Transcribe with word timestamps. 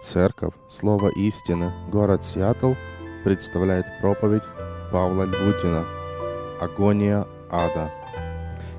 Церковь 0.00 0.54
Слово 0.68 1.08
истины, 1.08 1.72
город 1.90 2.24
Сиэтл 2.24 2.74
представляет 3.24 3.84
проповедь 4.00 4.44
Павла 4.92 5.24
Львутина 5.24 5.84
«Агония 6.60 7.26
ада». 7.50 7.92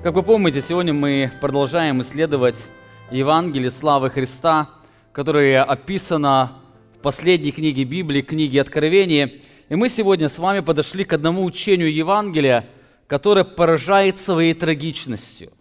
Как 0.02 0.14
вы 0.14 0.22
помните, 0.22 0.62
сегодня 0.62 0.94
мы 0.94 1.30
продолжаем 1.42 2.00
исследовать 2.00 2.56
Евангелие 3.10 3.70
славы 3.70 4.08
Христа, 4.08 4.70
которое 5.12 5.62
описано 5.62 6.52
в 6.96 7.00
последней 7.00 7.52
книге 7.52 7.84
Библии, 7.84 8.22
книге 8.22 8.62
Откровения. 8.62 9.30
И 9.68 9.74
мы 9.74 9.90
сегодня 9.90 10.30
с 10.30 10.38
вами 10.38 10.60
подошли 10.60 11.04
к 11.04 11.12
одному 11.12 11.44
учению 11.44 11.94
Евангелия, 11.94 12.66
которое 13.06 13.44
поражает 13.44 14.16
своей 14.16 14.54
трагичностью. 14.54 15.52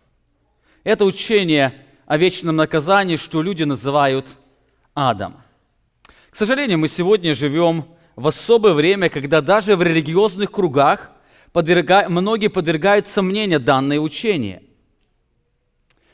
Это 0.85 1.03
учение 1.03 1.73
о 2.05 2.15
вечном 2.15 2.55
наказании, 2.55 3.17
что 3.17 3.41
люди 3.41 3.63
называют 3.63 4.37
адом. 4.95 5.35
К 6.29 6.35
сожалению, 6.35 6.77
мы 6.77 6.87
сегодня 6.87 7.33
живем 7.33 7.85
в 8.15 8.27
особое 8.27 8.73
время, 8.73 9.09
когда 9.09 9.41
даже 9.41 9.75
в 9.75 9.81
религиозных 9.81 10.51
кругах 10.51 11.11
подверга... 11.51 12.07
многие 12.07 12.49
подвергают 12.49 13.07
сомнению 13.07 13.59
данное 13.59 13.99
учение. 13.99 14.61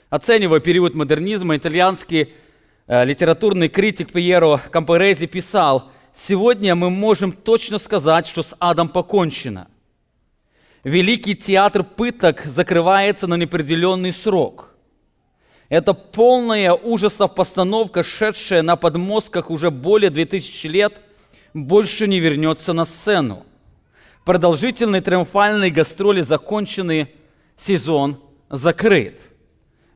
Оценивая 0.10 0.62
период 0.62 0.96
модернизма, 0.96 1.58
итальянский 1.58 2.34
э, 2.88 3.06
литературный 3.06 3.68
критик 3.68 4.14
Пьеро 4.14 4.62
Кампорези 4.72 5.26
писал, 5.26 5.92
«Сегодня 6.14 6.76
мы 6.76 6.90
можем 6.90 7.34
точно 7.34 7.78
сказать, 7.78 8.26
что 8.26 8.42
с 8.42 8.56
адом 8.60 8.88
покончено. 8.88 9.68
Великий 10.86 11.36
театр 11.36 11.84
пыток 11.84 12.46
закрывается 12.46 13.28
на 13.28 13.36
неопределенный 13.36 14.14
срок– 14.14 14.72
это 15.70 15.94
полная 15.94 16.74
ужасов 16.74 17.34
постановка, 17.34 18.04
шедшая 18.04 18.62
на 18.62 18.76
подмостках 18.76 19.50
уже 19.50 19.72
более 19.72 20.10
2000 20.10 20.68
лет, 20.68 21.02
больше 21.54 22.08
не 22.08 22.20
вернется 22.20 22.74
на 22.74 22.86
сцену. 22.86 23.46
Продолжительные 24.26 25.02
триумфальные 25.02 25.72
гастроли 25.72 26.22
закончены, 26.22 27.10
сезон 27.58 28.20
закрыт. 28.50 29.20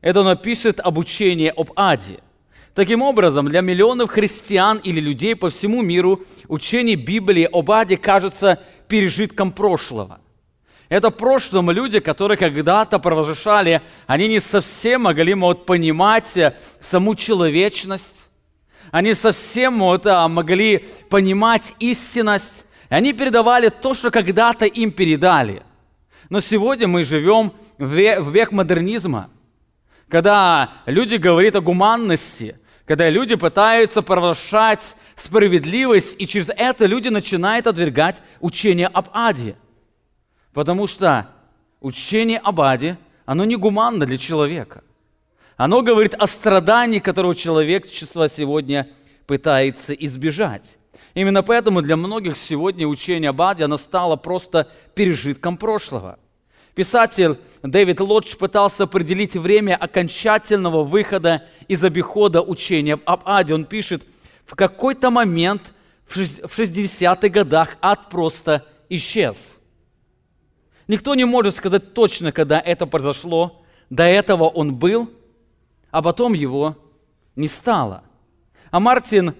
Это 0.00 0.22
напишет 0.22 0.80
обучение 0.80 1.50
об 1.50 1.72
аде. 1.76 2.20
Таким 2.74 3.02
образом, 3.02 3.48
для 3.48 3.60
миллионов 3.60 4.10
христиан 4.10 4.78
или 4.78 5.00
людей 5.00 5.36
по 5.36 5.50
всему 5.50 5.82
миру 5.82 6.22
учение 6.48 6.96
Библии 6.96 7.48
об 7.50 7.70
аде 7.70 7.96
кажется 7.96 8.60
пережитком 8.88 9.52
прошлого– 9.52 10.20
это 10.90 11.10
в 11.10 11.14
прошлом 11.14 11.70
люди, 11.70 12.00
которые 12.00 12.36
когда-то 12.36 12.98
провозглашали, 12.98 13.80
они 14.08 14.26
не 14.26 14.40
совсем 14.40 15.02
могли 15.02 15.34
вот, 15.34 15.64
понимать 15.64 16.36
э, 16.36 16.56
саму 16.80 17.14
человечность, 17.14 18.28
они 18.90 19.14
совсем 19.14 19.78
вот, 19.78 20.04
а, 20.08 20.26
могли 20.26 20.88
понимать 21.08 21.74
истинность, 21.78 22.66
и 22.90 22.94
они 22.94 23.12
передавали 23.12 23.68
то, 23.68 23.94
что 23.94 24.10
когда-то 24.10 24.64
им 24.64 24.90
передали. 24.90 25.62
Но 26.28 26.40
сегодня 26.40 26.88
мы 26.88 27.04
живем 27.04 27.52
в 27.78 27.86
век, 27.86 28.20
в 28.22 28.34
век 28.34 28.50
модернизма, 28.50 29.30
когда 30.08 30.72
люди 30.86 31.14
говорят 31.14 31.54
о 31.54 31.60
гуманности, 31.60 32.58
когда 32.84 33.08
люди 33.08 33.36
пытаются 33.36 34.02
провозглашать 34.02 34.96
справедливость, 35.14 36.16
и 36.18 36.26
через 36.26 36.48
это 36.48 36.86
люди 36.86 37.06
начинают 37.06 37.68
отвергать 37.68 38.20
учение 38.40 38.88
об 38.88 39.06
аде– 39.12 39.54
Потому 40.52 40.86
что 40.86 41.28
учение 41.80 42.38
об 42.38 42.60
аде, 42.60 42.98
оно 43.24 43.44
не 43.44 43.56
гуманно 43.56 44.06
для 44.06 44.18
человека. 44.18 44.82
Оно 45.56 45.82
говорит 45.82 46.14
о 46.14 46.26
страдании, 46.26 46.98
которого 46.98 47.34
человечество 47.34 48.28
сегодня 48.28 48.88
пытается 49.26 49.92
избежать. 49.92 50.64
Именно 51.14 51.42
поэтому 51.42 51.82
для 51.82 51.96
многих 51.96 52.36
сегодня 52.36 52.86
учение 52.86 53.30
об 53.30 53.42
аде, 53.42 53.64
оно 53.64 53.76
стало 53.76 54.16
просто 54.16 54.68
пережитком 54.94 55.56
прошлого. 55.56 56.18
Писатель 56.74 57.36
Дэвид 57.62 58.00
Лодж 58.00 58.36
пытался 58.36 58.84
определить 58.84 59.34
время 59.34 59.76
окончательного 59.76 60.82
выхода 60.82 61.44
из 61.68 61.84
обихода 61.84 62.42
учения 62.42 62.98
об 63.04 63.22
аде. 63.24 63.54
Он 63.54 63.64
пишет, 63.64 64.04
в 64.46 64.56
какой-то 64.56 65.10
момент 65.10 65.74
в 66.06 66.16
60-х 66.16 67.28
годах 67.28 67.76
ад 67.80 68.08
просто 68.08 68.66
исчез– 68.88 69.36
Никто 70.90 71.14
не 71.14 71.24
может 71.24 71.54
сказать 71.54 71.94
точно, 71.94 72.32
когда 72.32 72.58
это 72.58 72.84
произошло. 72.84 73.62
До 73.90 74.02
этого 74.02 74.48
он 74.48 74.74
был, 74.74 75.08
а 75.92 76.02
потом 76.02 76.32
его 76.32 76.76
не 77.36 77.46
стало. 77.46 78.02
А 78.72 78.80
Мартин 78.80 79.36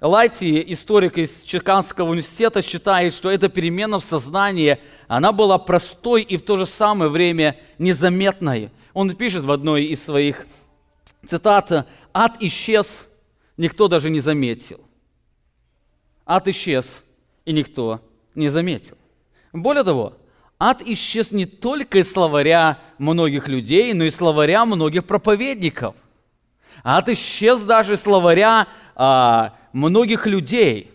Лайти, 0.00 0.60
историк 0.72 1.16
из 1.16 1.44
Чикагского 1.44 2.08
университета, 2.08 2.60
считает, 2.60 3.14
что 3.14 3.30
эта 3.30 3.48
перемена 3.48 4.00
в 4.00 4.04
сознании, 4.04 4.80
она 5.06 5.30
была 5.30 5.58
простой 5.58 6.22
и 6.22 6.36
в 6.36 6.42
то 6.42 6.56
же 6.56 6.66
самое 6.66 7.08
время 7.08 7.56
незаметной. 7.78 8.72
Он 8.92 9.14
пишет 9.14 9.44
в 9.44 9.52
одной 9.52 9.84
из 9.84 10.02
своих 10.02 10.44
цитат, 11.24 11.86
«Ад 12.12 12.36
исчез, 12.40 13.06
никто 13.56 13.86
даже 13.86 14.10
не 14.10 14.18
заметил». 14.18 14.80
Ад 16.26 16.48
исчез, 16.48 17.04
и 17.44 17.52
никто 17.52 18.00
не 18.34 18.48
заметил. 18.48 18.98
Более 19.52 19.84
того, 19.84 20.14
ад 20.60 20.82
исчез 20.84 21.32
не 21.32 21.46
только 21.46 21.98
из 21.98 22.12
словаря 22.12 22.78
многих 22.98 23.48
людей, 23.48 23.94
но 23.94 24.04
и 24.04 24.10
словаря 24.10 24.66
многих 24.66 25.06
проповедников. 25.06 25.96
Ад 26.84 27.08
исчез 27.08 27.62
даже 27.62 27.94
из 27.94 28.02
словаря 28.02 28.68
а, 28.94 29.54
многих 29.72 30.26
людей. 30.26 30.90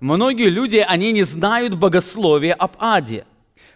Многие 0.00 0.48
люди, 0.48 0.78
они 0.78 1.12
не 1.12 1.24
знают 1.24 1.74
богословия 1.74 2.54
об 2.54 2.72
аде. 2.78 3.26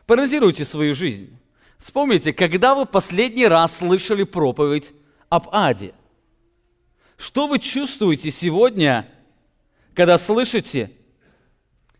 Паразируйте 0.06 0.64
свою 0.64 0.94
жизнь. 0.94 1.38
Вспомните, 1.78 2.32
когда 2.32 2.74
вы 2.74 2.86
последний 2.86 3.46
раз 3.46 3.76
слышали 3.76 4.24
проповедь 4.24 4.92
об 5.28 5.48
аде? 5.52 5.92
Что 7.18 7.46
вы 7.46 7.58
чувствуете 7.58 8.30
сегодня, 8.30 9.06
когда 9.92 10.16
слышите, 10.16 10.90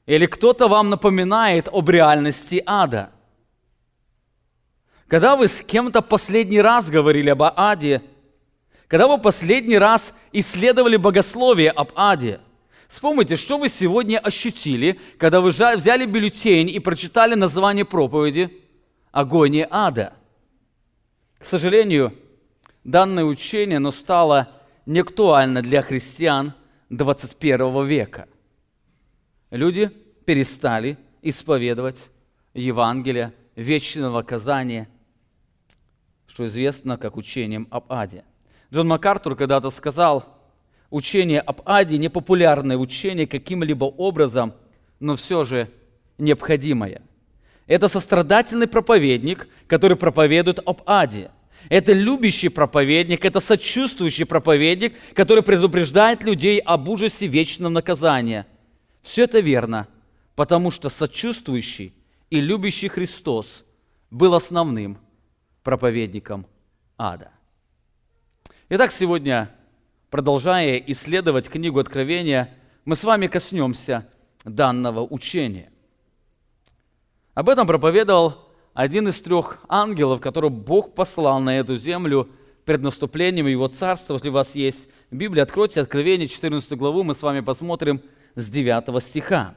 или 0.06 0.25
кто-то 0.25 0.69
вам 0.69 0.88
напоминает 0.88 1.69
об 1.71 1.91
реальности 1.91 2.62
ада? 2.65 3.11
Когда 5.09 5.37
вы 5.37 5.48
с 5.48 5.60
кем-то 5.60 6.00
последний 6.03 6.60
раз 6.60 6.88
говорили 6.88 7.31
об 7.31 7.42
аде, 7.42 8.03
когда 8.88 9.06
вы 9.06 9.19
последний 9.19 9.78
раз 9.78 10.15
исследовали 10.32 10.97
богословие 10.97 11.70
об 11.70 11.91
аде, 11.94 12.41
вспомните, 12.88 13.37
что 13.37 13.59
вы 13.59 13.69
сегодня 13.69 14.19
ощутили, 14.19 14.98
когда 15.19 15.41
вы 15.41 15.50
взяли 15.50 16.06
бюллетень 16.06 16.70
и 16.70 16.78
прочитали 16.78 17.34
название 17.34 17.84
проповеди 17.84 18.62
«Агония 19.12 19.69
ада». 19.70 20.14
К 21.38 21.44
сожалению, 21.44 22.14
данное 22.82 23.25
учение 23.25 23.76
оно 23.76 23.91
стало 23.91 24.48
неактуально 24.87 25.60
для 25.60 25.82
христиан 25.82 26.54
21 26.88 27.87
века. 27.87 28.28
Люди 29.50 29.91
перестали 30.25 30.97
исповедовать 31.20 32.10
Евангелие 32.54 33.34
вечного 33.56 34.19
наказания 34.19 34.88
что 36.34 36.46
известно 36.46 36.98
как 36.98 37.16
учением 37.16 37.68
об 37.70 37.92
аде. 37.92 38.24
Джон 38.72 38.88
МакАртур 38.88 39.36
когда-то 39.36 39.70
сказал, 39.70 40.24
учение 40.90 41.40
об 41.40 41.60
аде 41.64 41.96
не 41.96 42.08
популярное 42.08 42.76
учение 42.76 43.28
каким-либо 43.28 43.84
образом, 43.84 44.52
но 44.98 45.14
все 45.14 45.44
же 45.44 45.70
необходимое. 46.18 47.02
Это 47.68 47.88
сострадательный 47.88 48.66
проповедник, 48.66 49.46
который 49.68 49.96
проповедует 49.96 50.58
об 50.66 50.82
аде. 50.86 51.30
Это 51.68 51.92
любящий 51.92 52.48
проповедник, 52.48 53.24
это 53.24 53.38
сочувствующий 53.38 54.26
проповедник, 54.26 54.94
который 55.14 55.44
предупреждает 55.44 56.25
людей 56.25 56.58
об 56.58 56.88
ужасе 56.88 57.28
вечного 57.28 57.70
наказания. 57.70 58.44
Все 59.02 59.22
это 59.22 59.38
верно, 59.38 59.87
потому 60.34 60.72
что 60.72 60.88
сочувствующий 60.88 61.94
и 62.28 62.40
любящий 62.40 62.88
Христос 62.88 63.64
был 64.10 64.34
основным 64.34 64.98
проповедником 65.64 66.46
ада. 66.96 67.32
Итак, 68.69 68.93
сегодня, 68.93 69.50
продолжая 70.11 70.76
исследовать 70.76 71.49
книгу 71.49 71.81
Откровения, 71.81 72.55
мы 72.84 72.94
с 72.94 73.02
вами 73.02 73.26
коснемся 73.26 74.06
данного 74.44 75.00
учения. 75.00 75.72
Об 77.32 77.49
этом 77.49 77.66
проповедовал 77.66 78.49
один 78.75 79.08
из 79.08 79.20
трех 79.20 79.58
ангелов, 79.69 80.20
которого 80.20 80.50
Бог 80.50 80.94
послал 80.94 81.40
на 81.40 81.58
эту 81.58 81.76
землю 81.76 82.28
перед 82.64 82.82
наступлением 82.82 83.46
Его 83.46 83.69
Царства. 83.69 84.14
Если 84.14 84.28
у 84.28 84.32
вас 84.32 84.55
есть 84.55 84.88
Библия, 85.11 85.44
откройте 85.44 85.81
Откровение 85.81 86.28
14 86.28 86.72
главу, 86.72 87.02
мы 87.02 87.14
с 87.14 87.22
вами 87.22 87.40
посмотрим 87.40 88.02
с 88.34 88.49
9 88.49 89.02
стиха. 89.02 89.56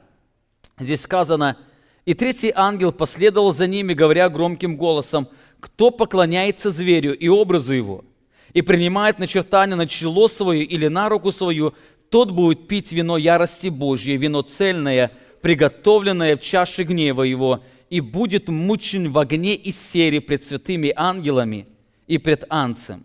Здесь 0.78 1.02
сказано, 1.02 1.56
«И 2.04 2.14
третий 2.14 2.52
ангел 2.54 2.92
последовал 2.92 3.52
за 3.52 3.66
ними, 3.66 3.92
говоря 3.92 4.28
громким 4.28 4.76
голосом, 4.76 5.28
кто 5.60 5.90
поклоняется 5.90 6.70
зверю 6.70 7.16
и 7.16 7.28
образу 7.28 7.72
его, 7.72 8.04
и 8.52 8.62
принимает 8.62 9.18
начертание 9.18 9.76
на 9.76 9.86
чело 9.86 10.28
свое 10.28 10.64
или 10.64 10.88
на 10.88 11.08
руку 11.08 11.32
свою, 11.32 11.74
тот 12.10 12.30
будет 12.30 12.68
пить 12.68 12.92
вино 12.92 13.18
ярости 13.18 13.68
Божьей, 13.68 14.16
вино 14.16 14.42
цельное, 14.42 15.10
приготовленное 15.42 16.36
в 16.36 16.40
чаше 16.40 16.84
гнева 16.84 17.22
его, 17.22 17.62
и 17.90 18.00
будет 18.00 18.48
мучен 18.48 19.10
в 19.12 19.18
огне 19.18 19.54
и 19.54 19.72
сере 19.72 20.20
пред 20.20 20.42
святыми 20.42 20.92
ангелами 20.94 21.66
и 22.06 22.18
пред 22.18 22.44
анцем. 22.48 23.04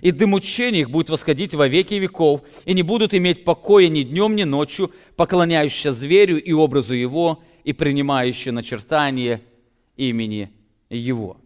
И 0.00 0.12
дым 0.12 0.30
мучений 0.30 0.80
их 0.80 0.90
будет 0.90 1.10
восходить 1.10 1.54
во 1.54 1.68
веки 1.68 1.94
веков, 1.94 2.42
и 2.64 2.72
не 2.72 2.82
будут 2.82 3.12
иметь 3.12 3.44
покоя 3.44 3.88
ни 3.88 4.02
днем, 4.02 4.34
ни 4.34 4.44
ночью, 4.44 4.92
поклоняющие 5.16 5.92
зверю 5.92 6.42
и 6.42 6.52
образу 6.52 6.94
его, 6.94 7.42
и 7.64 7.72
принимающие 7.72 8.52
начертание 8.52 9.42
имени 9.96 10.50
его. 10.88 11.36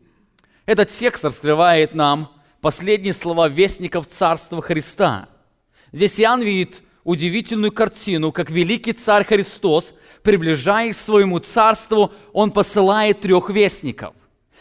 Этот 0.66 0.88
текст 0.90 1.24
раскрывает 1.24 1.94
нам 1.94 2.30
последние 2.60 3.12
слова 3.12 3.48
вестников 3.48 4.06
Царства 4.06 4.62
Христа. 4.62 5.28
Здесь 5.92 6.18
Иоанн 6.18 6.42
видит 6.42 6.82
удивительную 7.04 7.70
картину, 7.70 8.32
как 8.32 8.50
великий 8.50 8.92
царь 8.92 9.24
Христос, 9.24 9.94
приближаясь 10.22 10.96
к 10.96 11.00
своему 11.00 11.38
царству, 11.38 12.12
он 12.32 12.50
посылает 12.50 13.20
трех 13.20 13.50
вестников. 13.50 14.14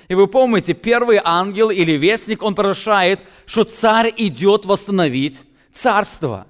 И 0.10 0.16
вы 0.16 0.28
помните, 0.28 0.74
первый 0.74 1.22
ангел 1.24 1.70
или 1.70 1.94
вестник, 1.94 2.44
он 2.44 2.54
порушает, 2.54 3.22
что 3.46 3.64
царь 3.64 4.14
идет 4.18 4.66
восстановить 4.66 5.38
царство. 5.72 6.48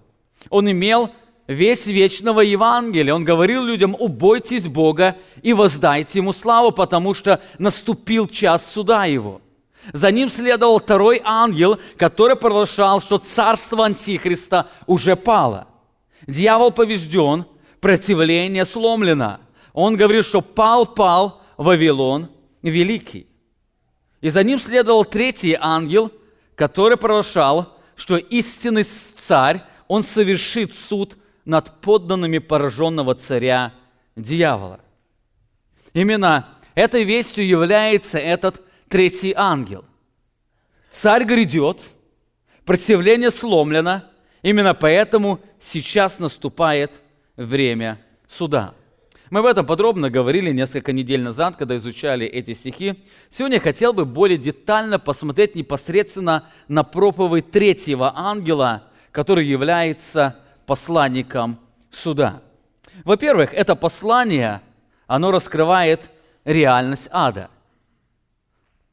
Он 0.50 0.70
имел 0.72 1.12
весь 1.48 1.86
вечного 1.86 2.42
Евангелия. 2.42 3.14
Он 3.14 3.24
говорил 3.24 3.64
людям, 3.64 3.96
убойтесь 3.98 4.68
Бога 4.68 5.18
и 5.42 5.54
воздайте 5.54 6.20
Ему 6.20 6.34
славу, 6.34 6.72
потому 6.72 7.14
что 7.14 7.42
наступил 7.58 8.28
час 8.28 8.66
суда 8.72 9.06
Его. 9.06 9.42
За 9.92 10.12
ним 10.12 10.32
следовал 10.32 10.80
второй 10.80 11.22
ангел, 11.24 11.78
который 11.98 12.38
провозглашал, 12.38 13.02
что 13.02 13.18
царство 13.18 13.86
Антихриста 13.86 14.70
уже 14.88 15.16
пало. 15.16 15.68
Дьявол 16.26 16.72
побежден, 16.72 17.46
противление 17.82 18.66
сломлено. 18.66 19.40
Он 19.74 19.98
говорит, 19.98 20.26
что 20.26 20.42
пал, 20.42 20.86
пал 20.86 21.42
Вавилон 21.58 22.30
великий. 22.62 23.28
И 24.22 24.30
за 24.30 24.44
ним 24.44 24.58
следовал 24.58 25.04
третий 25.04 25.58
ангел, 25.60 26.12
который 26.56 26.96
провозглашал, 26.96 27.78
что 27.98 28.16
истинный 28.16 28.86
царь, 29.18 29.64
он 29.90 30.04
совершит 30.06 30.74
суд 30.74 31.18
над 31.46 31.82
подданными 31.82 32.38
пораженного 32.38 33.16
царя 33.16 33.74
дьявола. 34.16 34.80
Именно 35.94 36.50
этой 36.76 37.04
вестью 37.04 37.46
является 37.46 38.18
этот 38.18 38.62
третий 38.90 39.34
ангел. 39.36 39.86
Царь 40.92 41.26
грядет, 41.26 41.82
противление 42.66 43.32
сломлено, 43.32 44.04
именно 44.42 44.74
поэтому 44.74 45.40
сейчас 45.60 46.20
наступает 46.20 47.00
время 47.36 48.00
суда. 48.28 48.74
Мы 49.30 49.40
об 49.40 49.48
этом 49.48 49.66
подробно 49.66 50.12
говорили 50.12 50.52
несколько 50.52 50.94
недель 50.94 51.22
назад, 51.22 51.56
когда 51.56 51.76
изучали 51.78 52.28
эти 52.28 52.54
стихи. 52.54 53.04
Сегодня 53.32 53.58
я 53.58 53.62
хотел 53.62 53.92
бы 53.92 54.06
более 54.06 54.38
детально 54.38 55.00
посмотреть 55.00 55.56
непосредственно 55.56 56.50
на 56.68 56.84
проповедь 56.84 57.50
третьего 57.50 58.14
ангела, 58.16 58.84
который 59.12 59.48
является 59.48 60.43
посланником 60.66 61.60
суда. 61.92 62.42
Во-первых, 63.04 63.54
это 63.54 63.76
послание, 63.76 64.62
оно 65.08 65.32
раскрывает 65.32 66.10
реальность 66.46 67.08
ада– 67.12 67.50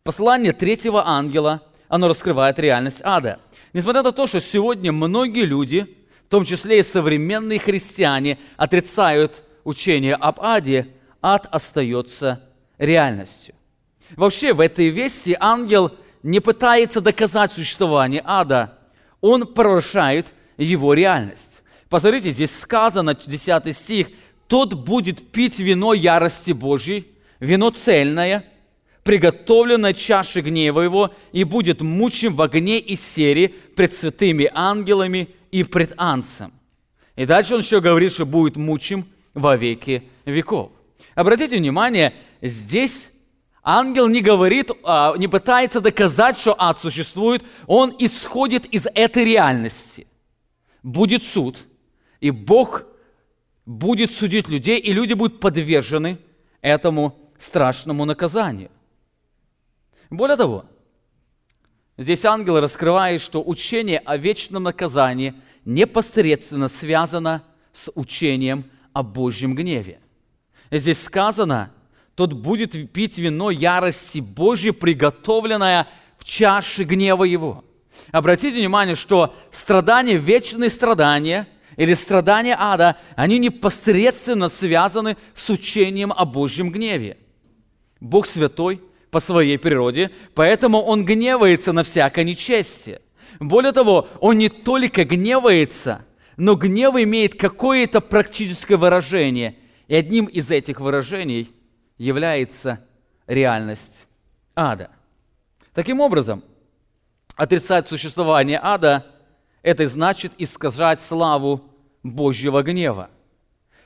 Послание 0.02 0.54
третьего 0.54 1.06
ангела, 1.06 1.62
оно 1.88 2.08
раскрывает 2.08 2.58
реальность 2.58 3.02
ада. 3.04 3.38
Несмотря 3.74 4.02
на 4.02 4.12
то, 4.12 4.26
что 4.26 4.40
сегодня 4.40 4.92
многие 4.92 5.44
люди, 5.44 5.94
в 6.26 6.30
том 6.30 6.44
числе 6.44 6.80
и 6.80 6.82
современные 6.82 7.58
христиане, 7.58 8.38
отрицают 8.56 9.42
учение 9.62 10.14
об 10.14 10.40
аде, 10.40 10.88
ад 11.20 11.46
остается 11.50 12.42
реальностью. 12.78 13.54
Вообще 14.16 14.54
в 14.54 14.60
этой 14.60 14.88
вести 14.88 15.36
ангел 15.38 15.92
не 16.22 16.40
пытается 16.40 17.02
доказать 17.02 17.52
существование 17.52 18.22
ада, 18.24 18.78
он 19.20 19.46
порушает 19.46 20.32
его 20.56 20.94
реальность. 20.94 21.49
Посмотрите, 21.90 22.30
здесь 22.30 22.56
сказано, 22.56 23.14
10 23.14 23.76
стих, 23.76 24.08
«Тот 24.46 24.74
будет 24.74 25.32
пить 25.32 25.58
вино 25.58 25.92
ярости 25.92 26.52
Божьей, 26.52 27.08
вино 27.40 27.70
цельное, 27.70 28.44
приготовлена 29.02 29.92
чаша 29.92 30.40
гнева 30.40 30.82
его, 30.82 31.12
и 31.32 31.42
будет 31.42 31.80
мучим 31.80 32.36
в 32.36 32.42
огне 32.42 32.78
и 32.78 32.94
сере 32.94 33.48
пред 33.48 33.92
святыми 33.92 34.48
ангелами 34.54 35.30
и 35.50 35.64
пред 35.64 35.92
анцем. 35.96 36.52
И 37.16 37.26
дальше 37.26 37.54
он 37.54 37.60
еще 37.60 37.80
говорит, 37.80 38.12
что 38.12 38.24
будет 38.24 38.56
мучим 38.56 39.06
во 39.34 39.56
веки 39.56 40.04
веков. 40.24 40.70
Обратите 41.16 41.56
внимание, 41.56 42.14
здесь 42.40 43.10
ангел 43.64 44.06
не 44.06 44.20
говорит, 44.20 44.70
а, 44.84 45.16
не 45.16 45.26
пытается 45.26 45.80
доказать, 45.80 46.38
что 46.38 46.54
ад 46.56 46.78
существует, 46.80 47.42
он 47.66 47.94
исходит 47.98 48.66
из 48.66 48.86
этой 48.94 49.24
реальности. 49.24 50.06
Будет 50.82 51.22
суд, 51.24 51.66
и 52.20 52.30
Бог 52.30 52.84
будет 53.66 54.10
судить 54.10 54.48
людей, 54.48 54.78
и 54.78 54.92
люди 54.92 55.14
будут 55.14 55.40
подвержены 55.40 56.18
этому 56.60 57.18
страшному 57.38 58.04
наказанию. 58.04 58.70
Более 60.10 60.36
того, 60.36 60.64
здесь 61.96 62.24
ангел 62.24 62.60
раскрывает, 62.60 63.20
что 63.20 63.42
учение 63.42 63.98
о 63.98 64.16
вечном 64.16 64.64
наказании 64.64 65.34
непосредственно 65.64 66.68
связано 66.68 67.44
с 67.72 67.90
учением 67.94 68.64
о 68.92 69.02
Божьем 69.02 69.54
гневе. 69.54 70.00
Здесь 70.70 71.02
сказано, 71.02 71.72
тот 72.14 72.32
будет 72.32 72.92
пить 72.92 73.18
вино 73.18 73.50
ярости 73.50 74.18
Божьей, 74.18 74.72
приготовленное 74.72 75.88
в 76.18 76.24
чаше 76.24 76.84
гнева 76.84 77.24
его. 77.24 77.64
Обратите 78.12 78.58
внимание, 78.58 78.94
что 78.94 79.34
страдания, 79.50 80.16
вечные 80.16 80.70
страдания 80.70 81.48
или 81.80 81.94
страдания 81.94 82.54
ада, 82.58 82.98
они 83.16 83.38
непосредственно 83.38 84.50
связаны 84.50 85.16
с 85.34 85.48
учением 85.48 86.12
о 86.12 86.26
Божьем 86.26 86.70
гневе. 86.70 87.16
Бог 88.00 88.26
святой, 88.26 88.82
по 89.10 89.18
своей 89.18 89.58
природе, 89.58 90.10
поэтому 90.34 90.82
он 90.82 91.06
гневается 91.06 91.72
на 91.72 91.82
всякое 91.82 92.26
нечестие. 92.26 93.00
Более 93.40 93.72
того, 93.72 94.08
он 94.20 94.36
не 94.36 94.50
только 94.50 95.06
гневается, 95.06 96.04
но 96.36 96.54
гнев 96.54 96.96
имеет 96.96 97.36
какое-то 97.36 98.02
практическое 98.02 98.76
выражение. 98.76 99.56
И 99.88 99.94
одним 99.94 100.26
из 100.26 100.50
этих 100.50 100.80
выражений 100.80 101.50
является 101.96 102.84
реальность 103.26 104.06
ада. 104.54 104.90
Таким 105.72 106.00
образом, 106.00 106.44
отрицать 107.36 107.88
существование 107.88 108.60
ада– 108.62 109.06
это 109.62 109.86
значит 109.86 110.32
искажать 110.36 111.00
славу 111.00 111.69
Божьего 112.02 112.62
гнева. 112.62 113.10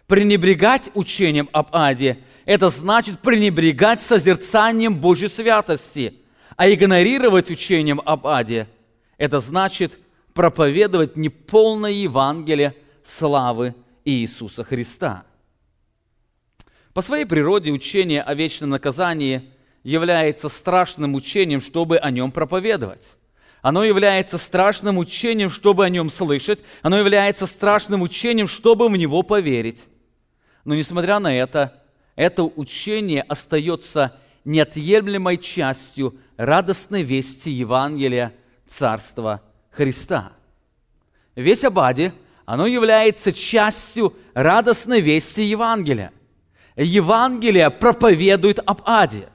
Пренебрегать 0.07 0.91
учением 0.95 1.49
об 1.53 1.69
аде– 1.75 2.19
это 2.45 2.69
значит 2.69 3.21
пренебрегать 3.21 4.03
созерцанием 4.03 4.97
Божьей 4.97 5.29
святости, 5.29 6.21
а 6.57 6.71
игнорировать 6.71 7.51
учением 7.51 8.03
об 8.05 8.27
аде– 8.27 8.69
это 9.19 9.41
значит 9.41 9.99
проповедовать 10.35 11.17
неполное 11.17 11.93
Евангелие 11.93 12.75
славы 13.05 13.75
Иисуса 14.05 14.65
Христа. 14.65 15.25
По 16.93 17.03
своей 17.03 17.25
природе 17.25 17.71
учение 17.71 18.23
о 18.23 18.35
вечном 18.35 18.71
наказании 18.71 19.51
является 19.83 20.49
страшным 20.49 21.15
учением, 21.15 21.61
чтобы 21.61 21.99
о 21.99 22.11
нем 22.11 22.31
проповедовать. 22.31 23.17
Оно 23.65 23.83
является 23.83 24.37
страшным 24.37 24.99
учением, 24.99 25.49
чтобы 25.49 25.87
о 25.87 25.89
нем 25.89 26.11
слышать. 26.11 26.63
Оно 26.83 26.99
является 26.99 27.47
страшным 27.47 28.03
учением, 28.03 28.47
чтобы 28.47 28.91
в 28.91 28.93
него 28.95 29.23
поверить. 29.23 29.85
Но 30.67 30.75
несмотря 30.75 31.19
на 31.19 31.35
это, 31.35 31.83
это 32.15 32.43
учение 32.43 33.23
остается 33.23 34.19
неотъемлемой 34.45 35.39
частью 35.39 36.15
радостной 36.37 37.05
вести 37.05 37.53
Евангелия 37.53 38.35
Царства 38.69 39.41
Христа. 39.71 40.33
Весь 41.35 41.65
об 41.65 41.79
аде, 41.79 42.13
оно 42.45 42.67
является 42.67 43.33
частью 43.33 44.15
радостной 44.35 45.01
вести 45.01 45.43
Евангелия. 45.43 46.13
Евангелие 46.77 47.71
проповедует 47.71 48.59
об 48.59 48.83
аде. 48.85 49.31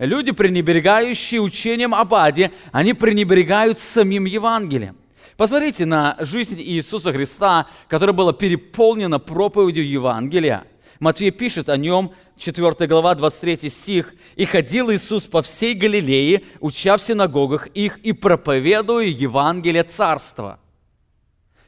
Люди, 0.00 0.32
пренебрегающие 0.32 1.40
учением 1.40 1.94
об 1.94 2.12
аде, 2.14 2.50
они 2.72 2.92
пренебрегают 2.92 3.78
самим 3.78 4.24
Евангелием. 4.24 4.96
Посмотрите 5.36 5.86
на 5.86 6.16
жизнь 6.18 6.60
Иисуса 6.60 7.12
Христа, 7.12 7.68
которая 7.86 8.14
была 8.14 8.32
переполнена 8.32 9.20
проповедью 9.20 9.88
Евангелия– 9.88 10.64
Матвей 11.00 11.30
пишет 11.30 11.70
о 11.70 11.78
нем, 11.78 12.12
4 12.36 12.86
глава, 12.86 13.14
23 13.14 13.70
стих. 13.70 14.14
«И 14.36 14.44
ходил 14.44 14.92
Иисус 14.92 15.24
по 15.24 15.40
всей 15.40 15.74
Галилее, 15.74 16.44
уча 16.60 16.98
в 16.98 17.02
синагогах 17.02 17.66
их 17.68 17.98
и 17.98 18.12
проповедуя 18.12 19.06
Евангелие 19.06 19.82
Царства». 19.82 20.60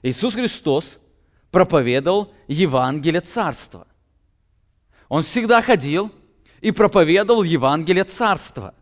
Иисус 0.03 0.35
Христос 0.35 0.99
проповедовал 1.51 2.33
Евангелие 2.47 3.23
Царства. 3.23 3.87
Он 5.09 5.23
всегда 5.23 5.63
ходил 5.63 6.13
и 6.63 6.71
проповедовал 6.71 7.43
Евангелие 7.43 8.05
Царства. 8.05 8.75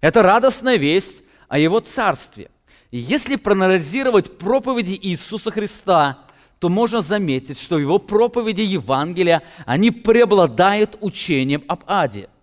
Это 0.00 0.22
радостная 0.22 0.76
весть 0.76 1.22
о 1.48 1.58
Его 1.58 1.80
Царстве. 1.80 2.50
И 2.90 2.98
если 2.98 3.36
проанализировать 3.36 4.38
проповеди 4.38 4.98
Иисуса 5.02 5.50
Христа, 5.50 6.20
то 6.58 6.70
можно 6.70 7.02
заметить, 7.02 7.60
что 7.60 7.78
Его 7.78 7.98
проповеди 7.98 8.62
Евангелия, 8.62 9.42
они 9.66 9.90
преобладают 9.90 10.96
учением 11.02 11.62
об 11.68 11.84
аде– 11.86 12.30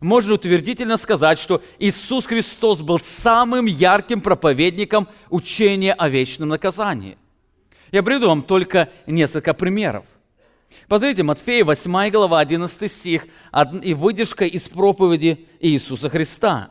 можно 0.00 0.34
утвердительно 0.34 0.96
сказать, 0.96 1.38
что 1.38 1.62
Иисус 1.78 2.26
Христос 2.26 2.80
был 2.80 3.00
самым 3.00 3.66
ярким 3.66 4.20
проповедником 4.20 5.08
учения 5.30 5.92
о 5.92 6.08
вечном 6.08 6.50
наказании. 6.50 7.16
Я 7.90 8.02
приведу 8.02 8.28
вам 8.28 8.42
только 8.42 8.90
несколько 9.06 9.54
примеров. 9.54 10.04
Посмотрите, 10.86 11.22
Матфея 11.22 11.64
8 11.64 12.10
глава 12.10 12.40
11 12.40 12.92
стих 12.92 13.26
и 13.82 13.94
выдержка 13.94 14.44
из 14.44 14.62
проповеди 14.62 15.46
Иисуса 15.60 16.08
Христа. 16.08 16.70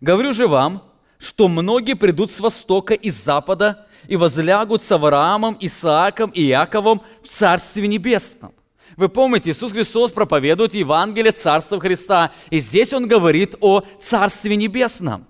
«Говорю 0.00 0.32
же 0.32 0.46
вам, 0.46 0.82
что 1.18 1.48
многие 1.48 1.94
придут 1.94 2.30
с 2.30 2.40
востока 2.40 2.94
и 2.94 3.10
с 3.10 3.22
запада 3.22 3.86
и 4.06 4.16
возлягут 4.16 4.82
с 4.82 4.92
Авраамом, 4.92 5.56
Исааком 5.60 6.30
и 6.30 6.46
Иаковом 6.48 7.02
в 7.22 7.28
Царстве 7.28 7.88
Небесном. 7.88 8.54
Вы 8.96 9.08
помните, 9.08 9.50
Иисус 9.50 9.72
Христос 9.72 10.12
проповедует 10.12 10.74
Евангелие 10.74 11.32
Царства 11.32 11.80
Христа. 11.80 12.32
И 12.50 12.60
здесь 12.60 12.92
Он 12.92 13.08
говорит 13.08 13.56
о 13.60 13.82
Царстве 14.00 14.56
Небесном. 14.56 15.26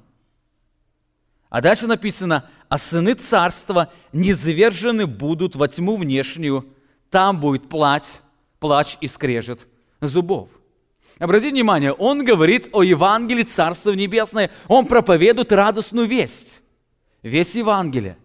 А 1.49 1.61
дальше 1.61 1.87
написано, 1.87 2.51
а 2.69 2.79
сыны 2.79 3.15
царства 3.15 3.93
низвержены 4.13 5.07
будут 5.07 5.55
во 5.55 5.69
тьму 5.69 5.97
внешнюю, 5.97 6.67
там 7.15 7.39
будет 7.39 7.69
плач, 7.69 8.03
плач 8.59 8.97
и 9.01 9.07
скрежет 9.07 9.69
зубов. 10.01 10.49
Обратите 11.21 11.53
внимание, 11.53 11.93
он 11.93 12.25
говорит 12.25 12.71
о 12.73 12.83
Евангелии 12.83 13.45
Царства 13.45 13.93
Небесное, 13.93 14.51
он 14.67 14.87
проповедует 14.87 15.53
радостную 15.53 16.09
весть, 16.09 16.61
весть 17.23 17.55
Евангелия. 17.55 18.19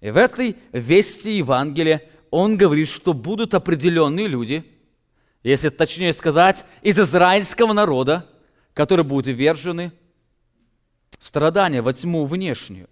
И 0.00 0.12
в 0.12 0.16
этой 0.16 0.56
вести 0.70 1.38
Евангелия 1.38 2.08
он 2.30 2.56
говорит, 2.56 2.88
что 2.88 3.12
будут 3.12 3.54
определенные 3.54 4.28
люди, 4.28 4.64
если 5.42 5.70
точнее 5.70 6.12
сказать, 6.12 6.64
из 6.80 7.00
израильского 7.00 7.72
народа, 7.72 8.30
которые 8.72 9.04
будут 9.04 9.26
ввержены 9.26 9.90
в 11.18 11.26
страдания, 11.26 11.82
во 11.82 11.92
тьму 11.92 12.24
внешнюю. 12.26 12.88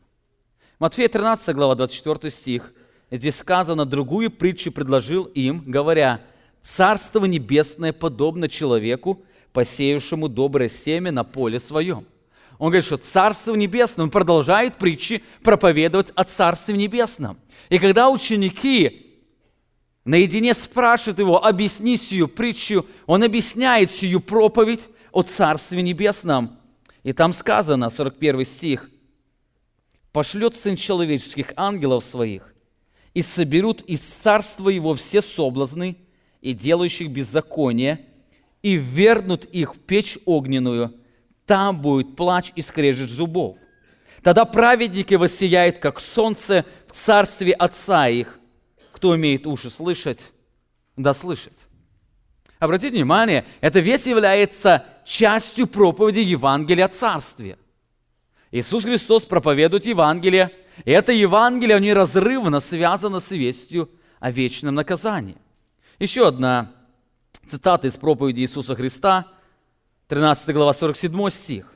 Матфея 0.80 1.08
13 1.08 1.54
глава 1.54 1.76
24 1.76 2.32
стих. 2.32 2.72
Здесь 3.10 3.36
сказано, 3.36 3.84
другую 3.84 4.30
притчу 4.30 4.70
предложил 4.70 5.24
им, 5.24 5.64
говоря, 5.66 6.20
«Царство 6.62 7.24
небесное 7.24 7.92
подобно 7.92 8.48
человеку, 8.48 9.22
посеявшему 9.52 10.28
доброе 10.28 10.68
семя 10.68 11.10
на 11.10 11.24
поле 11.24 11.58
своем». 11.58 12.06
Он 12.60 12.66
говорит, 12.66 12.84
что 12.84 12.98
Царство 12.98 13.54
Небесное, 13.54 14.04
он 14.04 14.10
продолжает 14.10 14.76
притчи 14.76 15.24
проповедовать 15.42 16.12
о 16.14 16.24
Царстве 16.24 16.76
Небесном. 16.76 17.38
И 17.70 17.78
когда 17.78 18.10
ученики 18.10 19.16
наедине 20.04 20.52
спрашивает 20.52 21.20
его, 21.20 21.42
объясни 21.42 21.96
сию 21.96 22.28
притчу, 22.28 22.84
он 23.06 23.22
объясняет 23.22 23.90
сию 23.90 24.20
проповедь 24.20 24.88
о 25.10 25.22
Царстве 25.22 25.80
Небесном. 25.80 26.58
И 27.02 27.14
там 27.14 27.32
сказано, 27.32 27.88
41 27.88 28.44
стих, 28.44 28.90
«Пошлет 30.12 30.54
Сын 30.54 30.76
Человеческих 30.76 31.54
ангелов 31.56 32.04
своих, 32.04 32.54
и 33.14 33.22
соберут 33.22 33.82
из 33.82 34.00
царства 34.00 34.68
Его 34.68 34.94
все 34.94 35.22
соблазны 35.22 35.96
и 36.40 36.52
делающих 36.52 37.10
беззаконие, 37.10 38.06
и 38.62 38.74
вернут 38.74 39.44
их 39.46 39.74
в 39.74 39.78
печь 39.78 40.18
огненную, 40.24 40.94
там 41.46 41.80
будет 41.80 42.16
плач 42.16 42.52
и 42.54 42.62
скрежет 42.62 43.10
зубов. 43.10 43.56
Тогда 44.22 44.44
праведники 44.44 45.14
воссияют, 45.14 45.78
как 45.78 45.98
солнце 46.00 46.64
в 46.86 46.92
царстве 46.92 47.52
Отца 47.52 48.08
их, 48.08 48.38
кто 48.92 49.16
имеет 49.16 49.46
уши 49.46 49.70
слышать, 49.70 50.32
да 50.96 51.14
слышит. 51.14 51.54
Обратите 52.58 52.94
внимание, 52.94 53.46
эта 53.62 53.80
весть 53.80 54.06
является 54.06 54.84
частью 55.06 55.66
проповеди 55.66 56.18
Евангелия 56.18 56.84
о 56.84 56.88
Царстве. 56.88 57.56
Иисус 58.50 58.84
Христос 58.84 59.22
проповедует 59.22 59.86
Евангелие, 59.86 60.50
и 60.84 60.90
это 60.90 61.12
Евангелие 61.12 61.80
неразрывно 61.80 62.60
связано 62.60 63.20
с 63.20 63.30
вестью 63.30 63.90
о 64.18 64.30
вечном 64.30 64.74
наказании. 64.74 65.36
Еще 65.98 66.26
одна 66.26 66.72
цитата 67.46 67.86
из 67.86 67.94
проповеди 67.94 68.40
Иисуса 68.40 68.74
Христа, 68.74 69.26
13 70.08 70.54
глава, 70.54 70.72
47 70.72 71.30
стих. 71.30 71.74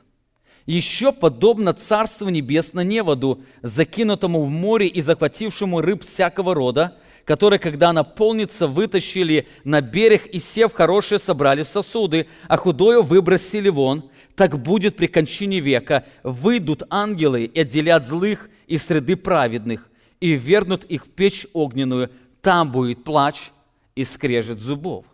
«Еще 0.65 1.11
подобно 1.11 1.73
Царству 1.73 2.29
Небесно 2.29 2.79
неводу, 2.79 3.41
закинутому 3.61 4.43
в 4.43 4.49
море 4.49 4.87
и 4.87 5.01
захватившему 5.01 5.79
рыб 5.79 6.03
всякого 6.03 6.55
рода, 6.55 6.97
которые, 7.23 7.59
когда 7.59 7.93
наполнится, 7.93 8.67
вытащили 8.67 9.47
на 9.63 9.81
берег 9.81 10.25
и, 10.27 10.39
сев 10.39 10.73
хорошие, 10.73 11.19
собрали 11.19 11.63
в 11.63 11.67
сосуды, 11.67 12.27
а 12.47 12.57
худое 12.57 13.01
выбросили 13.01 13.69
вон, 13.69 14.09
так 14.35 14.59
будет 14.59 14.95
при 14.95 15.07
кончине 15.07 15.59
века. 15.59 16.05
Выйдут 16.23 16.83
ангелы 16.89 17.45
и 17.45 17.59
отделят 17.59 18.05
злых 18.07 18.49
из 18.67 18.83
среды 18.83 19.15
праведных, 19.15 19.89
и 20.19 20.31
вернут 20.31 20.83
их 20.85 21.05
в 21.05 21.09
печь 21.09 21.47
огненную. 21.53 22.11
Там 22.41 22.71
будет 22.71 23.03
плач 23.03 23.51
и 23.95 24.03
скрежет 24.03 24.59
зубов. 24.59 25.05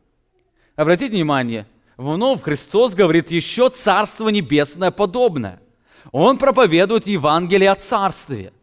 Обратите 0.76 1.14
внимание, 1.14 1.66
вновь 1.98 2.42
Христос 2.42 2.94
говорит 2.94 3.32
еще 3.32 3.70
Царство 3.70 4.30
Небесное 4.30 4.92
подобное. 4.92 5.62
Он 6.12 6.38
проповедует 6.38 7.08
Евангелие 7.08 7.72
о 7.72 7.76
Царстве– 7.76 8.54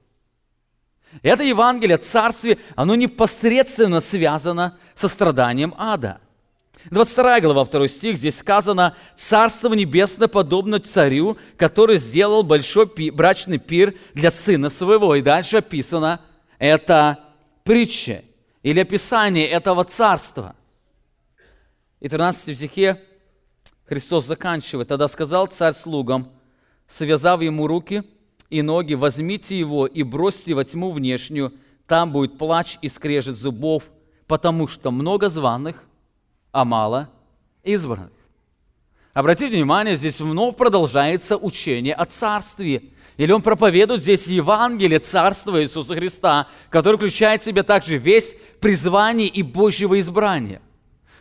это 1.22 1.42
Евангелие 1.42 1.96
о 1.96 1.98
Царстве, 1.98 2.58
оно 2.76 2.94
непосредственно 2.94 4.00
связано 4.00 4.78
со 4.94 5.08
страданием 5.08 5.74
ада. 5.76 6.20
22 6.90 7.40
глава, 7.40 7.64
2 7.64 7.88
стих, 7.88 8.16
здесь 8.16 8.38
сказано, 8.38 8.96
«Царство 9.16 9.74
небесное 9.74 10.28
подобно 10.28 10.78
царю, 10.78 11.36
который 11.56 11.98
сделал 11.98 12.42
большой 12.42 12.90
брачный 13.10 13.58
пир 13.58 13.94
для 14.14 14.30
сына 14.30 14.70
своего». 14.70 15.14
И 15.14 15.22
дальше 15.22 15.58
описано, 15.58 16.20
это 16.58 17.18
притча 17.64 18.24
или 18.62 18.80
описание 18.80 19.48
этого 19.48 19.84
царства. 19.84 20.54
И 22.00 22.08
в 22.08 22.10
13 22.10 22.56
стихе 22.56 23.02
Христос 23.86 24.26
заканчивает. 24.26 24.88
«Тогда 24.88 25.08
сказал 25.08 25.46
царь 25.46 25.74
слугам, 25.74 26.32
связав 26.88 27.42
ему 27.42 27.66
руки– 27.66 28.02
и 28.50 28.62
ноги, 28.62 28.94
возьмите 28.94 29.58
его 29.58 29.86
и 29.86 30.02
бросьте 30.02 30.54
во 30.54 30.64
тьму 30.64 30.90
внешнюю, 30.90 31.52
там 31.86 32.12
будет 32.12 32.38
плач 32.38 32.78
и 32.82 32.88
скрежет 32.88 33.36
зубов, 33.36 33.84
потому 34.26 34.68
что 34.68 34.90
много 34.90 35.28
званых, 35.28 35.84
а 36.52 36.64
мало 36.64 37.10
избранных. 37.62 38.10
Обратите 39.12 39.56
внимание, 39.56 39.96
здесь 39.96 40.20
вновь 40.20 40.56
продолжается 40.56 41.36
учение 41.36 41.94
о 41.94 42.04
царстве. 42.04 42.84
Или 43.16 43.32
он 43.32 43.42
проповедует 43.42 44.02
здесь 44.02 44.28
Евангелие 44.28 45.00
Царства 45.00 45.60
Иисуса 45.60 45.96
Христа, 45.96 46.46
который 46.70 46.96
включает 46.96 47.42
в 47.42 47.44
себя 47.44 47.64
также 47.64 47.98
весь 47.98 48.36
призвание 48.60 49.26
и 49.26 49.42
Божьего 49.42 49.98
избрания. 49.98 50.62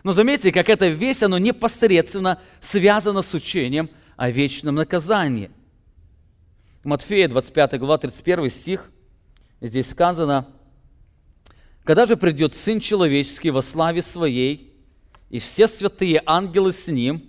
Но 0.04 0.14
заметьте, 0.14 0.52
как 0.52 0.70
эта 0.70 0.90
весть, 0.90 1.24
она 1.24 1.40
непосредственно 1.40 2.40
связана 2.62 3.24
с 3.24 3.34
учением 3.34 3.90
о 4.16 4.30
вечном 4.30 4.76
наказании. 4.76 5.50
Матфея, 6.84 7.28
25 7.28 7.80
глава, 7.80 7.98
31 7.98 8.50
стих, 8.50 8.92
здесь 9.60 9.90
сказано, 9.90 10.48
«Когда 11.84 12.06
же 12.06 12.16
придет 12.16 12.54
Сын 12.54 12.80
Человеческий 12.80 13.50
во 13.50 13.62
славе 13.62 14.02
Своей, 14.02 14.67
и 15.30 15.40
все 15.40 15.68
святые 15.68 16.22
ангелы 16.26 16.72
с 16.72 16.88
Ним, 16.88 17.24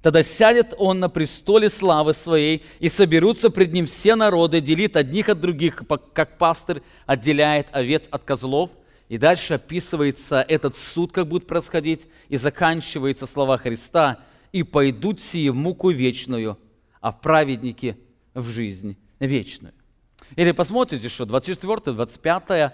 тогда 0.00 0.22
сядет 0.22 0.74
Он 0.78 1.00
на 1.00 1.08
престоле 1.08 1.68
славы 1.68 2.14
Своей, 2.14 2.64
и 2.80 2.88
соберутся 2.88 3.50
пред 3.50 3.72
Ним 3.72 3.86
все 3.86 4.14
народы, 4.14 4.60
делит 4.60 4.96
одних 4.96 5.28
от 5.28 5.40
других, 5.40 5.82
как 6.12 6.38
пастырь 6.38 6.82
отделяет 7.06 7.68
овец 7.72 8.04
от 8.10 8.24
козлов». 8.24 8.70
И 9.08 9.18
дальше 9.18 9.54
описывается 9.54 10.40
этот 10.48 10.74
суд, 10.74 11.12
как 11.12 11.28
будет 11.28 11.46
происходить, 11.46 12.06
и 12.30 12.38
заканчивается 12.38 13.26
слова 13.26 13.58
Христа, 13.58 14.20
«И 14.52 14.62
пойдут 14.62 15.20
сии 15.20 15.50
в 15.50 15.54
муку 15.54 15.90
вечную, 15.90 16.58
а 17.00 17.12
праведники 17.12 17.98
в 18.32 18.48
жизнь 18.48 18.96
вечную. 19.20 19.74
Или 20.36 20.52
посмотрите, 20.52 21.08
что 21.10 21.26
24, 21.26 21.94
25 21.94 22.72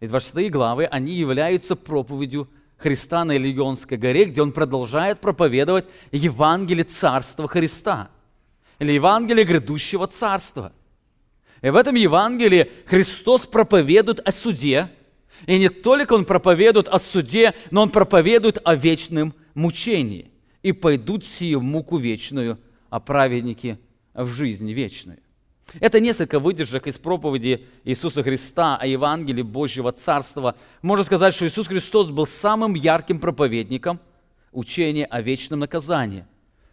и 0.00 0.06
26 0.06 0.50
главы, 0.50 0.84
они 0.84 1.14
являются 1.14 1.76
проповедью 1.76 2.50
Христа 2.80 3.24
на 3.24 3.36
Илионской 3.36 3.98
горе, 3.98 4.24
где 4.24 4.40
он 4.42 4.52
продолжает 4.52 5.20
проповедовать 5.20 5.86
Евангелие 6.12 6.84
Царства 6.84 7.46
Христа. 7.46 8.10
Или 8.78 8.92
Евангелие 8.92 9.44
грядущего 9.44 10.06
Царства. 10.06 10.72
И 11.60 11.68
в 11.68 11.76
этом 11.76 11.94
Евангелии 11.94 12.70
Христос 12.86 13.42
проповедует 13.42 14.20
о 14.20 14.32
суде. 14.32 14.90
И 15.46 15.58
не 15.58 15.68
только 15.68 16.14
Он 16.14 16.24
проповедует 16.24 16.88
о 16.88 16.98
суде, 16.98 17.54
но 17.70 17.82
Он 17.82 17.90
проповедует 17.90 18.58
о 18.64 18.74
вечном 18.74 19.34
мучении. 19.54 20.30
И 20.62 20.72
пойдут 20.72 21.26
сие 21.26 21.58
в 21.58 21.62
муку 21.62 21.98
вечную, 21.98 22.58
а 22.88 23.00
праведники 23.00 23.78
в 24.14 24.28
жизнь 24.28 24.72
вечную. 24.72 25.18
Это 25.78 26.00
несколько 26.00 26.40
выдержек 26.40 26.88
из 26.88 26.98
проповеди 26.98 27.66
Иисуса 27.84 28.22
Христа 28.22 28.76
о 28.76 28.86
Евангелии 28.86 29.42
Божьего 29.42 29.92
Царства. 29.92 30.56
Можно 30.82 31.04
сказать, 31.04 31.34
что 31.34 31.46
Иисус 31.46 31.68
Христос 31.68 32.08
был 32.10 32.26
самым 32.26 32.74
ярким 32.74 33.20
проповедником 33.20 34.00
учения 34.50 35.04
о 35.04 35.20
вечном 35.20 35.60
наказании, 35.60 36.26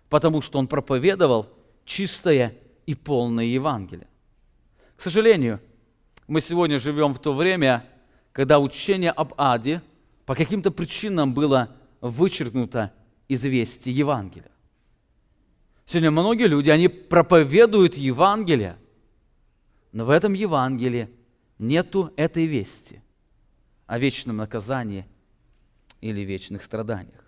потому 0.09 0.41
что 0.41 0.57
Он 0.57 0.67
проповедовал 0.67 1.47
чистое 1.85 2.55
и 2.87 2.95
полное 2.95 3.45
Евангелие. 3.45 4.07
К 4.95 5.01
сожалению, 5.01 5.59
мы 6.27 6.41
сегодня 6.41 6.79
живем 6.79 7.13
в 7.13 7.19
то 7.19 7.33
время, 7.33 7.85
когда 8.31 8.59
учение 8.59 9.11
об 9.11 9.33
аде 9.37 9.83
по 10.25 10.33
каким-то 10.33 10.71
причинам 10.71 11.33
было 11.33 11.75
вычеркнуто 12.01 12.91
из 13.27 13.43
вести 13.43 13.91
Евангелия. 13.91 14.51
Сегодня 15.85 16.11
многие 16.11 16.47
люди, 16.47 16.69
они 16.69 16.87
проповедуют 16.87 17.95
Евангелие, 17.95 18.77
но 19.97 20.05
в 20.05 20.11
этом 20.11 20.33
Евангелии 20.33 21.09
нету 21.57 22.13
этой 22.17 22.45
вести 22.45 23.01
о 23.87 23.97
вечном 23.97 24.37
наказании 24.37 25.07
или 26.01 26.21
вечных 26.21 26.61
страданиях. 26.61 27.25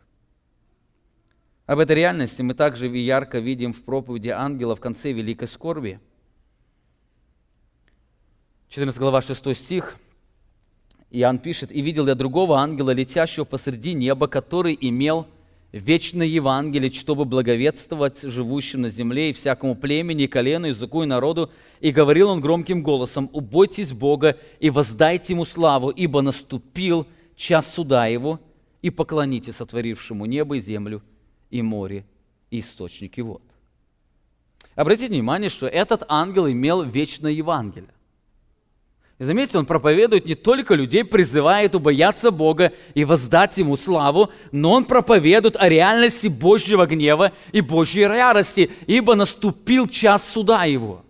Об 1.65 1.79
этой 1.79 1.95
реальности 1.95 2.43
мы 2.43 2.53
также 2.53 2.87
ярко 2.87 3.39
видим 3.39 3.73
в 3.73 3.83
проповеди 3.83 4.29
ангела 4.29 4.75
в 4.75 4.81
конце 4.81 5.13
Великой 5.13 5.47
Скорби– 5.47 5.99
14 8.69 8.99
глава 8.99 9.23
6 9.23 9.55
стих, 9.55 9.97
Иоанн 11.09 11.39
пишет, 11.39 11.71
«И 11.71 11.81
видел 11.81 12.05
я 12.05 12.13
другого 12.13 12.59
ангела, 12.59 12.91
летящего 12.91 13.45
посреди 13.45 13.95
неба, 13.95 14.27
который 14.27 14.77
имел 14.79 15.25
вечное 15.71 16.27
Евангелие, 16.27 16.91
чтобы 16.91 17.25
благовествовать 17.25 18.21
живущим 18.21 18.81
на 18.81 18.89
земле 18.89 19.29
и 19.29 19.33
всякому 19.33 19.75
племени, 19.75 20.23
и 20.23 20.27
колену, 20.27 20.67
языку 20.67 21.03
и 21.03 21.05
народу. 21.05 21.51
И 21.79 21.91
говорил 21.91 22.29
он 22.29 22.41
громким 22.41 22.83
голосом, 22.83 23.29
«Убойтесь 23.33 23.91
Бога 23.91 24.37
и 24.59 24.69
воздайте 24.69 25.33
Ему 25.33 25.45
славу, 25.45 25.89
ибо 25.89 26.21
наступил 26.21 27.07
час 27.35 27.71
суда 27.73 28.07
Его, 28.07 28.39
и 28.81 28.89
поклонитесь 28.89 29.57
сотворившему 29.57 30.25
небо 30.25 30.57
и 30.57 30.61
землю, 30.61 31.03
и 31.49 31.61
море, 31.61 32.05
и 32.49 32.59
источники 32.59 33.21
вод». 33.21 33.41
Обратите 34.75 35.13
внимание, 35.13 35.49
что 35.49 35.67
этот 35.67 36.03
ангел 36.07 36.49
имел 36.49 36.83
вечное 36.83 37.31
Евангелие. 37.31 37.89
И 39.19 39.25
заметьте, 39.25 39.57
он 39.57 39.65
проповедует 39.65 40.25
не 40.25 40.35
только 40.35 40.75
людей, 40.75 41.03
призывает 41.03 41.75
убояться 41.75 42.31
Бога 42.31 42.71
и 42.93 43.03
воздать 43.03 43.57
Ему 43.57 43.75
славу, 43.75 44.31
но 44.53 44.71
он 44.71 44.85
проповедует 44.85 45.57
о 45.57 45.67
реальности 45.67 46.27
Божьего 46.27 46.85
гнева 46.85 47.33
и 47.51 47.59
Божьей 47.59 48.03
ярости, 48.03 48.71
ибо 48.87 49.15
наступил 49.15 49.89
час 49.89 50.23
суда 50.33 50.63
Его. 50.63 51.03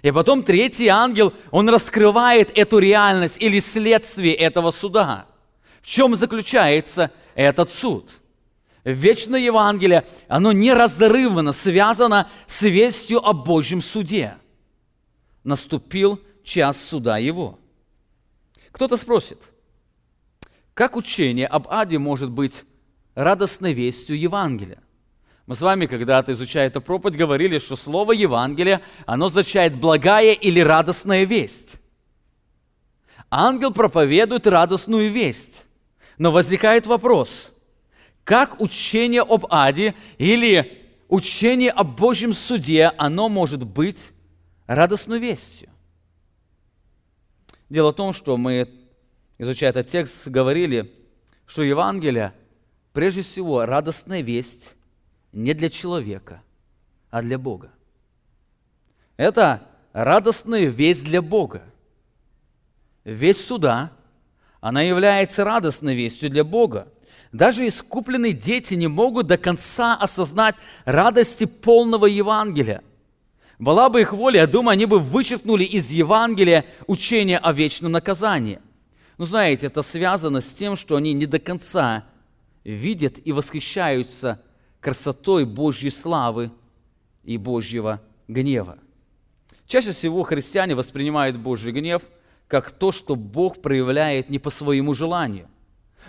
И 0.00 0.10
потом 0.10 0.42
третий 0.42 0.88
ангел, 0.88 1.34
он 1.50 1.68
раскрывает 1.68 2.50
эту 2.56 2.78
реальность 2.78 3.36
или 3.38 3.60
следствие 3.60 4.34
этого 4.34 4.70
суда. 4.70 5.26
В 5.82 5.86
чем 5.86 6.16
заключается 6.16 7.10
этот 7.34 7.70
суд? 7.70 8.10
Вечное 8.84 9.40
Евангелие, 9.40 10.06
оно 10.28 10.52
неразрывно 10.52 11.52
связано 11.52 12.30
с 12.46 12.62
вестью 12.62 13.22
о 13.22 13.34
Божьем 13.34 13.82
суде. 13.82 14.36
Наступил 15.44 16.18
час 16.42 16.76
суда 16.82 17.18
его. 17.18 17.58
Кто-то 18.72 18.96
спросит, 18.96 19.38
как 20.74 20.96
учение 20.96 21.46
об 21.46 21.68
аде 21.68 21.98
может 21.98 22.30
быть 22.30 22.64
радостной 23.14 23.72
вестью 23.72 24.18
Евангелия? 24.18 24.82
Мы 25.46 25.56
с 25.56 25.60
вами 25.60 25.86
когда-то, 25.86 26.32
изучая 26.32 26.68
эту 26.68 26.80
проповедь, 26.80 27.16
говорили, 27.16 27.58
что 27.58 27.74
слово 27.74 28.12
Евангелие, 28.12 28.80
оно 29.04 29.26
означает 29.26 29.76
благая 29.76 30.32
или 30.32 30.60
радостная 30.60 31.24
весть. 31.24 31.74
Ангел 33.30 33.72
проповедует 33.72 34.46
радостную 34.46 35.10
весть. 35.10 35.66
Но 36.18 36.32
возникает 36.32 36.86
вопрос, 36.86 37.50
как 38.24 38.60
учение 38.60 39.22
об 39.22 39.46
аде 39.50 39.94
или 40.18 40.86
учение 41.08 41.70
о 41.70 41.82
Божьем 41.82 42.34
суде, 42.34 42.92
оно 42.96 43.28
может 43.28 43.64
быть 43.64 44.12
радостной 44.66 45.18
вестью? 45.18 45.70
Дело 47.70 47.92
в 47.92 47.96
том, 47.96 48.12
что 48.12 48.36
мы, 48.36 48.68
изучая 49.38 49.70
этот 49.70 49.88
текст, 49.88 50.26
говорили, 50.26 50.92
что 51.46 51.62
Евангелие, 51.62 52.34
прежде 52.92 53.22
всего, 53.22 53.64
радостная 53.64 54.22
весть 54.22 54.74
не 55.32 55.54
для 55.54 55.70
человека, 55.70 56.42
а 57.10 57.22
для 57.22 57.38
Бога. 57.38 57.70
Это 59.16 59.62
радостная 59.92 60.66
весть 60.66 61.04
для 61.04 61.22
Бога. 61.22 61.62
Весть 63.04 63.46
суда, 63.46 63.92
она 64.60 64.82
является 64.82 65.44
радостной 65.44 65.94
вестью 65.94 66.28
для 66.28 66.42
Бога. 66.42 66.88
Даже 67.30 67.66
искупленные 67.68 68.32
дети 68.32 68.74
не 68.74 68.88
могут 68.88 69.28
до 69.28 69.38
конца 69.38 69.94
осознать 69.94 70.56
радости 70.84 71.44
полного 71.44 72.06
Евангелия– 72.06 72.82
была 73.60 73.90
бы 73.90 74.00
их 74.00 74.14
воля, 74.14 74.40
я 74.40 74.46
думаю, 74.46 74.72
они 74.72 74.86
бы 74.86 74.98
вычеркнули 74.98 75.64
из 75.64 75.90
Евангелия 75.90 76.64
учение 76.86 77.36
о 77.36 77.52
вечном 77.52 77.92
наказании. 77.92 78.58
Но 79.18 79.26
знаете, 79.26 79.66
это 79.66 79.82
связано 79.82 80.40
с 80.40 80.46
тем, 80.46 80.76
что 80.76 80.96
они 80.96 81.12
не 81.12 81.26
до 81.26 81.38
конца 81.38 82.06
видят 82.64 83.18
и 83.22 83.32
восхищаются 83.32 84.40
красотой 84.80 85.44
Божьей 85.44 85.90
славы 85.90 86.50
и 87.22 87.36
Божьего 87.36 88.00
гнева. 88.28 88.78
Чаще 89.66 89.92
всего 89.92 90.22
христиане 90.22 90.74
воспринимают 90.74 91.36
Божий 91.36 91.72
гнев 91.72 92.02
как 92.48 92.70
то, 92.70 92.92
что 92.92 93.14
Бог 93.14 93.60
проявляет 93.60 94.30
не 94.30 94.38
по 94.38 94.48
своему 94.48 94.94
желанию. 94.94 95.48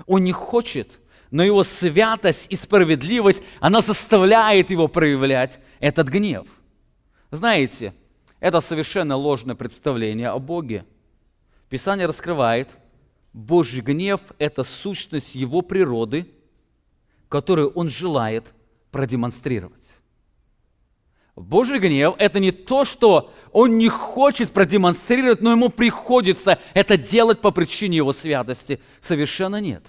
Он 0.08 0.24
не 0.24 0.32
хочет, 0.32 1.00
но 1.32 1.44
его 1.44 1.66
святость 1.66 2.48
и 2.50 2.56
справедливость, 2.56 3.44
она 3.60 3.82
заставляет 3.82 4.70
его 4.70 4.88
проявлять 4.88 5.60
этот 5.82 6.08
гнев– 6.08 6.48
знаете, 7.32 7.94
это 8.40 8.62
совершенно 8.62 9.16
ложное 9.16 9.56
представление 9.56 10.30
о 10.30 10.40
Боге. 10.40 10.86
Писание 11.70 12.06
раскрывает, 12.06 12.70
Божий 13.34 13.82
гнев– 13.82 14.20
это 14.40 14.64
сущность 14.64 15.36
Его 15.36 15.62
природы, 15.62 16.28
которую 17.30 17.72
Он 17.72 17.90
желает 17.90 18.52
продемонстрировать. 18.92 19.80
Божий 21.38 21.80
гнев– 21.80 22.16
это 22.18 22.40
не 22.40 22.52
то, 22.52 22.84
что 22.84 23.34
Он 23.54 23.78
не 23.78 23.88
хочет 23.88 24.52
продемонстрировать, 24.52 25.42
но 25.42 25.52
Ему 25.52 25.70
приходится 25.70 26.60
это 26.74 26.98
делать 26.98 27.40
по 27.40 27.52
причине 27.52 27.98
Его 27.98 28.12
святости. 28.12 28.82
Совершенно 29.00 29.62
нет. 29.62 29.86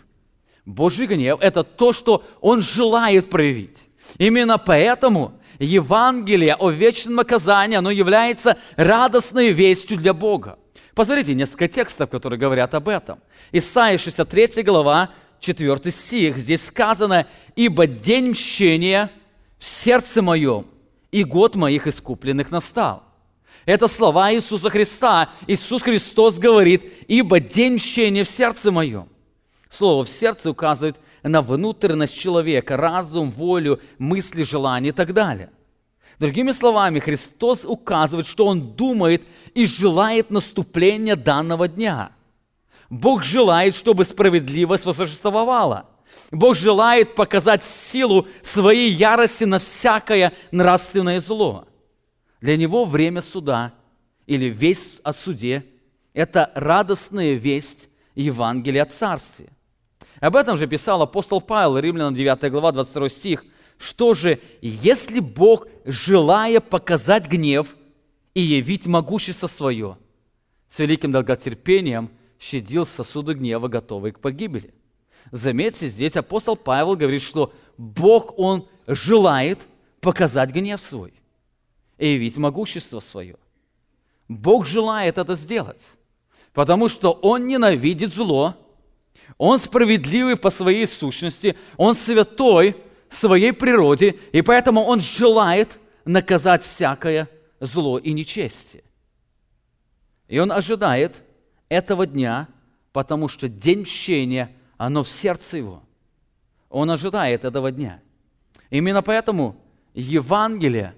Божий 0.64 1.06
гнев– 1.06 1.38
это 1.40 1.64
то, 1.64 1.92
что 1.92 2.24
Он 2.40 2.62
желает 2.62 3.28
проявить. 3.28 3.78
Именно 4.18 4.58
поэтому 4.58 5.40
Евангелие 5.58 6.54
о 6.54 6.70
вечном 6.70 7.14
наказании, 7.14 7.76
оно 7.76 7.90
является 7.90 8.58
радостной 8.76 9.52
вестью 9.52 9.96
для 9.96 10.14
Бога. 10.14 10.58
Посмотрите, 10.94 11.34
несколько 11.34 11.68
текстов, 11.68 12.10
которые 12.10 12.38
говорят 12.38 12.74
об 12.74 12.88
этом. 12.88 13.18
Исайя 13.50 13.98
63 13.98 14.62
глава, 14.62 15.10
4 15.40 15.90
стих. 15.90 16.36
Здесь 16.36 16.66
сказано, 16.66 17.26
«Ибо 17.56 17.86
день 17.86 18.30
мщения 18.30 19.10
в 19.58 19.64
сердце 19.64 20.22
моем, 20.22 20.66
и 21.10 21.24
год 21.24 21.54
моих 21.56 21.86
искупленных 21.86 22.50
настал». 22.50 23.04
Это 23.64 23.88
слова 23.88 24.32
Иисуса 24.32 24.70
Христа. 24.70 25.30
Иисус 25.46 25.82
Христос 25.82 26.38
говорит, 26.38 26.82
«Ибо 27.08 27.40
день 27.40 27.74
мщения 27.74 28.24
в 28.24 28.28
сердце 28.28 28.72
моем». 28.72 29.08
Слово 29.70 30.04
«в 30.04 30.08
сердце» 30.08 30.50
указывает 30.50 30.96
на 31.22 31.42
внутренность 31.42 32.18
человека, 32.18 32.76
разум, 32.76 33.30
волю, 33.30 33.80
мысли, 33.98 34.42
желания 34.42 34.90
и 34.90 34.92
так 34.92 35.12
далее. 35.12 35.50
Другими 36.18 36.52
словами, 36.52 36.98
Христос 36.98 37.64
указывает, 37.64 38.26
что 38.26 38.46
Он 38.46 38.74
думает 38.74 39.22
и 39.54 39.66
желает 39.66 40.30
наступления 40.30 41.16
данного 41.16 41.68
дня. 41.68 42.12
Бог 42.90 43.22
желает, 43.22 43.74
чтобы 43.74 44.04
справедливость 44.04 44.84
восторжествовала. 44.84 45.88
Бог 46.30 46.56
желает 46.56 47.14
показать 47.14 47.64
силу 47.64 48.26
своей 48.42 48.90
ярости 48.90 49.44
на 49.44 49.58
всякое 49.58 50.32
нравственное 50.50 51.20
зло. 51.20 51.66
Для 52.40 52.56
Него 52.56 52.84
время 52.84 53.22
суда 53.22 53.72
или 54.26 54.46
весть 54.46 55.00
о 55.02 55.12
суде– 55.12 55.64
это 56.12 56.50
радостная 56.54 57.34
весть 57.34 57.88
Евангелия 58.14 58.82
о 58.82 58.86
Царстве– 58.86 59.48
об 60.22 60.36
этом 60.36 60.56
же 60.56 60.68
писал 60.68 61.02
апостол 61.02 61.40
Павел, 61.40 61.76
Римлянам 61.78 62.14
9 62.14 62.48
глава, 62.52 62.70
22 62.70 63.08
стих. 63.08 63.44
Что 63.76 64.14
же, 64.14 64.40
если 64.60 65.18
Бог, 65.18 65.66
желая 65.84 66.60
показать 66.60 67.26
гнев 67.26 67.74
и 68.32 68.40
явить 68.40 68.86
могущество 68.86 69.48
свое. 69.48 69.98
С 70.70 70.78
великим 70.78 71.10
долготерпением 71.10 72.08
щадил 72.38 72.86
сосуды 72.86 73.34
гнева, 73.34 73.66
готовые 73.66 74.12
к 74.12 74.20
погибели. 74.20 74.72
Заметьте, 75.32 75.88
здесь 75.88 76.14
апостол 76.14 76.54
Павел 76.54 76.94
говорит, 76.94 77.22
что 77.22 77.52
Бог, 77.76 78.38
Он 78.38 78.68
желает 78.86 79.66
показать 80.00 80.52
гнев 80.52 80.80
свой 80.88 81.14
и 81.98 82.12
явить 82.12 82.36
могущество 82.36 83.00
свое. 83.00 83.34
Бог 84.28 84.66
желает 84.66 85.18
это 85.18 85.34
сделать, 85.34 85.82
потому 86.52 86.88
что 86.88 87.10
Он 87.10 87.48
ненавидит 87.48 88.14
зло, 88.14 88.54
Он 89.38 89.58
справедливый 89.58 90.36
по 90.36 90.50
своей 90.50 90.86
сущности, 90.86 91.56
Он 91.76 91.94
святой 91.94 92.76
в 93.08 93.14
своей 93.14 93.52
природе, 93.52 94.16
и 94.32 94.42
поэтому 94.42 94.82
Он 94.82 95.00
желает 95.00 95.78
наказать 96.04 96.62
всякое 96.62 97.28
зло 97.60 97.98
и 97.98 98.12
нечестие. 98.12 98.84
И 100.28 100.38
Он 100.38 100.52
ожидает 100.52 101.22
этого 101.68 102.06
дня, 102.06 102.48
потому 102.92 103.28
что 103.28 103.48
день 103.48 103.80
мщения, 103.80 104.52
оно 104.76 105.04
в 105.04 105.08
сердце 105.08 105.58
Его. 105.58 105.82
Он 106.68 106.90
ожидает 106.90 107.44
этого 107.44 107.70
дня. 107.70 108.00
Именно 108.70 109.02
поэтому 109.02 109.56
Евангелие 109.94 110.94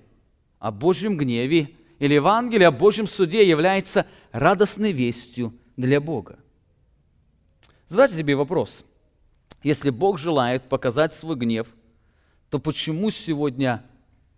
о 0.61 0.71
Божьем 0.71 1.17
гневе 1.17 1.71
или 1.99 2.15
Евангелие 2.15 2.69
о 2.69 2.73
Божьем 2.73 3.09
суде 3.09 3.49
является 3.49 4.07
радостной 4.31 4.93
вестью 4.93 5.53
для 5.77 6.01
Бога. 6.01 6.39
Задайте 7.95 8.17
себе 8.17 8.35
вопрос. 8.35 8.85
Если 9.63 9.91
Бог 9.91 10.19
желает 10.19 10.65
показать 10.65 11.15
свой 11.15 11.37
гнев, 11.37 11.69
то 12.51 12.59
почему 12.59 13.13
сегодня 13.13 13.85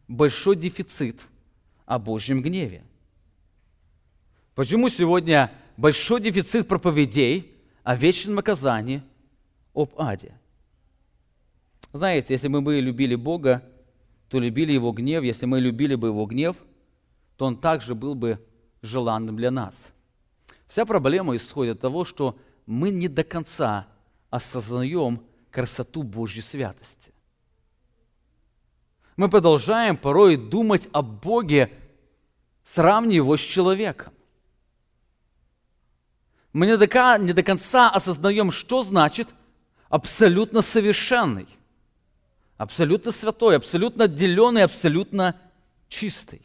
большой 0.09 0.57
дефицит 0.57 1.23
о 1.87 1.99
Божьем 1.99 2.42
гневе? 2.42 2.85
Почему 4.55 4.90
сегодня 4.90 5.51
большой 5.79 6.21
дефицит 6.21 6.69
проповедей 6.69 7.51
о 7.83 7.97
вечном 7.97 8.35
наказании, 8.35 9.03
об 9.73 9.90
аде? 9.97 10.38
Знаете, 11.95 12.35
если 12.35 12.49
мы 12.49 12.61
бы 12.61 12.79
любили 12.79 13.14
Бога, 13.14 13.62
то 14.29 14.38
любили 14.38 14.73
Его 14.73 14.92
гнев. 14.92 15.25
Если 15.25 15.47
мы 15.47 15.61
любили 15.61 15.95
бы 15.95 16.09
Его 16.09 16.27
гнев, 16.27 16.57
то 17.38 17.47
Он 17.47 17.57
также 17.57 17.95
был 17.95 18.14
бы 18.14 18.38
желанным 18.83 19.35
для 19.38 19.51
нас. 19.51 19.75
Вся 20.69 20.85
проблема 20.85 21.35
исходит 21.37 21.77
от 21.77 21.81
того, 21.81 22.05
что 22.05 22.37
мы 22.66 22.90
не 22.90 23.09
до 23.09 23.24
конца 23.24 23.87
осознаем 24.31 25.22
красоту 25.50 26.02
Божьей 26.02 26.42
святости. 26.42 27.12
Мы 29.16 29.31
продолжаем 29.31 29.96
порой 29.96 30.37
думать 30.37 30.88
о 30.92 31.00
Боге, 31.00 31.72
сравнивая 32.64 33.14
его 33.14 33.37
с 33.37 33.40
человеком. 33.40 34.12
Мы 36.52 36.66
не 36.66 36.76
до, 36.76 37.18
не 37.18 37.33
до 37.33 37.42
конца 37.42 37.90
осознаем, 37.90 38.50
что 38.50 38.83
значит 38.83 39.29
абсолютно 39.88 40.61
совершенный– 40.61 41.48
абсолютно 42.57 43.12
святой, 43.12 43.57
абсолютно 43.57 44.05
отделенный, 44.05 44.64
абсолютно 44.64 45.37
чистый. 45.88 46.42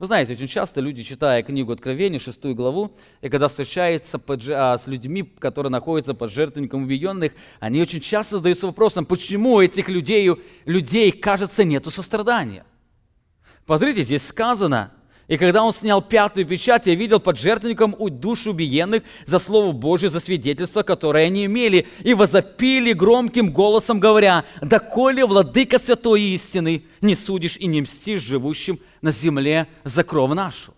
Вы 0.00 0.06
знаете, 0.06 0.32
очень 0.32 0.46
часто 0.46 0.80
люди, 0.80 1.02
читая 1.02 1.42
книгу 1.42 1.72
Откровения, 1.72 2.18
шестую 2.18 2.54
главу, 2.54 2.96
и 3.20 3.28
когда 3.28 3.48
встречаются 3.48 4.18
под, 4.18 4.40
а, 4.48 4.78
с 4.78 4.86
людьми, 4.86 5.22
которые 5.22 5.70
находятся 5.70 6.14
под 6.14 6.32
жертвенником 6.32 6.84
убиенных, 6.84 7.32
они 7.60 7.82
очень 7.82 8.00
часто 8.00 8.36
задаются 8.36 8.66
вопросом, 8.66 9.04
почему 9.04 9.60
этих 9.60 9.90
людей, 9.90 10.30
людей 10.64 11.12
кажется, 11.12 11.64
нету 11.64 11.90
сострадания. 11.90 12.64
Посмотрите, 13.66 14.04
здесь 14.04 14.26
сказано, 14.26 14.90
и 15.30 15.36
когда 15.36 15.62
он 15.62 15.72
снял 15.72 16.02
пятую 16.02 16.44
печать, 16.44 16.88
я 16.88 16.96
видел 16.96 17.20
под 17.20 17.38
жертвенником 17.38 17.94
душу 18.18 18.50
убиенных 18.50 19.04
за 19.26 19.38
Слово 19.38 19.70
Божье, 19.70 20.10
за 20.10 20.18
свидетельство, 20.18 20.82
которое 20.82 21.26
они 21.26 21.46
имели, 21.46 21.86
и 22.00 22.14
возопили 22.14 22.92
громким 22.92 23.52
голосом, 23.52 24.00
говоря, 24.00 24.44
«Доколе, 24.60 25.24
владыка 25.24 25.78
святой 25.78 26.22
истины, 26.22 26.84
не 27.00 27.14
судишь 27.14 27.56
и 27.58 27.68
не 27.68 27.82
мстишь 27.82 28.22
живущим 28.22 28.80
на 29.02 29.12
земле 29.12 29.68
за 29.84 30.02
кровь 30.02 30.34
нашу». 30.34 30.74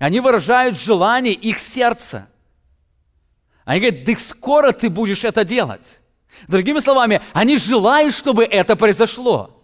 Они 0.00 0.18
выражают 0.18 0.76
желание 0.76 1.34
их 1.34 1.60
сердца. 1.60 2.28
Они 3.64 3.78
говорят, 3.78 4.02
да 4.06 4.16
скоро 4.16 4.72
ты 4.72 4.90
будешь 4.90 5.22
это 5.22 5.44
делать. 5.44 6.00
Другими 6.48 6.80
словами, 6.80 7.22
они 7.32 7.58
желают, 7.58 8.16
чтобы 8.16 8.42
это 8.42 8.74
произошло. 8.74 9.62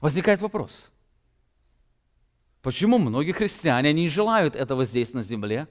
Возникает 0.00 0.40
вопрос– 0.40 0.70
Почему 2.62 2.98
многие 2.98 3.32
христиане 3.32 3.92
не 3.92 4.08
желают 4.08 4.54
этого 4.54 4.84
здесь 4.84 5.12
на 5.12 5.24
земле? 5.24 5.66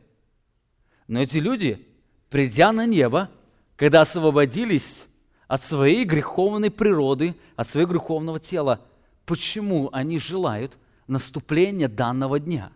Но 1.08 1.21
эти 1.21 1.38
люди, 1.38 1.88
придя 2.30 2.73
на 2.73 2.86
небо, 2.86 3.32
когда 3.77 4.01
освободились 4.01 5.06
от 5.47 5.63
своей 5.63 6.04
греховной 6.04 6.69
природы, 6.69 7.36
от 7.56 7.67
своего 7.67 7.93
греховного 7.93 8.39
тела, 8.39 8.86
почему 9.25 9.89
они 9.93 10.19
желают 10.19 10.77
наступления 11.08 11.88
данного 11.88 12.39
дня? 12.39 12.71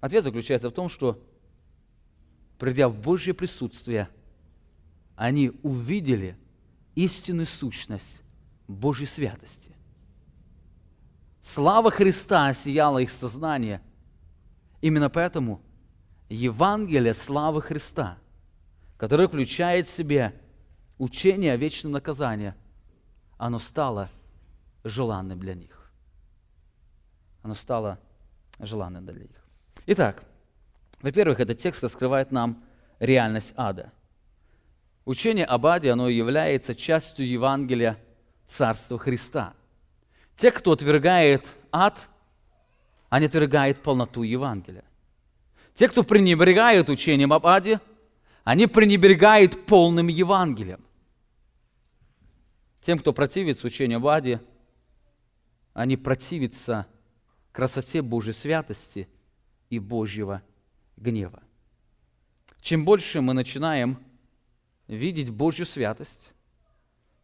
Ответ 0.00 0.24
заключается 0.24 0.68
в 0.68 0.74
том, 0.74 0.90
что, 0.90 1.20
придя 2.58 2.88
в 2.88 2.96
Божье 3.00 3.32
присутствие, 3.32 4.08
они 5.16 5.52
увидели 5.62 6.36
истинную 6.94 7.46
сущность 7.46 8.22
Божьей 8.68 9.06
святости. 9.06 9.70
Слава 11.54 11.90
Христа 11.90 12.52
сияла 12.52 12.98
их 12.98 13.08
сознание. 13.08 13.80
Именно 14.82 15.08
поэтому 15.08 15.62
Евангелие 16.28 17.14
славы 17.14 17.62
Христа, 17.62 18.18
которое 18.98 19.28
включает 19.28 19.86
в 19.86 19.90
себе 19.90 20.34
учение 20.98 21.54
о 21.54 21.56
вечном 21.56 21.92
наказании, 21.92 22.52
оно 23.38 23.58
стало 23.58 24.10
желанным 24.84 25.40
для 25.40 25.54
них. 25.54 25.90
Оно 27.42 27.54
стало 27.54 27.98
желанным 28.58 29.06
для 29.06 29.14
них. 29.14 29.48
Итак, 29.86 30.22
во-первых, 31.00 31.40
этот 31.40 31.58
текст 31.58 31.82
раскрывает 31.82 32.30
нам 32.30 32.62
реальность 32.98 33.54
ада. 33.56 33.90
Учение 35.06 35.46
об 35.46 35.64
аде, 35.64 35.92
оно 35.92 36.10
является 36.10 36.74
частью 36.74 37.26
Евангелия 37.26 37.98
Царства 38.46 38.98
Христа– 38.98 39.54
те, 40.38 40.52
кто 40.52 40.72
отвергает 40.72 41.52
ад, 41.72 42.08
они 43.10 43.26
отвергают 43.26 43.82
полноту 43.82 44.22
Евангелия. 44.22 44.84
Те, 45.74 45.88
кто 45.88 46.04
пренебрегают 46.04 46.88
учением 46.88 47.32
об 47.32 47.46
аде, 47.46 47.80
они 48.44 48.66
пренебрегают 48.66 49.66
полным 49.66 50.06
Евангелием. 50.06 50.80
Тем, 52.80 53.00
кто 53.00 53.12
противится 53.12 53.66
учению 53.66 53.98
об 53.98 54.06
аде, 54.06 54.40
они 55.74 55.96
противятся 55.96 56.86
красоте 57.52 58.00
Божьей 58.00 58.32
святости 58.32 59.08
и 59.70 59.78
Божьего 59.78 60.42
гнева. 60.96 61.42
Чем 62.60 62.84
больше 62.84 63.20
мы 63.20 63.34
начинаем 63.34 63.98
видеть 64.86 65.30
Божью 65.30 65.66
святость, 65.66 66.32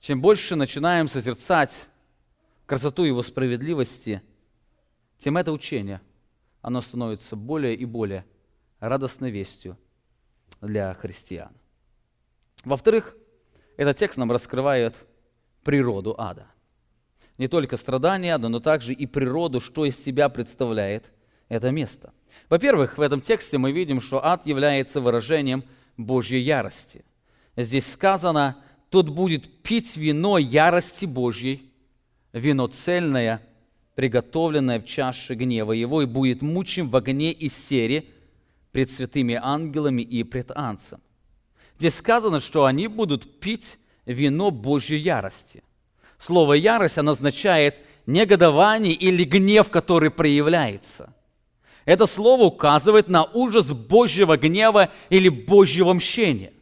чем 0.00 0.20
больше 0.20 0.56
начинаем 0.56 1.08
созерцать 1.08 1.88
красоту 2.66 3.04
Его 3.04 3.22
справедливости, 3.22 4.22
тем 5.18 5.36
это 5.36 5.52
учение, 5.52 6.00
оно 6.60 6.80
становится 6.80 7.36
более 7.36 7.74
и 7.74 7.84
более 7.84 8.24
радостной 8.80 9.30
вестью 9.30 9.78
для 10.60 10.94
христиан. 10.94 11.52
Во-вторых, 12.64 13.16
этот 13.76 13.98
текст 13.98 14.18
нам 14.18 14.30
раскрывает 14.32 14.94
природу 15.62 16.14
ада. 16.18 16.46
Не 17.38 17.48
только 17.48 17.76
страдания 17.76 18.34
ада, 18.34 18.48
но 18.48 18.60
также 18.60 18.92
и 18.92 19.06
природу, 19.06 19.60
что 19.60 19.84
из 19.84 20.02
себя 20.02 20.28
представляет 20.28 21.12
это 21.48 21.70
место. 21.70 22.12
Во-первых, 22.48 22.96
в 22.96 23.00
этом 23.00 23.20
тексте 23.20 23.58
мы 23.58 23.72
видим, 23.72 24.00
что 24.00 24.24
ад 24.24 24.46
является 24.46 25.00
выражением 25.00 25.64
Божьей 25.96 26.40
ярости. 26.40 27.04
Здесь 27.56 27.90
сказано, 27.92 28.62
тот 28.90 29.08
будет 29.08 29.62
пить 29.62 29.96
вино 29.96 30.38
ярости 30.38 31.04
Божьей, 31.06 31.72
вино 32.34 32.66
цельное, 32.66 33.40
приготовленное 33.94 34.80
в 34.80 34.84
чаше 34.84 35.34
гнева 35.34 35.72
его, 35.72 36.02
и 36.02 36.06
будет 36.06 36.42
мучим 36.42 36.90
в 36.90 36.96
огне 36.96 37.32
и 37.32 37.48
сере 37.48 38.04
пред 38.72 38.90
святыми 38.90 39.38
ангелами 39.40 40.02
и 40.02 40.24
пред 40.24 40.50
анцем. 40.54 41.00
Здесь 41.78 41.94
сказано, 41.94 42.40
что 42.40 42.64
они 42.66 42.88
будут 42.88 43.40
пить 43.40 43.78
вино 44.04 44.50
Божьей 44.50 44.98
ярости. 44.98 45.62
Слово 46.18 46.54
«ярость» 46.54 46.98
оно 46.98 47.12
означает 47.12 47.76
негодование 48.06 48.92
или 48.92 49.24
гнев, 49.24 49.70
который 49.70 50.10
проявляется. 50.10 51.14
Это 51.84 52.06
слово 52.06 52.44
указывает 52.44 53.08
на 53.08 53.24
ужас 53.24 53.70
Божьего 53.72 54.36
гнева 54.36 54.90
или 55.10 55.28
Божьего 55.28 55.92
мщения. 55.92 56.53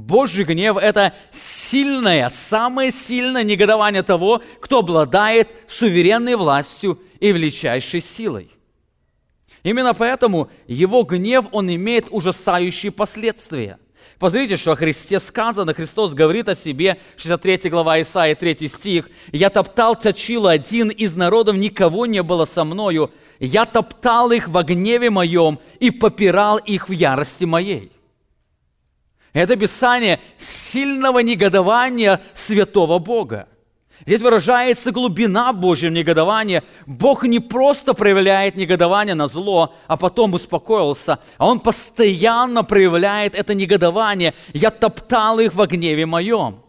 Божий 0.00 0.44
гнев– 0.44 0.76
это 0.80 1.12
сильное, 1.30 2.30
самое 2.30 2.90
сильное 2.90 3.42
негодование 3.42 4.02
того, 4.02 4.42
кто 4.60 4.78
обладает 4.78 5.48
суверенной 5.68 6.36
властью 6.36 7.00
и 7.20 7.32
величайшей 7.32 8.00
силой. 8.00 8.50
Именно 9.62 9.94
поэтому 9.94 10.50
его 10.66 11.02
гнев, 11.02 11.46
он 11.52 11.74
имеет 11.74 12.06
ужасающие 12.10 12.92
последствия. 12.92 13.78
Посмотрите, 14.18 14.56
что 14.56 14.72
о 14.72 14.76
Христе 14.76 15.20
сказано. 15.20 15.74
Христос 15.74 16.12
говорит 16.12 16.48
о 16.48 16.54
себе, 16.54 16.98
63 17.16 17.70
глава 17.70 18.00
Исаия, 18.00 18.34
3 18.34 18.68
стих. 18.68 19.10
«Я 19.32 19.50
топтал 19.50 19.94
точил 19.94 20.46
один 20.46 20.88
из 20.88 21.14
народов, 21.14 21.56
никого 21.56 22.06
не 22.06 22.22
было 22.22 22.44
со 22.44 22.64
мною. 22.64 23.12
Я 23.38 23.64
топтал 23.64 24.32
их 24.32 24.48
во 24.48 24.64
гневе 24.64 25.10
моем 25.10 25.60
и 25.78 25.90
попирал 25.90 26.58
их 26.58 26.88
в 26.88 26.92
ярости 26.92 27.44
моей». 27.44 27.92
Это 29.38 29.52
описание 29.52 30.18
сильного 30.36 31.20
негодования 31.20 32.20
святого 32.34 32.98
Бога. 32.98 33.46
Здесь 34.04 34.20
выражается 34.20 34.90
глубина 34.90 35.52
Божьего 35.52 35.92
негодования. 35.92 36.64
Бог 36.86 37.22
не 37.22 37.38
просто 37.38 37.94
проявляет 37.94 38.56
негодование 38.56 39.14
на 39.14 39.28
зло, 39.28 39.76
а 39.86 39.96
потом 39.96 40.34
успокоился, 40.34 41.20
а 41.36 41.46
Он 41.46 41.60
постоянно 41.60 42.64
проявляет 42.64 43.36
это 43.36 43.54
негодование. 43.54 44.34
«Я 44.54 44.72
топтал 44.72 45.38
их 45.38 45.54
во 45.54 45.68
гневе 45.68 46.04
моем». 46.04 46.64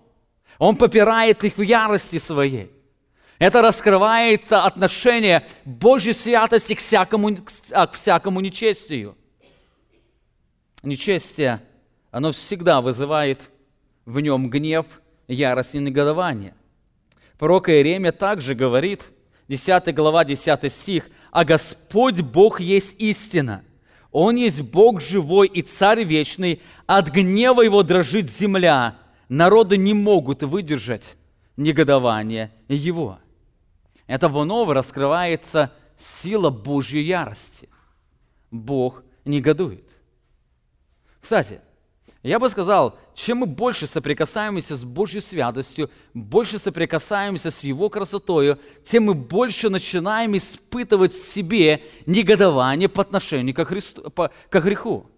Он 0.60 0.76
попирает 0.76 1.44
их 1.44 1.58
в 1.58 1.64
ярости 1.64 2.20
своей. 2.20 2.72
Это 3.40 3.64
раскрывается 3.64 4.64
отношение 4.64 5.48
Божьей 5.66 6.14
святости 6.14 6.76
к 6.76 6.82
всякому, 6.82 7.36
к 7.36 7.94
всякому 7.94 8.42
нечестию. 8.42 9.18
Нечестие, 10.84 11.64
оно 12.12 12.32
всегда 12.32 12.82
вызывает 12.82 13.50
в 14.06 14.20
нем 14.20 14.50
гнев, 14.50 14.86
ярость 15.28 15.76
и 15.76 15.80
негодование. 15.80 16.56
Пророк 17.38 17.70
Иеремия 17.70 18.12
также 18.12 18.56
говорит, 18.56 19.06
10 19.48 19.94
глава, 19.96 20.26
10 20.26 20.72
стих, 20.72 21.10
«А 21.32 21.46
Господь 21.46 22.22
Бог 22.22 22.60
есть 22.60 22.96
истина, 23.00 23.64
Он 24.12 24.36
есть 24.36 24.62
Бог 24.62 25.02
живой 25.02 25.48
и 25.48 25.62
Царь 25.62 26.04
вечный, 26.04 26.62
от 26.88 27.10
гнева 27.10 27.62
Его 27.62 27.84
дрожит 27.84 28.32
земля, 28.32 28.98
народы 29.28 29.78
не 29.78 29.94
могут 29.94 30.44
выдержать 30.44 31.16
негодование 31.56 32.52
Его». 32.68 33.20
Это 34.08 34.28
вновь 34.28 34.70
раскрывается 34.70 35.72
сила 35.98 36.50
Божьей 36.50 37.04
ярости. 37.04 37.70
Бог 38.50 39.04
негодует. 39.24 39.88
Кстати, 41.22 41.62
я 42.22 42.38
бы 42.38 42.50
сказал, 42.50 43.00
чем 43.14 43.40
мы 43.40 43.46
больше 43.46 43.88
соприкасаемся 43.88 44.76
с 44.76 44.84
Божьей 44.84 45.22
святостью, 45.22 45.90
больше 46.14 46.60
соприкасаемся 46.60 47.50
с 47.50 47.62
Его 47.62 47.90
красотою, 47.90 48.60
тем 48.84 49.06
мы 49.06 49.14
больше 49.14 49.70
начинаем 49.70 50.36
испытывать 50.36 51.14
в 51.14 51.32
себе 51.32 51.82
негодование 52.06 52.90
по 52.90 53.02
отношению 53.02 53.56
к, 53.56 53.64
Христу, 53.64 54.10
по, 54.10 54.32
к 54.50 54.60
греху. 54.60 55.10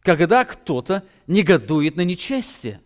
Когда 0.00 0.44
кто-то 0.46 1.04
негодует 1.26 1.96
на 1.96 2.02
нечестие, 2.02 2.80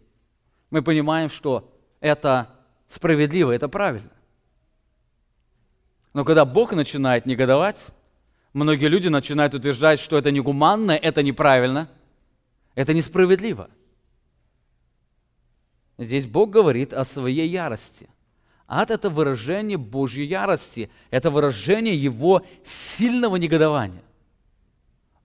мы 0.71 0.83
понимаем, 0.83 1.31
что 1.31 1.73
это 2.01 2.51
справедливо, 2.89 3.53
это 3.53 3.69
правильно. 3.69 4.11
Но 6.13 6.25
когда 6.25 6.45
Бог 6.45 6.73
начинает 6.73 7.27
негодовать, 7.27 7.87
Многие 8.57 8.87
люди 8.87 9.09
начинают 9.09 9.55
утверждать, 9.55 10.01
что 10.01 10.17
это 10.17 10.31
негуманно, 10.31 10.93
это 10.93 11.23
неправильно, 11.23 11.91
это 12.75 12.95
несправедливо. 12.95 13.69
Здесь 15.99 16.25
Бог 16.25 16.53
говорит 16.53 16.95
о 16.95 17.05
своей 17.05 17.47
ярости. 17.47 18.09
Ад– 18.67 18.91
это 18.93 19.11
выражение 19.11 19.77
Божьей 19.77 20.25
ярости, 20.25 20.89
это 21.11 21.31
выражение 21.31 22.03
Его 22.03 22.47
сильного 22.65 23.37
негодования. 23.37 24.03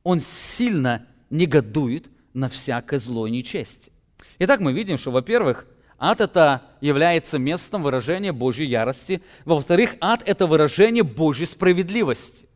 Он 0.04 0.20
сильно 0.20 1.08
негодует 1.30 2.10
на 2.34 2.50
всякое 2.50 3.00
зло 3.00 3.28
и 3.28 3.32
нечестие. 3.32 3.94
Итак, 4.40 4.60
мы 4.60 4.74
видим, 4.74 4.98
что, 4.98 5.12
во-первых, 5.12 5.68
ад– 5.98 6.20
это 6.20 6.64
является 6.82 7.40
местом 7.40 7.84
выражения 7.84 8.34
Божьей 8.34 8.68
ярости. 8.68 9.22
Во-вторых, 9.46 9.96
ад– 10.02 10.22
это 10.26 10.48
выражение 10.48 11.04
Божьей 11.04 11.46
справедливости. 11.46 12.50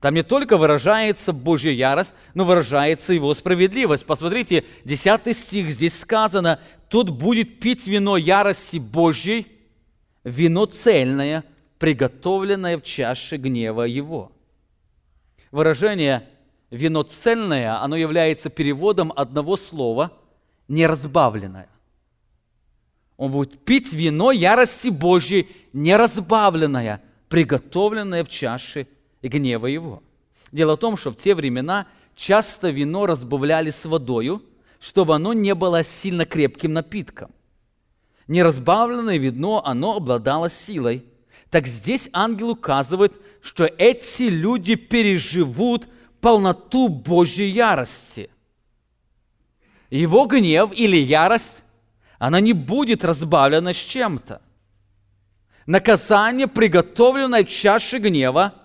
Там 0.00 0.14
не 0.14 0.22
только 0.22 0.56
выражается 0.56 1.32
Божья 1.32 1.72
ярость, 1.72 2.14
но 2.34 2.44
выражается 2.44 3.12
Его 3.12 3.34
справедливость. 3.34 4.06
Посмотрите, 4.06 4.64
10 4.84 5.36
стих 5.36 5.70
здесь 5.70 5.98
сказано, 5.98 6.60
«Тут 6.88 7.10
будет 7.10 7.58
пить 7.58 7.86
вино 7.86 8.16
ярости 8.16 8.78
Божьей, 8.78 9.46
вино 10.22 10.66
цельное, 10.66 11.44
приготовленное 11.78 12.78
в 12.78 12.82
чаше 12.82 13.38
гнева 13.38 13.82
Его». 13.82 14.30
Выражение 15.50 16.28
«вино 16.70 17.02
цельное», 17.02 17.82
оно 17.82 17.96
является 17.96 18.50
переводом 18.50 19.12
одного 19.16 19.56
слова 19.56 20.12
«неразбавленное». 20.68 21.68
Он 23.16 23.32
будет 23.32 23.64
пить 23.64 23.92
вино 23.92 24.30
ярости 24.30 24.90
Божьей, 24.90 25.48
неразбавленное, 25.72 27.02
приготовленное 27.28 28.22
в 28.22 28.28
чаше 28.28 28.82
и 28.82 28.86
гнева 29.22 29.66
его. 29.66 30.02
Дело 30.52 30.76
в 30.76 30.80
том, 30.80 30.96
что 30.96 31.10
в 31.10 31.16
те 31.16 31.34
времена 31.34 31.86
часто 32.14 32.70
вино 32.70 33.06
разбавляли 33.06 33.70
с 33.70 33.84
водою, 33.84 34.42
чтобы 34.80 35.14
оно 35.14 35.32
не 35.32 35.54
было 35.54 35.84
сильно 35.84 36.24
крепким 36.24 36.72
напитком. 36.72 37.30
Неразбавленное 38.28 39.16
вино, 39.16 39.62
оно 39.64 39.96
обладало 39.96 40.50
силой. 40.50 41.04
Так 41.50 41.66
здесь 41.66 42.08
ангел 42.12 42.50
указывает, 42.50 43.14
что 43.40 43.64
эти 43.64 44.24
люди 44.24 44.74
переживут 44.74 45.88
полноту 46.20 46.88
Божьей 46.88 47.48
ярости. 47.48 48.30
Его 49.90 50.26
гнев 50.26 50.70
или 50.74 50.96
ярость, 50.96 51.62
она 52.18 52.40
не 52.40 52.52
будет 52.52 53.04
разбавлена 53.04 53.72
с 53.72 53.76
чем-то. 53.76 54.42
Наказание, 55.64 56.46
приготовленное 56.46 57.44
в 57.44 57.48
чаше 57.48 57.98
гнева– 57.98 58.54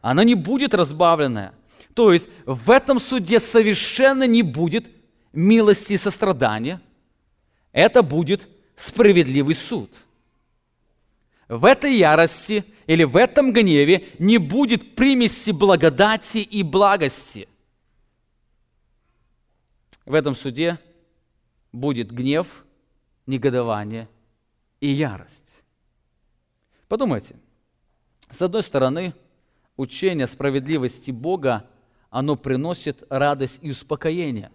она 0.00 0.24
не 0.24 0.34
будет 0.34 0.74
разбавленная. 0.74 1.54
То 1.94 2.12
есть 2.12 2.28
в 2.46 2.70
этом 2.70 3.00
суде 3.00 3.40
совершенно 3.40 4.26
не 4.26 4.42
будет 4.42 4.90
милости 5.32 5.94
и 5.94 5.98
сострадания. 5.98 6.80
Это 7.72 8.02
будет 8.02 8.48
справедливый 8.76 9.54
суд. 9.54 9.90
В 11.48 11.64
этой 11.64 11.94
ярости 11.94 12.64
или 12.86 13.04
в 13.04 13.16
этом 13.16 13.52
гневе 13.52 14.08
не 14.18 14.38
будет 14.38 14.94
примеси 14.94 15.50
благодати 15.50 16.38
и 16.38 16.62
благости. 16.62 17.48
В 20.04 20.14
этом 20.14 20.34
суде 20.34 20.78
будет 21.72 22.10
гнев, 22.10 22.64
негодование 23.26 24.08
и 24.80 24.88
ярость. 24.88 25.34
Подумайте, 26.86 27.36
с 28.30 28.40
одной 28.40 28.62
стороны– 28.62 29.14
учение 29.78 30.26
справедливости 30.26 31.10
Бога, 31.10 31.64
оно 32.10 32.36
приносит 32.36 33.04
радость 33.08 33.60
и 33.62 33.70
успокоение. 33.70 34.50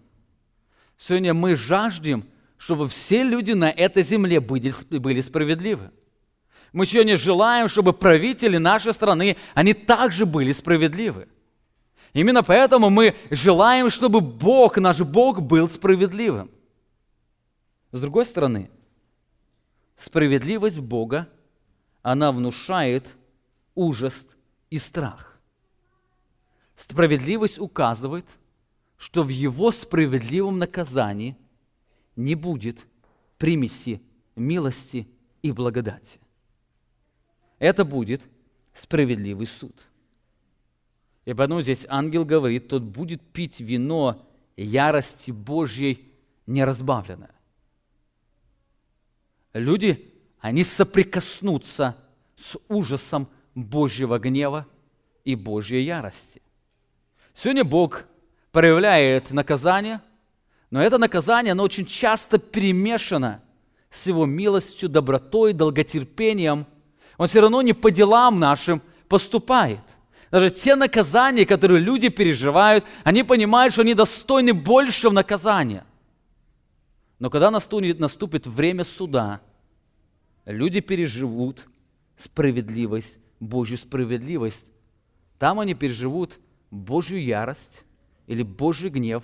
Сегодня 0.97 1.33
мы 1.33 1.55
жаждем, 1.55 2.25
чтобы 2.57 2.87
все 2.87 3.23
люди 3.23 3.53
на 3.53 3.71
этой 3.71 4.03
земле 4.03 4.39
были, 4.39 4.71
были 4.97 5.21
справедливы. 5.21 5.89
Мы 6.71 6.85
сегодня 6.85 7.17
желаем, 7.17 7.69
чтобы 7.69 7.93
правители 7.93 8.57
нашей 8.57 8.93
страны, 8.93 9.37
они 9.53 9.73
также 9.73 10.25
были 10.25 10.51
справедливы. 10.51 11.27
Именно 12.13 12.43
поэтому 12.43 12.89
мы 12.89 13.15
желаем, 13.31 13.89
чтобы 13.89 14.21
Бог, 14.21 14.77
наш 14.77 14.99
Бог, 14.99 15.41
был 15.41 15.69
справедливым. 15.69 16.51
С 17.91 18.01
другой 18.01 18.25
стороны, 18.25 18.69
справедливость 19.97 20.79
Бога, 20.79 21.29
она 22.01 22.31
внушает 22.31 23.07
ужас 23.75 24.25
и 24.73 24.79
страх. 24.79 25.39
Справедливость 26.75 27.59
указывает, 27.59 28.25
что 28.97 29.21
в 29.21 29.27
его 29.27 29.71
справедливом 29.71 30.57
наказании 30.57 31.37
не 32.15 32.33
будет 32.33 32.87
примеси 33.37 34.01
милости 34.35 35.07
и 35.43 35.51
благодати. 35.51 36.19
Это 37.59 37.85
будет 37.85 38.23
справедливый 38.73 39.45
суд. 39.45 39.85
И 41.25 41.35
поэтому 41.35 41.61
здесь 41.61 41.85
ангел 41.87 42.25
говорит, 42.25 42.67
тот 42.67 42.81
будет 42.81 43.21
пить 43.21 43.59
вино 43.59 44.27
ярости 44.57 45.29
Божьей 45.29 46.11
неразбавленное. 46.47 47.35
Люди, 49.53 50.11
они 50.39 50.63
соприкоснутся 50.63 51.95
с 52.35 52.57
ужасом 52.69 53.29
Божьего 53.55 54.19
гнева 54.19 54.67
и 55.23 55.35
Божьей 55.35 55.83
ярости. 55.83 56.41
Сегодня 57.33 57.63
Бог 57.63 58.05
проявляет 58.51 59.31
наказание, 59.31 60.01
но 60.69 60.81
это 60.81 60.97
наказание, 60.97 61.51
оно 61.51 61.63
очень 61.63 61.85
часто 61.85 62.37
перемешано 62.37 63.41
с 63.89 64.07
его 64.07 64.25
милостью, 64.25 64.89
добротой, 64.89 65.53
долготерпением. 65.53 66.65
Он 67.17 67.27
все 67.27 67.41
равно 67.41 67.61
не 67.61 67.73
по 67.73 67.91
делам 67.91 68.39
нашим 68.39 68.81
поступает. 69.07 69.79
Даже 70.31 70.49
те 70.49 70.75
наказания, 70.75 71.45
которые 71.45 71.79
люди 71.79 72.09
переживают, 72.09 72.83
они 73.03 73.23
понимают, 73.23 73.73
что 73.73 73.83
они 73.83 73.93
достойны 73.93 74.53
большего 74.53 75.11
наказания. 75.11 75.85
Но 77.19 77.29
когда 77.29 77.51
наступит, 77.51 77.99
наступит 77.99 78.47
время 78.47 78.83
суда, 78.83 79.41
люди 80.45 80.79
переживут 80.79 81.67
справедливость, 82.17 83.19
Божью 83.43 83.77
справедливость. 83.77 84.65
Там 85.37 85.59
они 85.59 85.73
переживут 85.73 86.39
Божью 86.71 87.21
ярость 87.21 87.83
или 88.27 88.43
Божий 88.43 88.89
гнев 88.89 89.23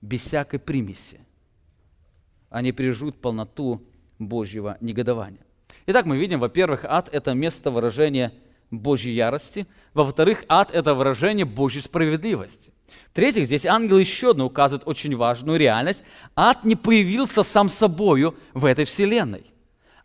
без 0.00 0.22
всякой 0.22 0.60
примеси. 0.60 1.20
Они 2.48 2.72
переживут 2.72 3.20
полноту 3.20 3.82
Божьего 4.18 4.78
негодования. 4.80 5.44
Итак, 5.86 6.06
мы 6.06 6.16
видим, 6.16 6.40
во-первых, 6.40 6.84
ад– 6.84 7.08
это 7.12 7.34
место 7.34 7.70
выражения 7.70 8.32
Божьей 8.70 9.14
ярости. 9.14 9.66
Во-вторых, 9.94 10.44
ад– 10.48 10.70
это 10.72 10.94
выражение 10.94 11.44
Божьей 11.44 11.82
справедливости. 11.82 12.72
В-третьих, 13.10 13.46
здесь 13.46 13.66
ангел 13.66 13.98
еще 13.98 14.30
одно 14.30 14.46
указывает 14.46 14.86
очень 14.86 15.16
важную 15.16 15.58
реальность. 15.58 16.04
Ад 16.36 16.64
не 16.64 16.76
появился 16.76 17.42
сам 17.42 17.68
собою 17.68 18.36
в 18.54 18.64
этой 18.64 18.84
вселенной. 18.84 19.52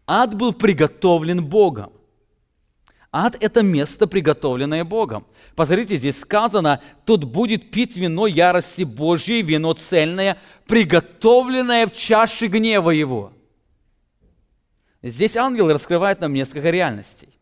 Ад 0.07 0.35
был 0.35 0.51
приготовлен 0.51 1.45
Богом. 1.45 1.93
Ад– 3.11 3.35
это 3.41 3.61
место, 3.61 4.07
приготовленное 4.07 4.85
Богом. 4.85 5.25
Посмотрите, 5.55 5.97
здесь 5.97 6.19
сказано, 6.19 6.81
тут 7.05 7.25
будет 7.25 7.69
пить 7.69 7.97
вино 7.97 8.25
ярости 8.25 8.83
Божьей, 8.83 9.41
вино 9.41 9.73
цельное, 9.73 10.37
приготовленное 10.65 11.87
в 11.87 11.93
чаше 11.93 12.47
гнева 12.47 12.91
Его. 12.91 13.33
Здесь 15.03 15.35
ангел 15.35 15.67
раскрывает 15.67 16.21
нам 16.21 16.33
несколько 16.33 16.69
реальностей. 16.69 17.37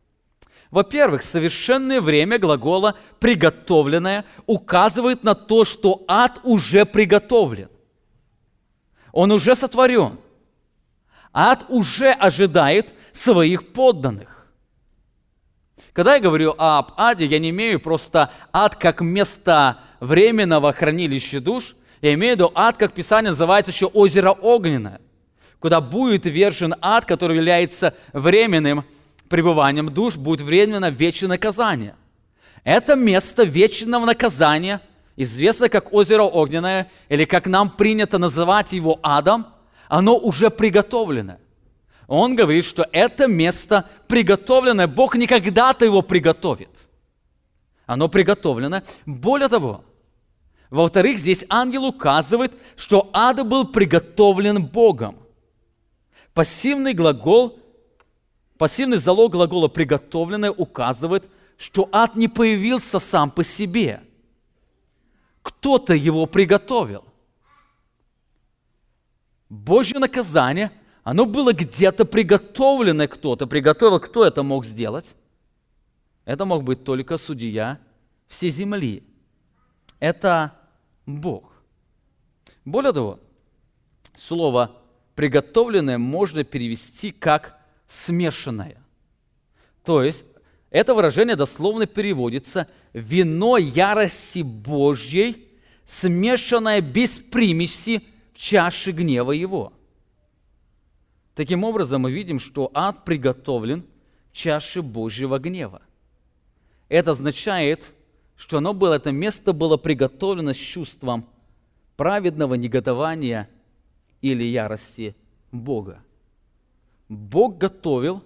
Во-первых, 0.72 1.22
совершенное 1.22 2.02
время 2.02 2.40
глагола 2.40 2.96
«приготовленное» 3.20 4.26
указывает 4.46 5.24
на 5.24 5.36
то, 5.36 5.66
что 5.66 6.04
ад 6.08 6.40
уже 6.44 6.86
приготовлен. 6.86 7.70
Он 9.12 9.32
уже 9.32 9.56
сотворен. 9.56 10.20
Ад 11.34 11.66
уже 11.70 12.12
ожидает 12.12 12.94
своих 13.14 13.72
подданных. 13.72 14.39
Когда 16.00 16.16
я 16.16 16.22
говорю 16.22 16.56
об 16.58 16.94
аде, 16.96 17.26
я 17.26 17.40
не 17.40 17.50
имею 17.50 17.78
просто 17.78 18.32
ад 18.54 18.78
как 18.78 19.02
место 19.02 19.80
временного 20.00 20.72
хранилища 20.72 21.42
душ, 21.42 21.76
я 22.00 22.14
имею 22.14 22.36
в 22.36 22.40
виду 22.40 22.52
ад, 22.56 22.78
как 22.78 22.94
Писание 22.94 23.32
называется 23.32 23.74
еще 23.74 23.88
озеро 23.88 24.32
огненное, 24.32 25.02
куда 25.60 25.82
будет 25.82 26.26
вержен 26.26 26.74
ад, 26.80 27.04
который 27.04 27.36
является 27.36 27.96
временным 28.14 28.86
пребыванием 29.28 29.94
душ, 29.94 30.16
будет 30.16 30.40
временно 30.40 30.90
вечное 30.90 31.32
наказание. 31.32 31.96
Это 32.64 32.96
место 32.96 33.44
вечного 33.44 34.06
наказания, 34.06 34.80
известно 35.18 35.68
как 35.68 35.92
озеро 35.92 36.24
огненное, 36.24 36.90
или 37.10 37.26
как 37.26 37.46
нам 37.46 37.70
принято 37.70 38.18
называть 38.20 38.72
его 38.72 39.02
адом, 39.04 39.48
оно 39.90 40.16
уже 40.18 40.50
приготовлено– 40.50 41.40
он 42.10 42.36
говорит, 42.36 42.66
что 42.66 42.90
это 42.92 43.28
место 43.28 43.88
приготовленное, 44.08 44.88
Бог 44.88 45.16
не 45.16 45.28
когда-то 45.28 45.86
его 45.86 46.02
приготовит. 46.02 46.72
Оно 47.86 48.10
приготовлено. 48.10 48.82
Более 49.06 49.48
того, 49.48 49.84
во-вторых, 50.72 51.20
здесь 51.20 51.46
ангел 51.50 51.86
указывает, 51.86 52.52
что 52.76 53.12
ад 53.14 53.48
был 53.48 53.68
приготовлен 53.68 54.66
Богом. 54.66 55.18
Пассивный 56.34 56.94
глагол, 56.94 57.60
пассивный 58.58 58.98
залог 58.98 59.34
глагола 59.34 59.68
«приготовленное» 59.68 60.52
указывает, 60.52 61.30
что 61.58 61.88
ад 61.92 62.16
не 62.16 62.28
появился 62.28 63.00
сам 63.00 63.30
по 63.30 63.44
себе. 63.44 64.02
Кто-то 65.44 65.94
его 65.94 66.26
приготовил. 66.26 67.06
Божье 69.48 70.00
наказание– 70.00 70.72
оно 71.10 71.26
было 71.26 71.54
где-то 71.54 72.06
приготовлено, 72.06 73.08
кто-то 73.08 73.48
приготовил. 73.48 74.00
Кто 74.00 74.26
это 74.26 74.44
мог 74.44 74.64
сделать? 74.64 75.08
Это 76.24 76.46
мог 76.46 76.64
быть 76.64 76.84
только 76.84 77.18
судья 77.18 77.80
всей 78.28 78.52
земли. 78.52 79.02
Это 80.00 80.54
Бог. 81.08 81.52
Более 82.64 82.94
того, 82.94 83.20
слово 84.20 84.78
«приготовленное» 85.16 85.98
можно 85.98 86.44
перевести 86.44 87.12
как 87.12 87.58
«смешанное». 87.88 88.78
То 89.84 90.04
есть, 90.04 90.24
это 90.70 90.94
выражение 90.94 91.36
дословно 91.36 91.88
переводится 91.88 92.68
«вино 92.94 93.58
ярости 93.58 94.44
Божьей, 94.44 95.48
смешанное 95.88 96.82
без 96.82 97.14
примеси 97.14 98.04
в 98.32 98.38
чаше 98.38 98.92
гнева 98.92 99.32
Его». 99.32 99.74
Таким 101.40 101.64
образом, 101.64 102.02
мы 102.02 102.12
видим, 102.12 102.38
что 102.38 102.70
ад 102.74 103.06
приготовлен 103.06 103.86
чаше 104.34 104.82
Божьего 104.82 105.40
гнева. 105.40 105.82
Это 106.90 107.12
означает, 107.12 107.94
что 108.36 108.58
оно 108.58 108.74
было, 108.74 108.96
это 108.96 109.14
место 109.14 109.54
было 109.54 109.78
приготовлено 109.78 110.52
с 110.52 110.58
чувством 110.58 111.30
праведного 111.96 112.56
негодования 112.56 113.50
или 114.20 114.44
ярости 114.44 115.16
Бога. 115.50 116.04
Бог 117.08 117.58
готовил 117.58 118.22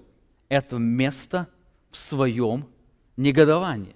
это 0.50 0.78
место 0.78 1.48
в 1.92 1.98
своем 1.98 2.68
негодовании 3.16 3.96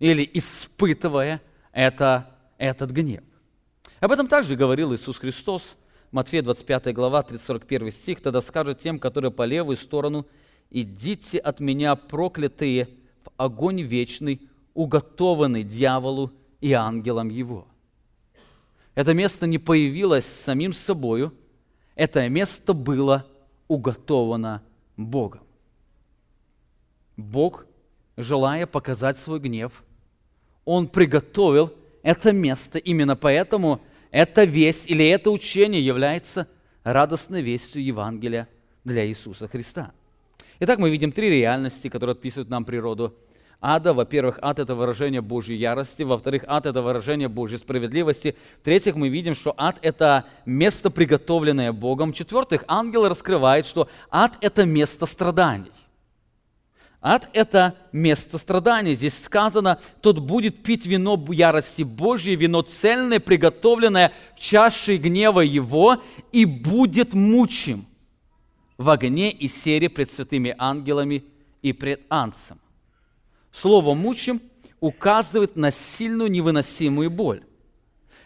или 0.00 0.28
испытывая 0.34 1.40
это, 1.70 2.36
этот 2.58 2.90
гнев. 2.90 3.22
Об 4.00 4.10
этом 4.10 4.26
также 4.26 4.56
говорил 4.56 4.92
Иисус 4.92 5.16
Христос 5.18 5.76
Матфея 6.12 6.42
25 6.42 6.92
глава, 6.92 7.24
41 7.26 7.90
стих, 7.90 8.20
«Тогда 8.20 8.42
скажет 8.42 8.80
тем, 8.80 8.98
которые 8.98 9.30
по 9.30 9.46
левую 9.46 9.78
сторону, 9.78 10.26
идите 10.68 11.38
от 11.38 11.58
меня, 11.58 11.96
проклятые, 11.96 12.90
в 13.24 13.30
огонь 13.38 13.80
вечный, 13.80 14.42
уготованный 14.74 15.62
дьяволу 15.62 16.30
и 16.60 16.74
ангелам 16.74 17.30
его». 17.30 17.66
Это 18.94 19.14
место 19.14 19.46
не 19.46 19.56
появилось 19.56 20.26
самим 20.26 20.74
собою, 20.74 21.32
это 21.94 22.28
место 22.28 22.74
было 22.74 23.26
уготовано 23.66 24.62
Богом. 24.98 25.40
Бог, 27.16 27.64
желая 28.18 28.66
показать 28.66 29.16
свой 29.16 29.40
гнев, 29.40 29.82
Он 30.66 30.88
приготовил 30.88 31.72
это 32.02 32.32
место. 32.32 32.76
Именно 32.76 33.16
поэтому– 33.16 33.80
эта 34.12 34.44
весть 34.44 34.88
или 34.88 35.08
это 35.08 35.32
учение 35.32 35.84
является 35.84 36.46
радостной 36.84 37.42
вестью 37.42 37.84
Евангелия 37.84 38.46
для 38.84 39.04
Иисуса 39.06 39.48
Христа. 39.48 39.90
Итак, 40.60 40.78
мы 40.78 40.90
видим 40.90 41.10
три 41.10 41.28
реальности, 41.28 41.88
которые 41.88 42.12
описывают 42.12 42.48
нам 42.48 42.64
природу 42.64 43.14
ада. 43.60 43.94
Во-первых, 43.94 44.38
ад– 44.42 44.58
это 44.60 44.74
выражение 44.74 45.22
Божьей 45.22 45.56
ярости. 45.56 46.02
Во-вторых, 46.02 46.44
ад– 46.46 46.66
это 46.66 46.82
выражение 46.82 47.28
Божьей 47.28 47.58
справедливости. 47.58 48.36
В-третьих, 48.60 48.94
мы 48.96 49.08
видим, 49.08 49.34
что 49.34 49.54
ад– 49.56 49.78
это 49.82 50.24
место, 50.44 50.90
приготовленное 50.90 51.72
Богом. 51.72 52.12
В-четвертых, 52.12 52.64
ангел 52.68 53.08
раскрывает, 53.08 53.66
что 53.66 53.88
ад– 54.10 54.36
это 54.40 54.66
место 54.66 55.06
страданий. 55.06 55.72
Ад– 57.04 57.28
это 57.32 57.74
место 57.90 58.38
страдания. 58.38 58.94
Здесь 58.94 59.20
сказано, 59.24 59.80
тот 60.00 60.20
будет 60.20 60.62
пить 60.62 60.86
вино 60.86 61.22
ярости 61.30 61.82
Божьей, 61.82 62.36
вино 62.36 62.62
цельное, 62.62 63.18
приготовленное 63.18 64.12
в 64.36 64.40
чаше 64.40 64.96
гнева 64.98 65.40
его, 65.40 66.00
и 66.30 66.44
будет 66.44 67.12
мучим 67.12 67.86
в 68.78 68.88
огне 68.88 69.32
и 69.32 69.48
сере 69.48 69.88
пред 69.88 70.12
святыми 70.12 70.54
ангелами 70.56 71.24
и 71.60 71.72
пред 71.72 72.02
анцем. 72.08 72.60
Слово 73.50 73.94
«мучим» 73.94 74.40
указывает 74.78 75.56
на 75.56 75.72
сильную 75.72 76.30
невыносимую 76.30 77.10
боль. 77.10 77.42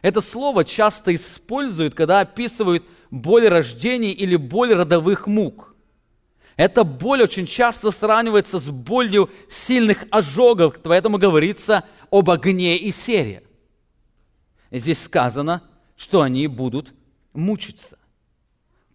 Это 0.02 0.20
слово 0.20 0.66
часто 0.66 1.14
используют, 1.14 1.94
когда 1.94 2.20
описывают 2.20 2.84
боль 3.10 3.48
рождения 3.48 4.12
или 4.12 4.36
боль 4.36 4.74
родовых 4.74 5.26
мук– 5.26 5.72
эта 6.56 6.84
боль 6.84 7.22
очень 7.22 7.46
часто 7.46 7.90
сравнивается 7.90 8.58
с 8.58 8.70
болью 8.70 9.30
сильных 9.48 10.04
ожогов, 10.10 10.76
поэтому 10.82 11.18
говорится 11.18 11.84
об 12.10 12.30
огне 12.30 12.78
и 12.78 12.90
сере. 12.90 13.42
Здесь 14.70 15.02
сказано, 15.02 15.62
что 15.96 16.22
они 16.22 16.46
будут 16.46 16.94
мучиться. 17.34 17.98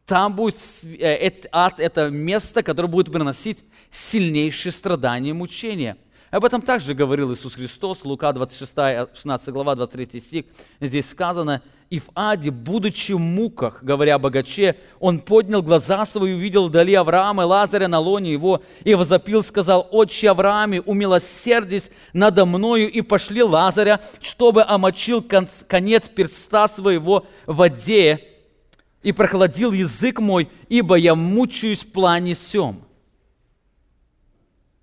Там 0.06 0.36
будет 0.36 0.58
э, 0.84 1.32
ад, 1.52 1.80
это 1.80 2.10
место, 2.10 2.64
которое 2.64 2.88
будет 2.88 3.12
приносить 3.12 3.64
сильнейшие 3.92 4.72
страдания 4.72 5.30
и 5.30 5.34
мучения. 5.34 5.98
Об 6.32 6.46
этом 6.46 6.62
также 6.62 6.94
говорил 6.94 7.34
Иисус 7.34 7.54
Христос, 7.54 8.04
Лука 8.04 8.34
26, 8.34 8.74
16 9.14 9.50
глава, 9.50 9.76
23 9.76 10.22
стих. 10.22 10.46
Здесь 10.80 11.10
сказано, 11.10 11.62
«И 11.92 12.00
в 12.00 12.06
аде, 12.16 12.52
будучи 12.52 13.12
в 13.12 13.20
муках, 13.20 13.84
говоря 13.84 14.18
богаче, 14.18 14.78
он 15.02 15.20
поднял 15.20 15.62
глаза 15.62 16.06
свои, 16.06 16.34
увидел 16.34 16.70
вдали 16.70 16.94
Авраама 16.94 17.44
и 17.44 17.46
Лазаря 17.46 17.90
на 17.90 18.00
лоне 18.00 18.32
его, 18.32 18.64
и 18.86 18.96
возопил, 18.96 19.44
сказал, 19.44 19.90
«Отче 19.92 20.30
Аврааме, 20.30 20.80
умилосердись 20.80 21.92
надо 22.14 22.46
мною, 22.46 22.90
и 22.90 23.02
пошли 23.02 23.44
Лазаря, 23.44 24.00
чтобы 24.22 24.64
омочил 24.64 25.22
конец 25.68 26.08
перста 26.08 26.70
своего 26.70 27.26
в 27.46 27.58
воде, 27.58 28.22
и 29.04 29.12
прохладил 29.12 29.74
язык 29.74 30.22
мой, 30.22 30.48
ибо 30.70 30.96
я 30.96 31.14
мучаюсь 31.14 31.82
в 31.82 31.92
плане 31.92 32.36
сем». 32.36 32.86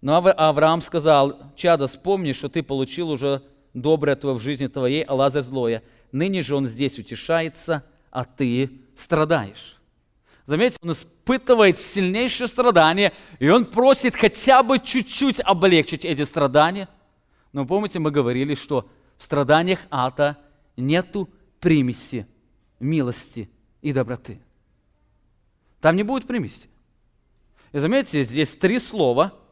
Но 0.02 0.18
Авраам 0.18 0.82
сказал, 0.82 1.38
«Чада, 1.56 1.86
вспомни, 1.86 2.32
что 2.32 2.50
ты 2.50 2.62
получил 2.62 3.08
уже 3.08 3.40
доброе 3.72 4.14
твое 4.14 4.36
в 4.36 4.42
жизни 4.42 4.66
твоей, 4.66 5.02
а 5.04 5.14
Лазарь 5.14 5.42
злое. 5.42 5.82
Ныне 6.12 6.42
же 6.42 6.56
он 6.56 6.66
здесь 6.66 6.98
утешается, 6.98 7.84
а 8.10 8.24
ты 8.24 8.70
страдаешь». 8.96 9.76
Заметьте, 10.46 10.78
он 10.82 10.92
испытывает 10.92 11.78
сильнейшее 11.78 12.48
страдание, 12.48 13.12
и 13.38 13.48
он 13.50 13.66
просит 13.66 14.16
хотя 14.16 14.62
бы 14.62 14.78
чуть-чуть 14.78 15.40
облегчить 15.40 16.06
эти 16.06 16.24
страдания. 16.24 16.88
Но 17.52 17.66
помните, 17.66 17.98
мы 17.98 18.10
говорили, 18.10 18.54
что 18.54 18.88
в 19.18 19.22
страданиях 19.22 19.80
ада 19.90 20.38
нету 20.76 21.28
примеси 21.60 22.26
милости 22.80 23.50
и 23.82 23.92
доброты. 23.92 24.40
Там 25.82 25.96
не 25.96 26.02
будет 26.02 26.26
примеси. 26.26 26.70
И 27.72 27.78
заметьте, 27.78 28.22
здесь 28.22 28.50
три 28.50 28.78
слова– 28.78 29.34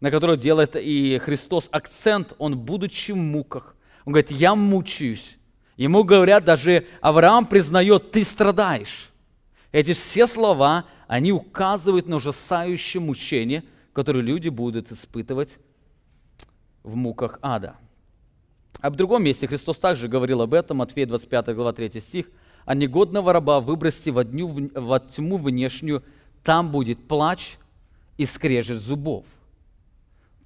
на 0.00 0.10
которое 0.10 0.36
делает 0.36 0.76
и 0.76 1.18
Христос 1.18 1.68
акцент, 1.70 2.34
он 2.38 2.58
будучи 2.58 3.12
в 3.12 3.16
муках. 3.16 3.76
Он 4.04 4.12
говорит, 4.12 4.30
я 4.30 4.54
мучаюсь. 4.54 5.38
Ему 5.76 6.04
говорят, 6.04 6.44
даже 6.44 6.86
Авраам 7.00 7.46
признает, 7.46 8.10
ты 8.10 8.24
страдаешь. 8.24 9.10
Эти 9.72 9.92
все 9.92 10.26
слова, 10.26 10.86
они 11.06 11.32
указывают 11.32 12.06
на 12.06 12.16
ужасающее 12.16 13.00
мучение, 13.00 13.64
которое 13.92 14.20
люди 14.20 14.48
будут 14.48 14.90
испытывать 14.90 15.58
в 16.82 16.96
муках 16.96 17.38
ада. 17.42 17.76
А 18.80 18.90
в 18.90 18.96
другом 18.96 19.24
месте 19.24 19.46
Христос 19.46 19.76
также 19.76 20.08
говорил 20.08 20.40
об 20.42 20.54
этом, 20.54 20.78
Матфея 20.78 21.06
25 21.06 21.54
глава 21.54 21.72
3 21.72 22.00
стих, 22.00 22.30
«А 22.64 22.74
негодного 22.74 23.32
раба 23.32 23.60
выбросьте 23.60 24.10
во, 24.10 24.24
дню, 24.24 24.70
во 24.74 24.98
тьму 25.00 25.36
внешнюю, 25.38 26.02
там 26.42 26.70
будет 26.70 27.06
плач 27.06 27.58
и 28.16 28.24
скрежет 28.24 28.80
зубов» 28.80 29.24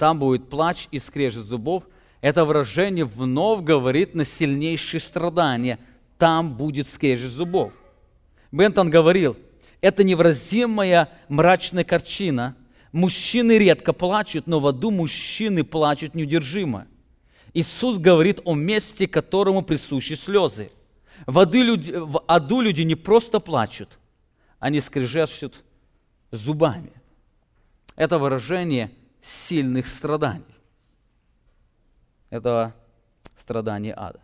там 0.01 0.19
будет 0.19 0.49
плач 0.49 0.89
и 0.91 0.99
скрежет 0.99 1.45
зубов. 1.45 1.85
Это 2.21 2.45
выражение 2.45 3.05
вновь 3.05 3.63
говорит 3.63 4.15
на 4.15 4.25
сильнейшие 4.25 5.01
страдания. 5.01 5.79
Там 6.19 6.55
будет 6.55 6.87
скрежет 6.87 7.31
зубов. 7.31 7.73
Бентон 8.53 8.91
говорил, 8.91 9.37
это 9.81 10.05
невразимая 10.05 11.09
мрачная 11.29 11.85
картина. 11.85 12.57
Мужчины 12.93 13.57
редко 13.59 13.93
плачут, 13.93 14.47
но 14.47 14.61
в 14.61 14.67
аду 14.67 14.91
мужчины 14.91 15.65
плачут 15.65 16.15
неудержимо. 16.15 16.87
Иисус 17.55 17.99
говорит 17.99 18.41
о 18.45 18.55
месте, 18.55 19.09
которому 19.09 19.63
присущи 19.63 20.15
слезы. 20.15 20.71
В 21.27 21.39
аду 21.39 21.63
люди, 21.63 21.93
в 21.93 22.23
аду 22.27 22.61
люди 22.61 22.83
не 22.83 22.95
просто 22.95 23.41
плачут, 23.41 23.99
они 24.59 24.81
скрежещут 24.81 25.63
зубами. 26.31 26.93
Это 27.97 28.19
выражение– 28.19 28.91
сильных 29.23 29.87
страданий. 29.87 30.50
Это 32.31 32.75
страдание 33.37 33.95
ада. 33.97 34.21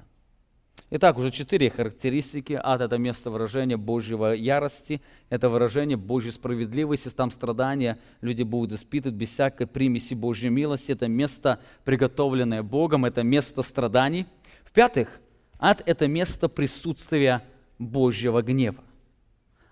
Итак, 0.89 1.19
уже 1.19 1.33
четыре 1.33 1.69
характеристики. 1.69 2.59
Ад– 2.63 2.81
это 2.83 2.97
место 2.97 3.31
выражения 3.31 3.77
Божьего 3.77 4.33
ярости, 4.33 5.03
это 5.31 5.49
выражение 5.49 5.97
Божьей 5.97 6.31
справедливости. 6.31 7.09
Там 7.11 7.33
страдания 7.33 7.99
люди 8.21 8.45
будут 8.45 8.79
испытывать 8.79 9.17
без 9.17 9.31
всякой 9.31 9.67
примеси 9.67 10.15
Божьей 10.15 10.49
милости. 10.49 10.93
Это 10.93 11.09
место, 11.09 11.59
приготовленное 11.85 12.63
Богом, 12.63 13.05
это 13.05 13.25
место 13.25 13.63
страданий. 13.63 14.27
В-пятых, 14.65 15.21
ад– 15.59 15.83
это 15.87 16.07
место 16.07 16.49
присутствия 16.49 17.43
Божьего 17.81 18.41
гнева. 18.41 18.86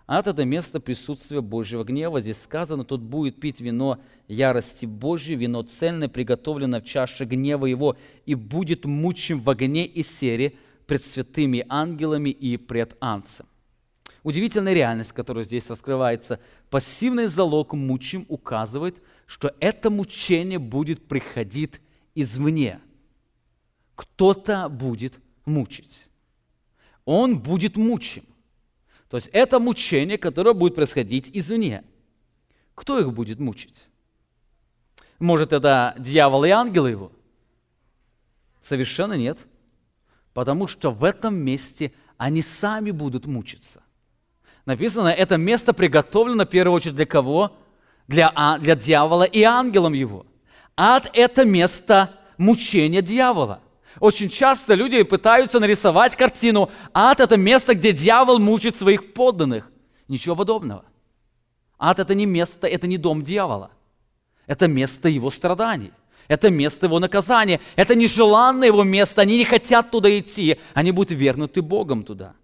Ад– 0.07 0.27
это 0.29 0.45
место 0.45 0.81
присутствия 0.81 1.41
Божьего 1.41 1.83
гнева. 1.83 2.21
Здесь 2.21 2.43
сказано, 2.43 2.85
тут 2.85 3.01
будет 3.01 3.41
пить 3.41 3.61
вино 3.61 4.01
ярости 4.29 4.85
Божьей, 4.85 5.37
вино 5.37 5.63
цельное, 5.63 6.09
приготовленное 6.09 6.83
в 6.83 6.85
чаше 6.85 7.25
гнева 7.25 7.65
его, 7.65 7.97
и 8.27 8.35
будет 8.35 8.85
мучим 8.85 9.41
в 9.41 9.49
огне 9.49 9.87
и 9.87 10.03
сере 10.03 10.55
пред 10.87 11.03
святыми 11.03 11.65
ангелами 11.71 12.29
и 12.29 12.59
пред 12.59 12.97
анцем. 13.01 13.47
Удивительная 14.23 14.75
реальность, 14.75 15.13
которая 15.13 15.45
здесь 15.45 15.69
раскрывается. 15.71 16.39
Пассивный 16.69 17.27
залог 17.27 17.73
мучим 17.73 18.27
указывает, 18.29 19.03
что 19.27 19.55
это 19.59 19.89
мучение 19.89 20.59
будет 20.59 21.09
приходить 21.09 21.81
извне. 22.15 22.81
Кто-то 23.95 24.69
будет 24.69 25.19
мучить. 25.47 26.07
Он 27.07 27.39
будет 27.39 27.77
мучим. 27.77 28.25
То 29.15 29.19
есть 29.19 29.31
это 29.33 29.61
мучение, 29.61 30.19
которое 30.19 30.55
будет 30.55 30.75
происходить 30.75 31.31
извне. 31.33 31.85
Кто 32.75 32.99
их 32.99 33.13
будет 33.13 33.39
мучить? 33.39 33.87
Может, 35.21 35.53
это 35.53 35.95
дьявол 36.01 36.43
и 36.43 36.51
ангелы 36.51 36.91
его? 36.91 37.13
Совершенно 38.61 39.13
нет. 39.13 39.39
Потому 40.33 40.67
что 40.67 40.91
в 40.91 41.05
этом 41.05 41.37
месте 41.37 41.93
они 42.17 42.43
сами 42.43 42.91
будут 42.91 43.25
мучиться. 43.27 43.85
Написано, 44.67 45.11
это 45.11 45.37
место 45.37 45.73
приготовлено 45.75 46.45
в 46.45 46.49
первую 46.49 46.75
очередь 46.75 46.97
для 46.97 47.07
кого? 47.07 47.57
Для, 48.09 48.33
а, 48.35 48.59
для 48.59 48.75
дьявола 48.75 49.23
и 49.23 49.45
ангелам 49.45 49.93
его. 49.93 50.27
Ад– 50.77 51.09
это 51.13 51.45
место 51.45 52.19
мучения 52.37 53.01
дьявола. 53.01 53.61
Очень 54.01 54.29
часто 54.29 54.75
люди 54.75 55.03
пытаются 55.03 55.61
нарисовать 55.61 56.17
картину. 56.17 56.71
Ад– 56.93 57.21
это 57.21 57.37
место, 57.37 57.75
где 57.75 57.93
дьявол 57.93 58.39
мучит 58.39 58.77
своих 58.77 59.15
подданных. 59.15 59.71
Ничего 60.09 60.35
подобного. 60.35 60.85
Ад– 61.79 61.99
это 62.01 62.15
не 62.15 62.27
место, 62.27 62.67
это 62.67 62.87
не 62.87 62.99
дом 62.99 63.23
дьявола. 63.23 63.71
Это 64.47 64.67
место 64.67 65.09
его 65.09 65.31
страданий. 65.31 65.93
Это 66.27 66.51
место 66.51 66.87
его 66.87 66.99
наказания. 66.99 67.61
Это 67.77 67.95
нежеланное 67.95 68.69
его 68.69 68.83
место. 68.83 69.23
Они 69.23 69.39
не 69.39 69.45
хотят 69.45 69.91
туда 69.91 70.19
идти. 70.19 70.59
Они 70.73 70.91
будут 70.91 71.17
вернуты 71.17 71.63
Богом 71.63 72.03
туда. 72.03 72.35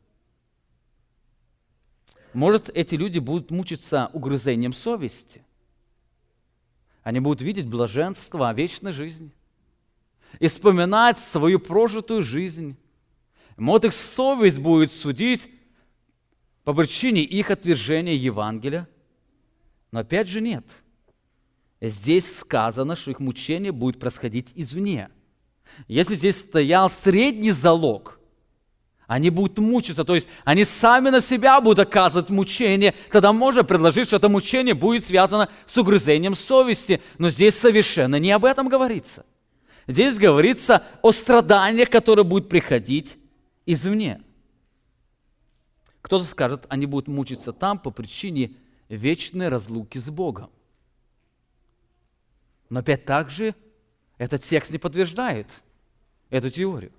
Может, 2.32 2.70
эти 2.74 2.94
люди 2.94 3.18
будут 3.18 3.50
мучиться 3.50 4.08
угрызением 4.12 4.72
совести. 4.72 5.44
Они 7.02 7.18
будут 7.18 7.42
видеть 7.42 7.66
блаженство, 7.66 8.52
вечной 8.52 8.92
жизни 8.92 9.32
и 10.38 10.48
вспоминать 10.48 11.18
свою 11.18 11.58
прожитую 11.58 12.22
жизнь. 12.22 12.76
Вот 13.56 13.84
их 13.84 13.92
совесть 13.92 14.58
будет 14.58 14.92
судить 14.92 15.50
по 16.64 16.72
причине 16.72 17.22
их 17.22 17.50
отвержения 17.50 18.14
Евангелия. 18.14 18.88
Но 19.92 20.00
опять 20.00 20.28
же 20.28 20.40
нет. 20.40 20.64
Здесь 21.80 22.38
сказано, 22.38 22.94
что 22.94 23.10
их 23.10 23.20
мучение 23.20 23.72
будет 23.72 23.98
происходить 23.98 24.52
извне. 24.54 25.08
Если 25.88 26.14
здесь 26.14 26.38
стоял 26.38 26.90
средний 26.90 27.52
залог, 27.52 28.20
они 29.06 29.30
будут 29.30 29.58
мучиться, 29.58 30.04
то 30.04 30.14
есть 30.14 30.28
они 30.44 30.64
сами 30.64 31.10
на 31.10 31.20
себя 31.20 31.60
будут 31.60 31.80
оказывать 31.80 32.30
мучение, 32.30 32.94
тогда 33.10 33.32
можно 33.32 33.64
предложить, 33.64 34.06
что 34.06 34.16
это 34.16 34.28
мучение 34.28 34.74
будет 34.74 35.04
связано 35.04 35.48
с 35.66 35.76
угрызением 35.76 36.36
совести, 36.36 37.02
но 37.18 37.30
здесь 37.30 37.58
совершенно 37.58 38.16
не 38.16 38.30
об 38.30 38.44
этом 38.44 38.68
говорится. 38.68 39.24
Здесь 39.90 40.18
говорится 40.18 40.86
о 41.02 41.10
страданиях, 41.10 41.90
которые 41.90 42.24
будут 42.24 42.48
приходить 42.48 43.18
извне. 43.66 44.22
Кто-то 46.00 46.24
скажет, 46.24 46.64
они 46.68 46.86
будут 46.86 47.08
мучиться 47.08 47.52
там 47.52 47.76
по 47.76 47.90
причине 47.90 48.54
вечной 48.88 49.48
разлуки 49.48 49.98
с 49.98 50.08
Богом. 50.08 50.48
Но 52.68 52.78
опять 52.80 53.04
так 53.04 53.30
же 53.30 53.52
этот 54.16 54.44
текст 54.44 54.70
не 54.70 54.78
подтверждает 54.78 55.48
эту 56.30 56.50
теорию. 56.50 56.92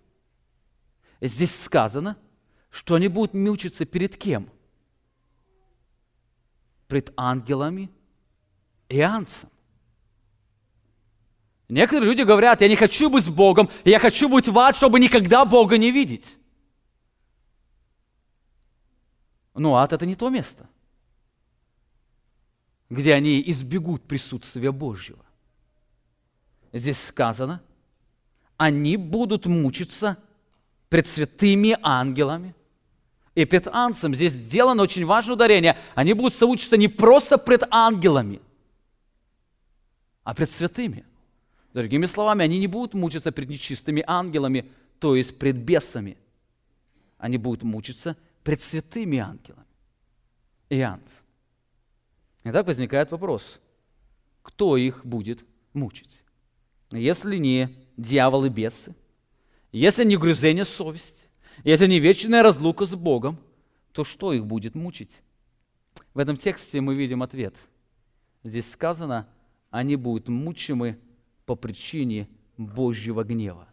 Здесь 1.21 1.57
сказано, 1.63 2.17
что 2.69 2.95
они 2.95 3.07
будут 3.07 3.33
мучиться 3.33 3.85
перед 3.85 4.17
кем? 4.17 4.49
Пред 6.89 7.13
ангелами 7.15 7.89
и 8.89 8.99
ангцем. 8.99 9.49
Некоторые 11.71 12.09
люди 12.09 12.23
говорят, 12.23 12.59
я 12.59 12.67
не 12.67 12.75
хочу 12.75 13.09
быть 13.09 13.23
с 13.23 13.29
Богом, 13.29 13.69
я 13.85 13.97
хочу 13.97 14.27
быть 14.27 14.49
в 14.49 14.59
ад, 14.59 14.75
чтобы 14.75 14.99
никогда 14.99 15.45
Бога 15.45 15.77
не 15.77 15.89
видеть. 15.89 16.35
Но 19.53 19.77
ад– 19.77 19.93
это 19.93 20.05
не 20.05 20.15
то 20.15 20.27
место, 20.27 20.67
где 22.89 23.13
они 23.13 23.41
избегут 23.47 24.05
присутствия 24.05 24.73
Божьего. 24.73 25.23
здесь 26.73 27.01
сказано, 27.01 27.61
они 28.57 28.97
будут 28.97 29.45
мучиться 29.45 30.17
пред 30.89 31.07
святыми 31.07 31.77
ангелами 31.81 32.53
и 33.33 33.45
пред 33.45 33.67
ангелом. 33.67 34.13
Здесь 34.13 34.33
сделано 34.33 34.83
очень 34.83 35.05
важное 35.05 35.35
ударение. 35.35 35.79
Они 35.95 36.11
будут 36.11 36.33
соучиться 36.33 36.75
не 36.75 36.89
просто 36.89 37.37
пред 37.37 37.63
ангелами, 37.71 38.41
а 40.25 40.33
пред 40.33 40.49
святыми. 40.49 41.05
Другими 41.73 42.05
словами, 42.05 42.43
они 42.43 42.59
не 42.59 42.67
будут 42.67 42.93
мучиться 42.93 43.31
пред 43.31 43.49
нечистыми 43.49 44.03
ангелами, 44.05 44.69
то 44.99 45.15
есть 45.15 45.37
пред 45.39 45.57
бесами. 45.57 46.17
Они 47.17 47.37
будут 47.37 47.63
мучиться 47.63 48.17
пред 48.43 48.61
святыми 48.61 49.19
ангелами 49.19 49.65
и 50.69 50.79
ангелами. 50.81 51.21
И 52.43 52.51
так 52.51 52.65
возникает 52.65 53.11
вопрос, 53.11 53.59
кто 54.41 54.75
их 54.75 55.05
будет 55.05 55.45
мучить? 55.73 56.23
Если 56.91 57.37
не 57.37 57.69
дьявол 57.97 58.45
и 58.45 58.49
бесы, 58.49 58.95
если 59.71 60.03
не 60.03 60.17
грызение 60.17 60.65
совести, 60.65 61.27
если 61.63 61.87
не 61.87 61.99
вечная 61.99 62.43
разлука 62.43 62.85
с 62.85 62.95
Богом, 62.95 63.37
то 63.91 64.03
что 64.03 64.33
их 64.33 64.45
будет 64.45 64.75
мучить? 64.75 65.21
В 66.13 66.19
этом 66.19 66.35
тексте 66.35 66.81
мы 66.81 66.95
видим 66.95 67.23
ответ. 67.23 67.55
Здесь 68.43 68.69
сказано, 68.71 69.29
они 69.69 69.95
будут 69.95 70.27
мучимы 70.27 70.99
по 71.45 71.55
причине 71.55 72.27
Божьего 72.57 73.23
гнева. 73.23 73.67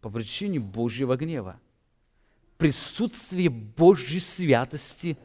По 0.00 0.10
причине 0.10 0.60
Божьего 0.60 1.16
гнева. 1.16 1.60
Присутствие 2.58 3.50
Божьей 3.50 4.20
святости 4.20 5.16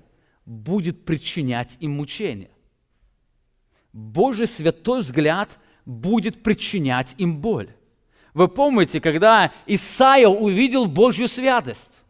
будет 0.46 1.06
причинять 1.06 1.78
им 1.80 1.92
мучения. 1.92 2.50
Божий 3.94 4.48
святой 4.48 5.02
взгляд 5.02 5.60
будет 5.86 6.44
причинять 6.44 7.16
им 7.18 7.40
боль. 7.40 7.74
Вы 8.34 8.48
помните, 8.48 9.02
когда 9.02 9.52
Исаия 9.66 10.28
увидел 10.28 10.86
Божью 10.86 11.28
святость, 11.28 12.04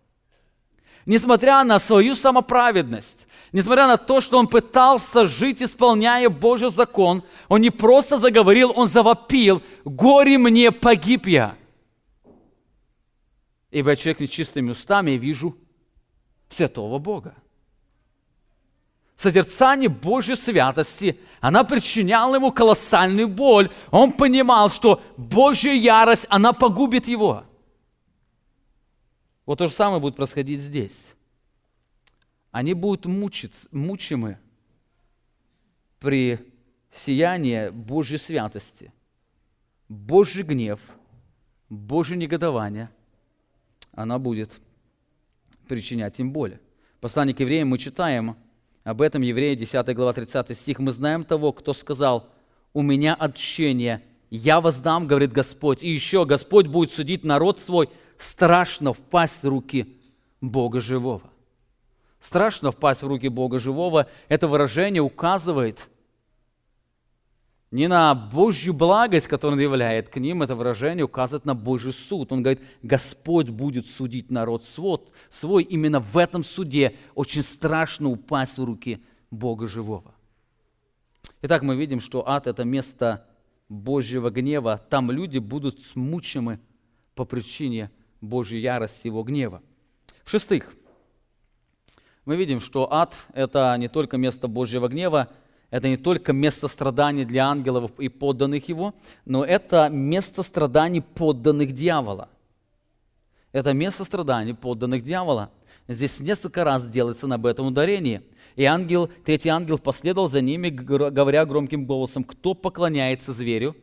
несмотря 1.06 1.64
на 1.64 1.80
свою 1.80 2.16
самоправедность, 2.16 3.19
несмотря 3.52 3.88
на 3.88 3.98
то, 3.98 4.22
что 4.22 4.38
он 4.38 4.48
пытался 4.48 5.28
жить, 5.28 5.62
исполняя 5.62 6.30
Божий 6.30 6.72
закон, 6.72 7.24
он 7.48 7.62
не 7.62 7.70
просто 7.70 8.18
заговорил, 8.18 8.72
он 8.76 8.88
завопил, 8.88 9.62
«Горе 9.86 10.38
мне, 10.38 10.72
погиб 10.72 11.28
я!» 11.28 11.56
Ибо 13.72 13.92
я 13.92 13.96
человек 13.96 14.20
нечистыми 14.22 14.72
устами, 14.72 15.12
я 15.12 15.18
вижу 15.18 15.56
святого 16.50 16.98
Бога 16.98 17.36
созерцание 19.20 19.90
Божьей 19.90 20.36
святости, 20.36 21.20
она 21.42 21.64
причиняла 21.64 22.36
ему 22.36 22.52
колоссальную 22.52 23.28
боль. 23.28 23.70
Он 23.92 24.14
понимал, 24.14 24.70
что 24.70 25.02
Божья 25.18 25.74
ярость, 25.74 26.26
она 26.30 26.54
погубит 26.54 27.08
его. 27.08 27.44
Вот 29.46 29.58
то 29.58 29.68
же 29.68 29.74
самое 29.74 30.00
будет 30.00 30.16
происходить 30.16 30.62
здесь. 30.62 30.96
Они 32.52 32.74
будут 32.74 33.06
мучиться, 33.06 33.68
мучимы 33.72 34.40
при 36.00 36.40
сиянии 36.94 37.70
Божьей 37.70 38.18
святости. 38.18 38.92
Божий 39.88 40.44
гнев, 40.44 40.80
Божье 41.70 42.16
негодование, 42.18 42.90
она 43.92 44.20
будет 44.20 44.52
причинять 45.68 46.20
им 46.20 46.32
боль. 46.32 46.60
Послание 47.00 47.36
к 47.36 47.40
евреям 47.40 47.70
мы 47.70 47.78
читаем– 47.78 48.36
об 48.90 49.02
этом 49.02 49.22
Еврея 49.22 49.56
10 49.56 49.96
глава 49.96 50.14
30 50.14 50.58
стих. 50.58 50.80
Мы 50.80 50.92
знаем 50.92 51.24
того, 51.24 51.52
кто 51.52 51.74
сказал, 51.74 52.28
у 52.74 52.82
меня 52.82 53.14
отчение, 53.14 54.02
я 54.30 54.62
воздам, 54.62 55.06
говорит 55.06 55.32
Господь. 55.32 55.84
И 55.84 55.90
еще 55.90 56.26
Господь 56.26 56.68
будет 56.68 56.92
судить 56.92 57.24
народ 57.24 57.60
свой, 57.60 57.90
страшно 58.18 58.94
впасть 58.94 59.44
в 59.44 59.48
руки 59.48 59.98
Бога 60.42 60.80
живого. 60.80 61.22
Страшно 62.20 62.72
впасть 62.72 63.02
в 63.02 63.08
руки 63.08 63.28
Бога 63.30 63.60
живого. 63.60 64.08
Это 64.28 64.48
выражение 64.48 65.02
указывает 65.02 65.90
не 67.72 67.88
на 67.88 68.16
Божью 68.16 68.74
благость, 68.74 69.28
которую 69.28 69.58
Он 69.58 69.64
являет 69.64 70.10
к 70.10 70.18
ним, 70.18 70.42
это 70.42 70.56
выражение 70.56 71.06
указывает 71.06 71.46
на 71.46 71.54
Божий 71.54 71.94
суд. 71.94 72.32
Он 72.32 72.42
говорит, 72.42 72.62
Господь 72.82 73.50
будет 73.50 73.86
судить 73.88 74.32
народ 74.32 74.66
свой. 74.66 75.64
Именно 75.64 76.00
в 76.00 76.18
этом 76.18 76.44
суде 76.44 76.96
очень 77.14 77.44
страшно 77.44 78.10
упасть 78.10 78.58
в 78.58 78.64
руки 78.64 79.04
Бога 79.30 79.68
живого. 79.68 80.16
Итак, 81.44 81.62
мы 81.62 81.76
видим, 81.76 82.00
что 82.00 82.28
ад– 82.28 82.48
это 82.48 82.64
место 82.64 83.28
Божьего 83.70 84.32
гнева. 84.32 84.82
Там 84.90 85.12
люди 85.12 85.38
будут 85.38 85.80
смучимы 85.94 86.60
по 87.14 87.24
причине 87.24 87.92
Божьей 88.20 88.62
ярости, 88.62 89.08
Его 89.08 89.22
гнева. 89.22 89.62
В-шестых, 90.26 90.74
мы 92.30 92.36
видим, 92.36 92.60
что 92.60 92.94
ад– 92.94 93.16
это 93.34 93.76
не 93.80 93.88
только 93.88 94.18
место 94.18 94.48
Божьего 94.48 94.88
гнева– 94.88 95.30
это 95.72 95.90
не 95.90 95.98
только 95.98 96.32
место 96.32 96.68
страданий 96.68 97.26
для 97.26 97.48
ангелов 97.48 97.90
и 97.98 98.08
подданных 98.08 98.70
его, 98.70 98.94
но 99.26 99.44
это 99.44 99.90
место 99.90 100.44
страданий 100.44 101.02
подданных 101.02 101.72
дьявола. 101.72 102.30
Это 103.52 103.74
место 103.74 104.04
страданий 104.04 104.54
подданных 104.54 105.02
дьявола. 105.02 105.50
Здесь 105.88 106.20
несколько 106.20 106.64
раз 106.64 106.88
делается 106.88 107.26
об 107.26 107.48
этом 107.48 107.66
ударение. 107.66 108.22
И 108.56 108.64
ангел, 108.64 109.10
третий 109.26 109.50
ангел 109.50 109.80
последовал 109.80 110.30
за 110.30 110.42
ними, 110.42 110.70
говоря 110.70 111.48
громким 111.48 111.88
голосом, 111.88 112.24
кто 112.24 112.54
поклоняется 112.54 113.34
зверю 113.34 113.76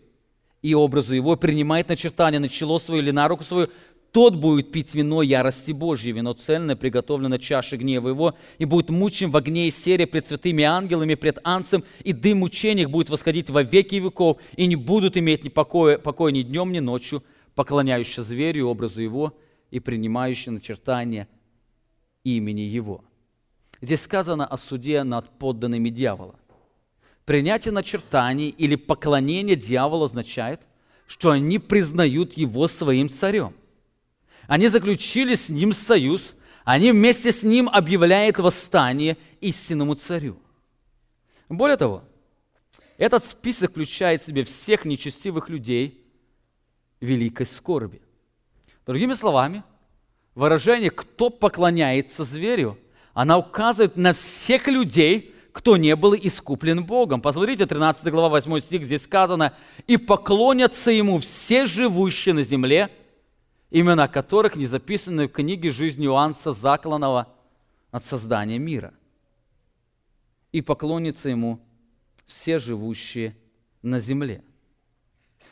и 0.62 0.72
образу 0.72 1.16
его, 1.16 1.34
принимает 1.34 1.88
начертание 1.88 2.38
на 2.38 2.48
чело 2.48 2.78
свое 2.78 3.02
или 3.02 3.10
на 3.10 3.26
руку 3.26 3.42
свою, 3.42 3.70
тот 4.12 4.34
будет 4.36 4.72
пить 4.72 4.94
вино 4.94 5.22
ярости 5.22 5.72
Божьей, 5.72 6.12
вино 6.12 6.32
цельное, 6.32 6.76
приготовлено 6.76 7.38
чашей 7.38 7.78
гнева 7.78 8.08
его, 8.08 8.34
и 8.58 8.64
будет 8.64 8.88
мучим 8.88 9.30
в 9.30 9.36
огне 9.36 9.68
и 9.68 9.70
сере 9.70 10.06
пред 10.06 10.26
святыми 10.26 10.64
ангелами, 10.64 11.14
пред 11.14 11.38
анцем, 11.44 11.84
и 12.02 12.12
дым 12.12 12.38
мучений 12.38 12.86
будет 12.86 13.10
восходить 13.10 13.50
во 13.50 13.62
веки 13.62 13.96
веков, 13.96 14.38
и 14.56 14.66
не 14.66 14.76
будут 14.76 15.16
иметь 15.16 15.44
ни 15.44 15.48
покоя, 15.48 15.98
покоя 15.98 16.32
ни 16.32 16.42
днем, 16.42 16.72
ни 16.72 16.78
ночью, 16.78 17.22
поклоняющие 17.54 18.24
зверю 18.24 18.68
образу 18.68 19.02
его 19.02 19.36
и 19.70 19.80
принимающие 19.80 20.52
начертание 20.52 21.28
имени 22.24 22.62
его. 22.62 23.04
Здесь 23.82 24.02
сказано 24.02 24.46
о 24.46 24.56
суде 24.56 25.02
над 25.02 25.28
подданными 25.38 25.90
дьявола. 25.90 26.36
Принятие 27.26 27.72
начертаний 27.72 28.48
или 28.48 28.76
поклонение 28.76 29.56
дьяволу 29.56 30.04
означает, 30.04 30.60
что 31.06 31.30
они 31.30 31.58
признают 31.58 32.36
его 32.36 32.66
своим 32.68 33.10
царем– 33.10 33.52
они 34.46 34.68
заключили 34.68 35.34
с 35.34 35.48
ним 35.48 35.72
союз, 35.72 36.34
они 36.64 36.92
вместе 36.92 37.32
с 37.32 37.42
ним 37.42 37.68
объявляют 37.68 38.38
восстание 38.38 39.16
истинному 39.40 39.94
царю. 39.94 40.38
Более 41.48 41.76
того, 41.76 42.02
этот 42.98 43.24
список 43.24 43.70
включает 43.70 44.22
в 44.22 44.26
себя 44.26 44.44
всех 44.44 44.84
нечестивых 44.84 45.48
людей 45.48 46.04
великой 47.00 47.46
скорби. 47.46 48.00
Другими 48.86 49.12
словами, 49.14 49.62
выражение 50.34 50.90
«кто 50.90 51.30
поклоняется 51.30 52.24
зверю» 52.24 52.78
она 53.16 53.38
указывает 53.38 53.96
на 53.96 54.12
всех 54.12 54.68
людей, 54.68 55.34
кто 55.50 55.78
не 55.78 55.96
был 55.96 56.14
искуплен 56.14 56.84
Богом. 56.84 57.22
Посмотрите, 57.22 57.64
13 57.64 58.12
глава, 58.12 58.28
8 58.28 58.60
стих, 58.60 58.84
здесь 58.84 59.04
сказано, 59.04 59.54
«И 59.86 59.96
поклонятся 59.96 60.90
ему 60.90 61.18
все 61.20 61.64
живущие 61.64 62.34
на 62.34 62.44
земле, 62.44 62.90
имена 63.70 64.08
которых 64.08 64.56
не 64.56 64.66
записаны 64.66 65.28
в 65.28 65.32
книге 65.32 65.70
жизни 65.70 66.06
Иоанна 66.06 66.34
закланного 66.34 67.34
от 67.90 68.04
создания 68.04 68.58
мира. 68.58 68.94
И 70.52 70.60
поклонятся 70.60 71.28
ему 71.28 71.60
все 72.26 72.58
живущие 72.58 73.36
на 73.82 73.98
земле. 73.98 74.42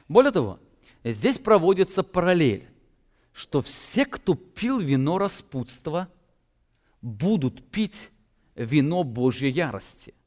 Более 0.08 0.32
того, 0.32 0.58
здесь 1.02 1.38
проводится 1.38 2.02
параллель, 2.02 2.68
что 3.32 3.62
все, 3.62 4.06
кто 4.06 4.34
пил 4.34 4.78
вино 4.78 5.18
распутства, 5.18 6.08
будут 7.02 7.70
пить 7.70 8.10
вино 8.54 9.02
Божьей 9.02 9.50
ярости– 9.50 10.14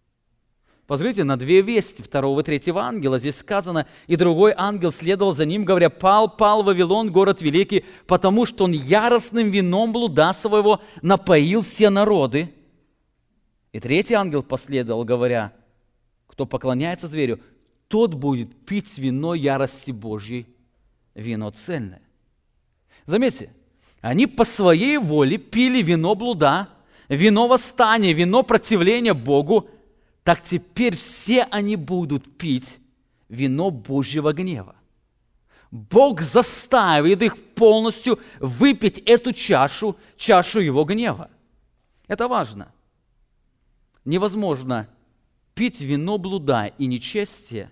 Посмотрите 0.88 1.26
на 1.26 1.36
две 1.36 1.62
вести 1.62 2.02
второго 2.02 2.40
и 2.40 2.44
третьего 2.44 2.82
ангела. 2.82 3.20
Здесь 3.20 3.38
сказано, 3.38 3.88
и 4.08 4.16
другой 4.16 4.54
ангел 4.56 4.94
следовал 4.94 5.34
за 5.34 5.46
ним, 5.46 5.66
говоря, 5.66 5.90
«Пал, 5.90 6.30
пал 6.34 6.64
Вавилон, 6.64 7.12
город 7.12 7.42
великий, 7.42 7.84
потому 8.08 8.46
что 8.46 8.64
он 8.64 8.72
яростным 8.72 9.52
вином 9.52 9.92
блуда 9.92 10.32
своего 10.32 10.82
напоил 11.02 11.62
все 11.62 11.90
народы». 11.90 12.54
И 13.74 13.82
третий 13.82 14.14
ангел 14.14 14.44
последовал, 14.44 15.04
говоря, 15.04 15.52
«Кто 16.26 16.46
поклоняется 16.46 17.10
зверю, 17.10 17.42
тот 17.90 18.14
будет 18.14 18.66
пить 18.66 18.98
вино 18.98 19.36
ярости 19.36 19.92
Божьей, 19.92 20.48
вино 21.16 21.52
цельное». 21.52 22.02
Заметьте, 23.06 23.50
они 24.00 24.26
по 24.26 24.46
своей 24.46 24.98
воле 25.00 25.38
пили 25.38 25.82
вино 25.82 26.16
блуда, 26.16 26.70
вино 27.10 27.50
восстания, 27.50 28.14
вино 28.14 28.42
противления 28.42 29.14
Богу– 29.14 29.70
так 30.28 30.44
теперь 30.44 30.94
все 30.94 31.44
они 31.44 31.78
будут 31.78 32.38
пить 32.38 32.80
вино 33.30 33.72
Божьего 33.72 34.34
гнева. 34.34 34.76
Бог 35.72 36.20
заставит 36.20 37.22
их 37.22 37.42
полностью 37.54 38.20
выпить 38.42 38.98
эту 39.06 39.32
чашу, 39.32 39.96
чашу 40.18 40.60
его 40.60 40.84
гнева. 40.84 41.30
Это 42.08 42.28
важно. 42.28 42.74
Невозможно 44.04 44.90
пить 45.56 45.80
вино 45.80 46.18
блуда 46.18 46.74
и 46.78 46.88
нечестия, 46.88 47.72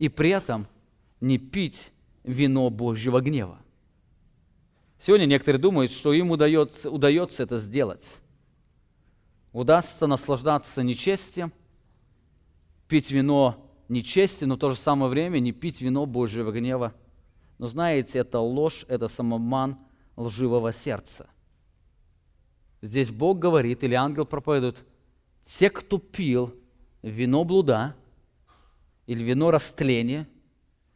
и 0.00 0.08
при 0.08 0.30
этом 0.30 0.66
не 1.20 1.38
пить 1.38 1.92
вино 2.24 2.70
Божьего 2.70 3.20
гнева. 3.20 3.60
Сегодня 4.98 5.26
некоторые 5.26 5.60
думают, 5.60 5.92
что 5.92 6.12
им 6.12 6.32
удается, 6.32 6.90
удается 6.90 7.44
это 7.44 7.58
сделать. 7.58 8.04
Удастся 9.52 10.06
наслаждаться 10.06 10.82
нечестием, 10.82 11.52
пить 12.88 13.10
вино 13.10 13.70
нечести, 13.88 14.44
но 14.44 14.54
в 14.54 14.58
то 14.58 14.70
же 14.70 14.76
самое 14.76 15.10
время 15.10 15.38
не 15.38 15.52
пить 15.52 15.80
вино 15.80 16.06
Божьего 16.06 16.50
гнева. 16.52 16.94
Но 17.58 17.68
знаете, 17.68 18.18
это 18.18 18.40
ложь, 18.40 18.86
это 18.88 19.08
самоман 19.08 19.78
лживого 20.16 20.72
сердца. 20.72 21.28
Здесь 22.80 23.10
Бог 23.10 23.38
говорит, 23.38 23.84
или 23.84 23.94
ангел 23.94 24.24
проповедует, 24.26 24.84
те, 25.44 25.70
кто 25.70 25.98
пил 25.98 26.54
вино 27.02 27.44
блуда, 27.44 27.94
или 29.06 29.22
вино 29.22 29.50
растления, 29.50 30.28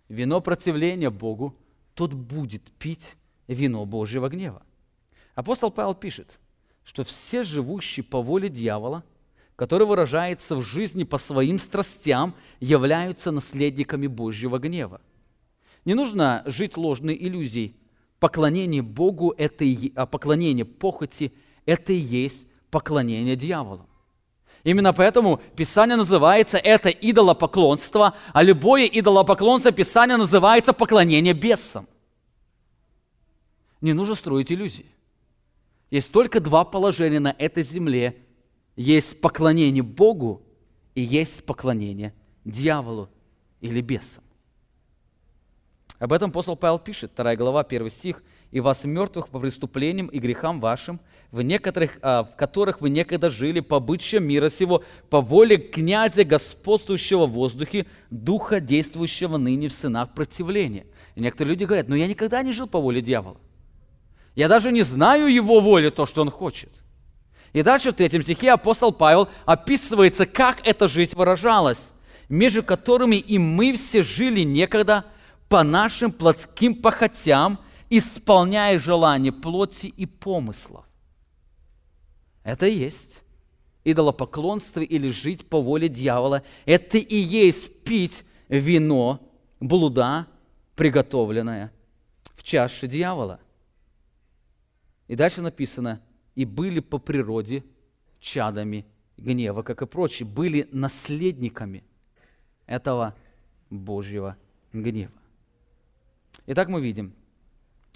вино 0.09 0.41
противления 0.41 1.11
Богу, 1.11 1.57
тот 1.95 2.13
будет 2.13 2.63
пить 2.73 3.17
вино 3.47 3.85
Божьего 3.85 4.29
гнева. 4.29 4.63
Апостол 5.35 5.71
Павел 5.71 5.95
пишет, 5.95 6.39
что 6.87 7.05
все 7.05 7.43
живущие 7.43 8.05
по 8.05 8.22
воле 8.22 8.49
дьявола, 8.49 9.05
который 9.57 9.87
выражается 9.87 10.55
в 10.55 10.62
жизни 10.62 11.05
по 11.05 11.18
своим 11.18 11.59
страстям, 11.59 12.34
являются 12.61 13.32
наследниками 13.32 14.07
Божьего 14.07 14.59
гнева. 14.59 15.01
Не 15.84 15.95
нужно 15.95 16.43
жить 16.47 16.76
ложной 16.76 17.16
иллюзией. 17.18 17.76
Поклонение 18.18 18.82
Богу, 18.82 19.34
это 19.37 19.64
и, 19.64 19.93
а 19.95 20.07
поклонение 20.07 20.64
похоти– 20.64 21.32
это 21.66 21.93
и 21.93 21.97
есть 21.97 22.47
поклонение 22.70 23.37
дьяволу. 23.37 23.87
Именно 24.64 24.93
поэтому 24.93 25.41
Писание 25.55 25.97
называется 25.97 26.57
это 26.57 26.89
идолопоклонство, 26.89 28.14
а 28.32 28.43
любое 28.43 28.87
идолопоклонство 28.87 29.70
Писание 29.70 30.16
называется 30.16 30.72
поклонение 30.72 31.34
бесам. 31.34 31.87
Не 33.80 33.93
нужно 33.93 34.14
строить 34.14 34.51
иллюзии. 34.51 34.95
Есть 35.91 36.11
только 36.11 36.41
два 36.41 36.64
положения 36.64 37.20
на 37.20 37.34
этой 37.39 37.62
земле. 37.62 38.16
Есть 38.74 39.20
поклонение 39.20 39.82
Богу 39.82 40.43
и 40.95 41.01
есть 41.01 41.45
поклонение 41.45 42.14
дьяволу 42.45 43.09
или 43.61 43.80
бесам. 43.80 44.24
Об 45.99 46.12
этом 46.12 46.30
апостол 46.30 46.57
Павел 46.57 46.78
пишет, 46.78 47.12
2 47.16 47.37
глава, 47.37 47.62
1 47.62 47.91
стих. 47.91 48.22
«И 48.53 48.61
вас 48.61 48.84
мертвых 48.84 49.28
по 49.28 49.41
преступлениям 49.41 50.07
и 50.07 50.18
грехам 50.18 50.61
вашим, 50.61 51.01
в, 51.32 51.43
некоторых, 51.43 51.99
а, 52.01 52.22
в 52.22 52.37
которых 52.37 52.80
вы 52.80 52.91
некогда 52.91 53.28
жили 53.28 53.61
по 53.61 53.80
бычьям 53.80 54.24
мира 54.24 54.51
сего, 54.51 54.84
по 55.11 55.20
воле 55.20 55.57
князя, 55.57 56.24
господствующего 56.24 57.26
в 57.26 57.32
воздухе, 57.32 57.87
духа, 58.11 58.61
действующего 58.61 59.37
ныне 59.37 59.68
в 59.68 59.72
сынах 59.72 60.14
противления». 60.14 60.87
И 61.16 61.20
некоторые 61.20 61.55
люди 61.55 61.64
говорят, 61.64 61.89
но 61.89 61.97
я 61.97 62.07
никогда 62.07 62.43
не 62.43 62.53
жил 62.53 62.68
по 62.68 62.80
воле 62.80 63.03
дьявола. 63.03 63.41
Я 64.37 64.49
даже 64.49 64.70
не 64.70 64.82
знаю 64.82 65.26
его 65.26 65.61
воли, 65.61 65.89
то, 65.89 66.07
что 66.07 66.20
он 66.22 66.30
хочет. 66.30 66.70
И 67.53 67.62
дальше 67.62 67.91
в 67.91 67.95
третьем 67.95 68.22
стихе 68.22 68.53
апостол 68.53 68.93
Павел 68.93 69.28
описывается, 69.47 70.26
как 70.26 70.64
эта 70.64 70.89
жизнь 70.89 71.16
выражалась, 71.16 71.93
между 72.28 72.62
которыми 72.62 73.16
и 73.16 73.39
мы 73.39 73.72
все 73.72 74.03
жили 74.03 74.41
некогда 74.41 75.07
по 75.49 75.62
нашим 75.62 76.12
плотским 76.12 76.74
похотям, 76.74 77.59
исполняя 77.89 78.78
желания 78.78 79.32
плоти 79.32 79.87
и 79.87 80.05
помыслов. 80.05 80.84
Это 82.45 82.66
и 82.66 82.76
есть 82.76 83.22
идолопоклонство 83.84 84.80
или 84.80 85.09
жить 85.09 85.49
по 85.49 85.62
воле 85.62 85.89
дьявола. 85.89 86.43
Это 86.66 86.99
и 86.99 87.16
есть 87.16 87.84
пить 87.84 88.24
вино 88.49 89.20
блуда, 89.61 90.26
приготовленное 90.74 91.72
в 92.34 92.43
чаше 92.43 92.87
дьявола. 92.87 93.41
И 95.09 95.17
дальше 95.17 95.43
написано, 95.43 96.01
и 96.35 96.45
были 96.45 96.81
по 96.81 96.99
природе 96.99 97.65
чадами 98.21 98.87
гнева, 99.17 99.63
как 99.63 99.83
и 99.83 99.87
прочие, 99.87 100.27
были 100.27 100.69
наследниками 100.73 101.85
этого 102.67 103.15
Божьего 103.71 104.37
гнева. 104.73 105.13
Итак, 106.47 106.69
мы 106.69 106.81
видим, 106.81 107.13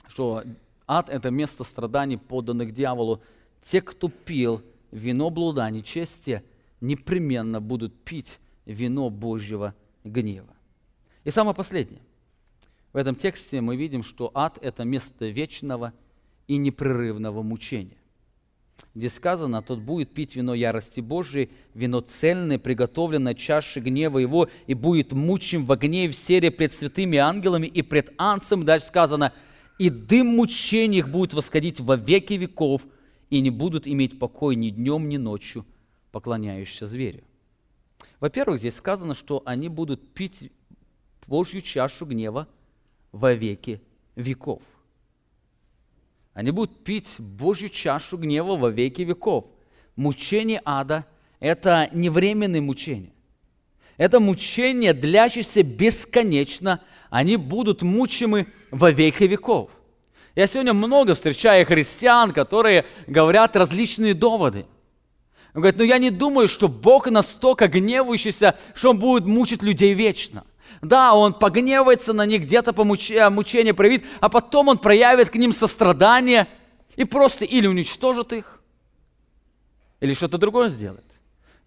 что 0.08 0.44
ад– 0.86 1.08
это 1.10 1.30
место 1.30 1.64
страданий, 1.64 2.16
подданных 2.16 2.72
дьяволу. 2.72 3.22
Те, 3.62 3.80
кто 3.80 4.08
пил 4.08 4.62
вино 4.90 5.30
блуда, 5.30 5.68
нечестия, 5.70 6.42
непременно 6.80 7.60
будут 7.60 7.94
пить 8.02 8.38
вино 8.64 9.10
Божьего 9.10 9.74
гнева. 10.04 10.54
И 11.24 11.30
самое 11.30 11.54
последнее. 11.54 12.00
В 12.92 12.96
этом 12.96 13.14
тексте 13.14 13.60
мы 13.60 13.76
видим, 13.76 14.02
что 14.02 14.30
ад– 14.34 14.58
это 14.62 14.84
место 14.84 15.26
вечного 15.26 15.92
и 16.50 16.56
непрерывного 16.56 17.42
мучения. 17.42 17.96
Где 18.96 19.08
сказано, 19.08 19.62
тот 19.62 19.78
будет 19.78 20.12
пить 20.12 20.34
вино 20.34 20.52
ярости 20.52 20.98
Божией, 20.98 21.50
вино 21.74 22.00
цельное, 22.00 22.58
приготовленное 22.58 23.34
чаши 23.34 23.78
гнева 23.78 24.18
его, 24.18 24.48
и 24.66 24.74
будет 24.74 25.12
мучим 25.12 25.64
в 25.64 25.70
огне 25.70 26.06
и 26.06 26.08
в 26.08 26.14
сере 26.16 26.50
пред 26.50 26.72
святыми 26.72 27.18
ангелами 27.18 27.68
и 27.68 27.82
пред 27.82 28.12
анцем. 28.18 28.64
Дальше 28.64 28.86
сказано, 28.86 29.32
и 29.78 29.90
дым 29.90 30.26
мучений 30.26 30.98
их 30.98 31.08
будет 31.08 31.34
восходить 31.34 31.78
во 31.78 31.94
веки 31.94 32.32
веков, 32.32 32.82
и 33.28 33.40
не 33.40 33.50
будут 33.50 33.86
иметь 33.86 34.18
покой 34.18 34.56
ни 34.56 34.70
днем, 34.70 35.08
ни 35.08 35.18
ночью, 35.18 35.64
поклоняющиеся 36.10 36.88
зверю. 36.88 37.22
Во-первых, 38.18 38.58
здесь 38.58 38.74
сказано, 38.74 39.14
что 39.14 39.40
они 39.44 39.68
будут 39.68 40.14
пить 40.14 40.50
Божью 41.28 41.62
чашу 41.62 42.06
гнева 42.06 42.48
во 43.12 43.34
веки 43.34 43.80
веков. 44.16 44.62
Они 46.34 46.50
будут 46.50 46.84
пить 46.84 47.08
Божью 47.18 47.68
чашу 47.68 48.16
гнева 48.16 48.56
во 48.56 48.70
веки 48.70 49.02
веков. 49.02 49.46
Мучение 49.96 50.62
ада– 50.64 51.04
это 51.40 51.88
не 51.92 52.08
временное 52.08 52.60
мучение. 52.60 53.12
Это 53.96 54.20
мучение, 54.20 54.94
длящееся 54.94 55.62
бесконечно. 55.62 56.80
Они 57.10 57.36
будут 57.36 57.82
мучимы 57.82 58.46
во 58.70 58.90
веки 58.90 59.24
веков. 59.24 59.70
Я 60.34 60.46
сегодня 60.46 60.72
много 60.72 61.14
встречаю 61.14 61.66
христиан, 61.66 62.30
которые 62.32 62.86
говорят 63.06 63.56
различные 63.56 64.14
доводы. 64.14 64.64
Он 65.52 65.62
говорит, 65.62 65.78
ну 65.78 65.84
я 65.84 65.98
не 65.98 66.10
думаю, 66.10 66.46
что 66.46 66.68
Бог 66.68 67.10
настолько 67.10 67.66
гневающийся, 67.66 68.56
что 68.74 68.90
Он 68.90 68.98
будет 68.98 69.26
мучить 69.26 69.62
людей 69.62 69.92
вечно. 69.94 70.44
Да, 70.82 71.14
он 71.14 71.34
погневается 71.34 72.12
на 72.12 72.26
них, 72.26 72.42
где-то 72.42 72.70
э, 72.70 73.30
мучение 73.30 73.74
проявит, 73.74 74.04
а 74.20 74.28
потом 74.28 74.68
он 74.68 74.78
проявит 74.78 75.30
к 75.30 75.34
ним 75.34 75.52
сострадание 75.52 76.48
и 76.96 77.04
просто 77.04 77.44
или 77.44 77.66
уничтожит 77.66 78.32
их, 78.32 78.60
или 80.00 80.14
что-то 80.14 80.38
другое 80.38 80.70
сделает. 80.70 81.04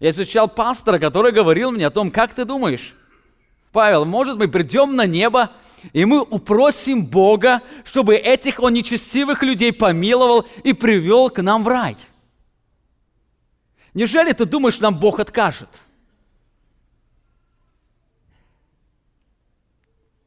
Я 0.00 0.10
изучал 0.10 0.48
пастора, 0.48 0.98
который 0.98 1.32
говорил 1.32 1.70
мне 1.70 1.86
о 1.86 1.90
том, 1.90 2.10
как 2.10 2.34
ты 2.34 2.44
думаешь, 2.44 2.94
Павел, 3.72 4.04
может 4.04 4.38
мы 4.38 4.48
придем 4.48 4.94
на 4.94 5.06
небо, 5.06 5.50
и 5.92 6.04
мы 6.04 6.20
упросим 6.20 7.04
Бога, 7.06 7.60
чтобы 7.84 8.14
этих 8.14 8.60
он 8.60 8.72
нечестивых 8.72 9.42
людей 9.42 9.72
помиловал 9.72 10.46
и 10.62 10.72
привел 10.72 11.28
к 11.30 11.42
нам 11.42 11.64
в 11.64 11.68
рай. 11.68 11.96
Неужели 13.92 14.32
ты 14.32 14.44
думаешь, 14.44 14.78
нам 14.80 14.98
Бог 14.98 15.20
откажет? 15.20 15.68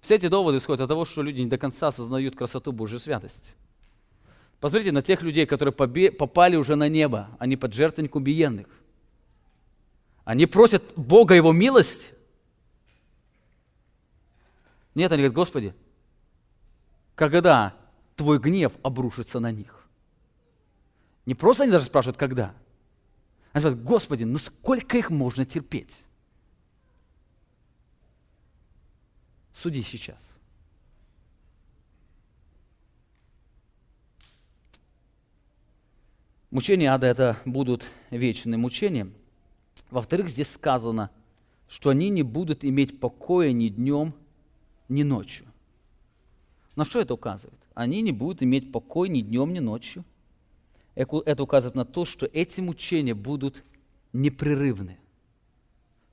Все 0.07 0.15
эти 0.15 0.29
доводы 0.29 0.59
исходят 0.59 0.79
от 0.79 0.87
того, 0.87 1.03
что 1.03 1.21
люди 1.21 1.41
не 1.41 1.49
до 1.49 1.57
конца 1.57 1.87
осознают 1.89 2.33
красоту 2.33 2.71
Божьей 2.71 2.97
святости. 2.97 3.49
Посмотрите 4.61 4.93
на 4.93 5.01
тех 5.01 5.21
людей, 5.21 5.45
которые 5.45 5.73
попали 5.73 6.55
уже 6.55 6.77
на 6.77 6.87
небо, 6.87 7.27
они 7.39 7.57
под 7.57 7.73
жертвенник 7.73 8.15
убиенных. 8.15 8.67
Они 10.23 10.45
просят 10.45 10.81
Бога 10.95 11.35
Его 11.35 11.51
милость. 11.51 12.13
Нет, 14.95 15.11
они 15.11 15.23
говорят, 15.23 15.35
Господи, 15.35 15.75
когда 17.13 17.75
Твой 18.15 18.39
гнев 18.39 18.71
обрушится 18.83 19.41
на 19.41 19.51
них? 19.51 19.89
Не 21.25 21.35
просто 21.35 21.63
они 21.63 21.73
даже 21.73 21.87
спрашивают, 21.87 22.15
когда. 22.15 22.53
Они 23.51 23.61
говорят, 23.61 23.83
Господи, 23.83 24.23
ну 24.23 24.37
сколько 24.37 24.97
их 24.97 25.09
можно 25.09 25.43
терпеть? 25.43 26.06
Суди 29.61 29.81
сейчас. 29.81 30.19
Мучения 36.51 36.93
ада– 36.93 37.07
это 37.07 37.37
будут 37.43 37.87
вечные 38.11 38.57
мучения. 38.59 39.11
Во-вторых, 39.89 40.29
здесь 40.29 40.51
сказано, 40.51 41.09
что 41.67 41.89
они 41.89 42.09
не 42.09 42.21
будут 42.21 42.63
иметь 42.63 42.99
покоя 42.99 43.51
ни 43.51 43.69
днем, 43.69 44.13
ни 44.89 45.01
ночью. 45.01 45.45
На 46.75 46.85
что 46.85 47.01
это 47.01 47.15
указывает? 47.15 47.59
Они 47.73 48.01
не 48.01 48.11
будут 48.11 48.43
иметь 48.43 48.71
покоя 48.71 49.09
ни 49.09 49.21
днем, 49.21 49.51
ни 49.51 49.59
ночью. 49.59 50.05
Это 50.93 51.41
указывает 51.41 51.75
на 51.75 51.85
то, 51.85 52.05
что 52.05 52.27
эти 52.27 52.61
мучения 52.61 53.15
будут 53.15 53.63
непрерывны. 54.13 54.99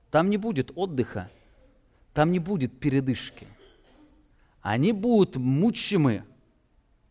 Там 0.09 0.31
не 0.31 0.37
будет 0.37 0.71
отдыха, 0.75 1.29
там 2.15 2.31
не 2.31 2.39
будет 2.39 2.79
передышки. 2.79 3.45
Они 4.61 4.93
будут 4.93 5.35
мучимы 5.35 6.23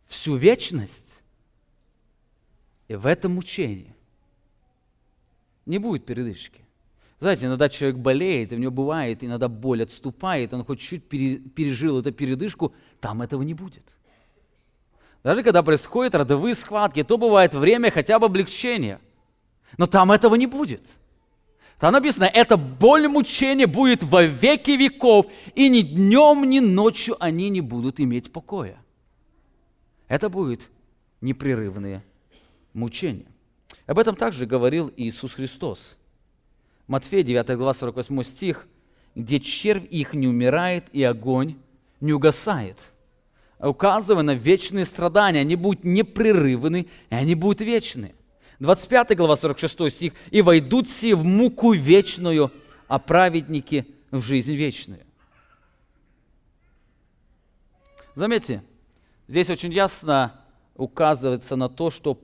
всю 0.06 0.34
вечность. 0.36 1.20
И 2.88 2.94
в 2.94 3.04
этом 3.04 3.32
мучении 3.32 3.94
не 5.66 5.76
будет 5.76 6.06
передышки. 6.06 6.62
Знаете, 7.20 7.46
иногда 7.46 7.68
человек 7.68 7.98
болеет, 7.98 8.52
и 8.52 8.56
у 8.56 8.58
него 8.58 8.72
бывает, 8.72 9.22
иногда 9.22 9.48
боль 9.48 9.82
отступает, 9.82 10.54
он 10.54 10.64
хоть 10.64 10.80
чуть 10.80 11.06
пережил 11.06 12.00
эту 12.00 12.10
передышку, 12.10 12.74
там 13.00 13.20
этого 13.20 13.42
не 13.42 13.52
будет. 13.52 13.84
Даже 15.22 15.42
когда 15.42 15.62
происходят 15.62 16.14
родовые 16.14 16.54
схватки, 16.54 17.02
то 17.02 17.18
бывает 17.18 17.52
время 17.52 17.90
хотя 17.90 18.18
бы 18.18 18.26
облегчения. 18.26 19.00
Но 19.76 19.86
там 19.86 20.12
этого 20.12 20.34
не 20.34 20.46
будет. 20.46 20.82
Там 21.78 21.92
написано, 21.92 22.24
эта 22.24 22.56
боль 22.56 23.08
мучения 23.08 23.66
будет 23.66 24.02
во 24.02 24.22
веки 24.22 24.72
веков, 24.72 25.26
и 25.54 25.68
ни 25.68 25.80
днем, 25.80 26.48
ни 26.48 26.60
ночью 26.60 27.16
они 27.18 27.50
не 27.50 27.60
будут 27.60 28.00
иметь 28.00 28.32
покоя. 28.32 28.78
Это 30.08 30.28
будет 30.28 30.68
непрерывные 31.20 32.02
мучения. 32.72 33.26
Об 33.86 33.98
этом 33.98 34.14
также 34.14 34.46
говорил 34.46 34.92
Иисус 34.96 35.32
Христос. 35.32 35.96
Матфея 36.86 37.22
9 37.22 37.56
глава 37.56 37.74
48 37.74 38.22
стих, 38.22 38.66
где 39.14 39.40
червь 39.40 39.86
их 39.90 40.14
не 40.14 40.28
умирает 40.28 40.84
и 40.92 41.02
огонь 41.02 41.56
не 42.00 42.12
угасает. 42.12 42.78
Указывая 43.58 44.22
на 44.22 44.34
вечные 44.34 44.84
страдания, 44.84 45.40
они 45.40 45.56
будут 45.56 45.84
непрерывны, 45.84 46.86
и 47.10 47.14
они 47.14 47.34
будут 47.34 47.60
вечны. 47.62 48.14
25 48.64 49.14
глава 49.14 49.36
46 49.36 49.90
стих, 49.90 50.12
«И 50.30 50.40
войдут 50.40 50.88
все 50.88 51.14
в 51.14 51.22
муку 51.22 51.72
вечную, 51.72 52.50
а 52.88 52.98
праведники 52.98 53.86
в 54.10 54.22
жизнь 54.22 54.54
вечную». 54.54 55.02
Заметьте, 58.14 58.62
здесь 59.28 59.50
очень 59.50 59.70
ясно 59.70 60.40
указывается 60.76 61.56
на 61.56 61.68
то, 61.68 61.90
что 61.90 62.18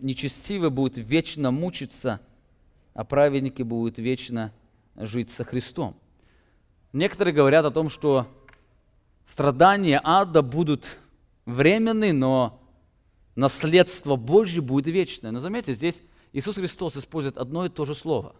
нечестивые 0.00 0.70
будут 0.70 0.96
вечно 0.96 1.50
мучиться, 1.50 2.20
а 2.94 3.04
праведники 3.04 3.60
будут 3.62 3.98
вечно 3.98 4.54
жить 4.96 5.30
со 5.30 5.44
Христом. 5.44 5.96
Некоторые 6.94 7.34
говорят 7.34 7.66
о 7.66 7.70
том, 7.70 7.90
что 7.90 8.26
страдания 9.26 10.00
ада 10.02 10.40
будут 10.40 10.88
временны, 11.44 12.14
но 12.14 12.58
наследство 13.38 14.16
Божье 14.16 14.60
будет 14.60 14.88
вечное. 14.88 15.30
Но 15.30 15.38
заметьте, 15.38 15.72
здесь 15.72 16.02
Иисус 16.32 16.56
Христос 16.56 16.96
использует 16.96 17.38
одно 17.38 17.64
и 17.64 17.68
то 17.68 17.84
же 17.84 17.94
слово. 17.94 18.34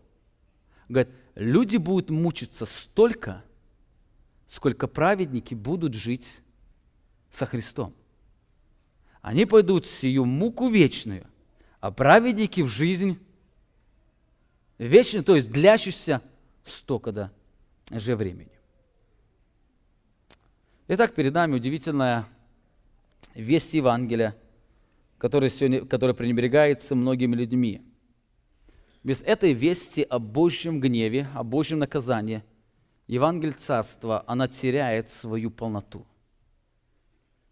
Говорит, 0.89 1.15
люди 1.37 1.77
будут 1.77 2.11
мучиться 2.11 2.67
столько, 2.67 3.45
сколько 4.49 4.89
праведники 4.89 5.55
будут 5.55 5.95
жить 5.95 6.29
со 7.31 7.47
Христом. 7.47 7.95
Они 9.23 9.47
пойдут 9.47 9.87
в 9.87 9.91
сию 9.91 10.25
муку 10.25 10.69
вечную, 10.69 11.29
а 11.79 11.93
праведники 11.93 12.63
в 12.63 12.67
жизнь 12.69 13.21
вечную, 14.79 15.23
то 15.23 15.37
есть 15.37 15.53
длящуюся 15.53 16.23
столько 16.65 17.13
да, 17.13 17.33
же 17.91 18.17
времени. 18.17 18.51
Итак, 20.89 21.15
перед 21.15 21.35
нами 21.35 21.55
удивительная 21.55 22.27
весть 23.35 23.75
Евангелия, 23.75 24.35
которая, 25.19 25.51
сегодня, 25.51 25.85
которая 25.85 26.15
пренебрегается 26.15 26.95
многими 26.95 27.35
людьми. 27.37 27.83
Без 29.05 29.23
этой 29.23 29.53
вести 29.53 30.03
о 30.03 30.19
Божьем 30.19 30.81
гневе, 30.81 31.29
о 31.35 31.45
Божьем 31.45 31.79
наказании, 31.79 32.43
Евангелие 33.07 33.55
Царства, 33.55 34.25
она 34.27 34.49
теряет 34.49 35.11
свою 35.11 35.51
полноту– 35.51 36.07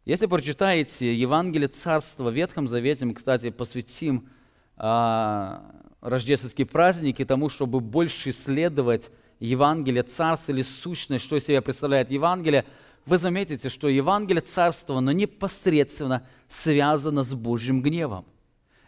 если 0.07 0.27
прочитаете 0.27 1.13
Евангелие 1.13 1.67
Царства 1.67 2.31
в 2.31 2.33
Ветхом 2.33 2.69
Завете, 2.69 3.05
мы, 3.05 3.13
кстати, 3.13 3.51
посвятим 3.51 4.29
а, 4.77 5.75
рождественские 6.01 6.65
праздники 6.65 7.25
тому, 7.25 7.49
чтобы 7.49 7.81
больше 7.81 8.31
исследовать 8.31 9.11
Евангелие 9.41 10.05
Царства 10.05 10.53
или 10.53 10.63
сущность, 10.63 11.25
что 11.25 11.35
из 11.35 11.45
себя 11.45 11.61
представляет 11.61 12.13
Евангелие, 12.13 12.65
вы 13.07 13.19
заметите, 13.19 13.69
что 13.69 13.89
Евангелие 13.89 14.43
Царства, 14.43 14.99
оно 14.99 15.13
непосредственно 15.13 16.27
связано 16.49 17.23
с 17.23 17.33
Божьим 17.33 17.81
гневом 17.81 18.27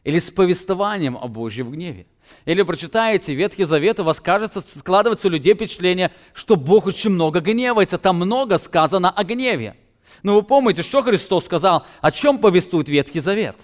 или 0.03 0.19
с 0.19 0.31
повествованием 0.31 1.17
о 1.17 1.29
Божьем 1.29 1.71
гневе. 1.71 2.07
Или 2.45 2.63
прочитаете 2.63 3.35
Ветхий 3.35 3.65
Завет, 3.65 4.01
у 4.01 4.05
вас 4.05 4.21
кажется, 4.21 4.61
складывается 4.61 5.29
у 5.29 5.31
людей 5.31 5.55
впечатление, 5.55 6.13
что 6.35 6.57
Бог 6.57 6.87
очень 6.87 7.11
много 7.11 7.41
гневается, 7.41 7.99
там 7.99 8.17
много 8.17 8.59
сказано 8.59 9.11
о 9.11 9.23
гневе. 9.23 9.77
Но 10.23 10.35
вы 10.35 10.43
помните, 10.43 10.83
что 10.83 11.03
Христос 11.03 11.45
сказал, 11.45 11.87
о 12.01 12.11
чем 12.11 12.39
повествует 12.39 12.89
Ветхий 12.89 13.21
Завет? 13.21 13.57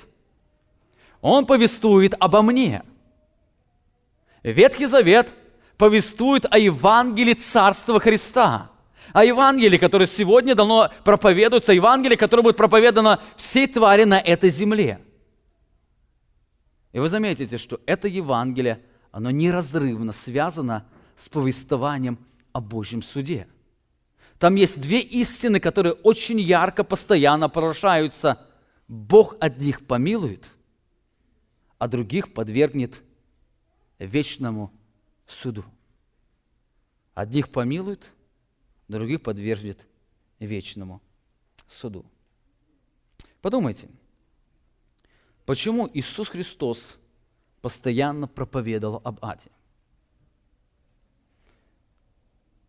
Он 1.21 1.47
повествует 1.47 2.15
обо 2.21 2.43
мне. 2.43 2.83
Ветхий 4.43 4.87
Завет 4.87 5.35
повествует 5.79 6.47
о 6.49 6.59
Евангелии 6.59 7.35
Царства 7.35 7.99
Христа. 7.99 8.71
О 9.13 9.25
Евангелии, 9.25 9.79
которое 9.79 10.07
сегодня 10.07 10.55
давно 10.55 10.91
проповедуется, 11.05 11.73
о 11.73 11.75
Евангелии, 11.75 12.17
которое 12.17 12.43
будет 12.43 12.57
проповедано 12.57 13.21
всей 13.37 13.67
твари 13.67 14.05
на 14.05 14.19
этой 14.19 14.51
земле. 14.51 15.01
И 16.93 16.99
вы 16.99 17.09
заметите, 17.09 17.59
что 17.59 17.81
это 17.87 18.09
Евангелие, 18.09 18.81
оно 19.11 19.31
неразрывно 19.31 20.13
связано 20.13 20.87
с 21.17 21.29
повествованием 21.29 22.19
о 22.53 22.61
Божьем 22.61 23.03
суде. 23.03 23.49
Там 24.39 24.57
есть 24.57 24.81
две 24.81 25.01
истины, 25.01 25.61
которые 25.61 25.95
очень 25.95 26.41
ярко, 26.41 26.85
постоянно 26.85 27.49
порушаются. 27.49 28.41
Бог 28.89 29.37
одних 29.41 29.87
помилует, 29.87 30.51
а 31.79 31.89
других 31.89 32.33
подвергнет 32.33 33.03
вечному 33.99 34.73
суду. 35.27 35.65
Одних 37.15 37.49
помилует, 37.49 38.11
других 38.89 39.23
подвергнет 39.23 39.87
вечному 40.39 41.01
суду. 41.69 42.05
Подумайте, 43.41 43.89
почему 45.45 45.89
Иисус 45.93 46.29
Христос 46.29 46.99
постоянно 47.61 48.27
проповедовал 48.27 49.01
об 49.05 49.25
аде? 49.25 49.51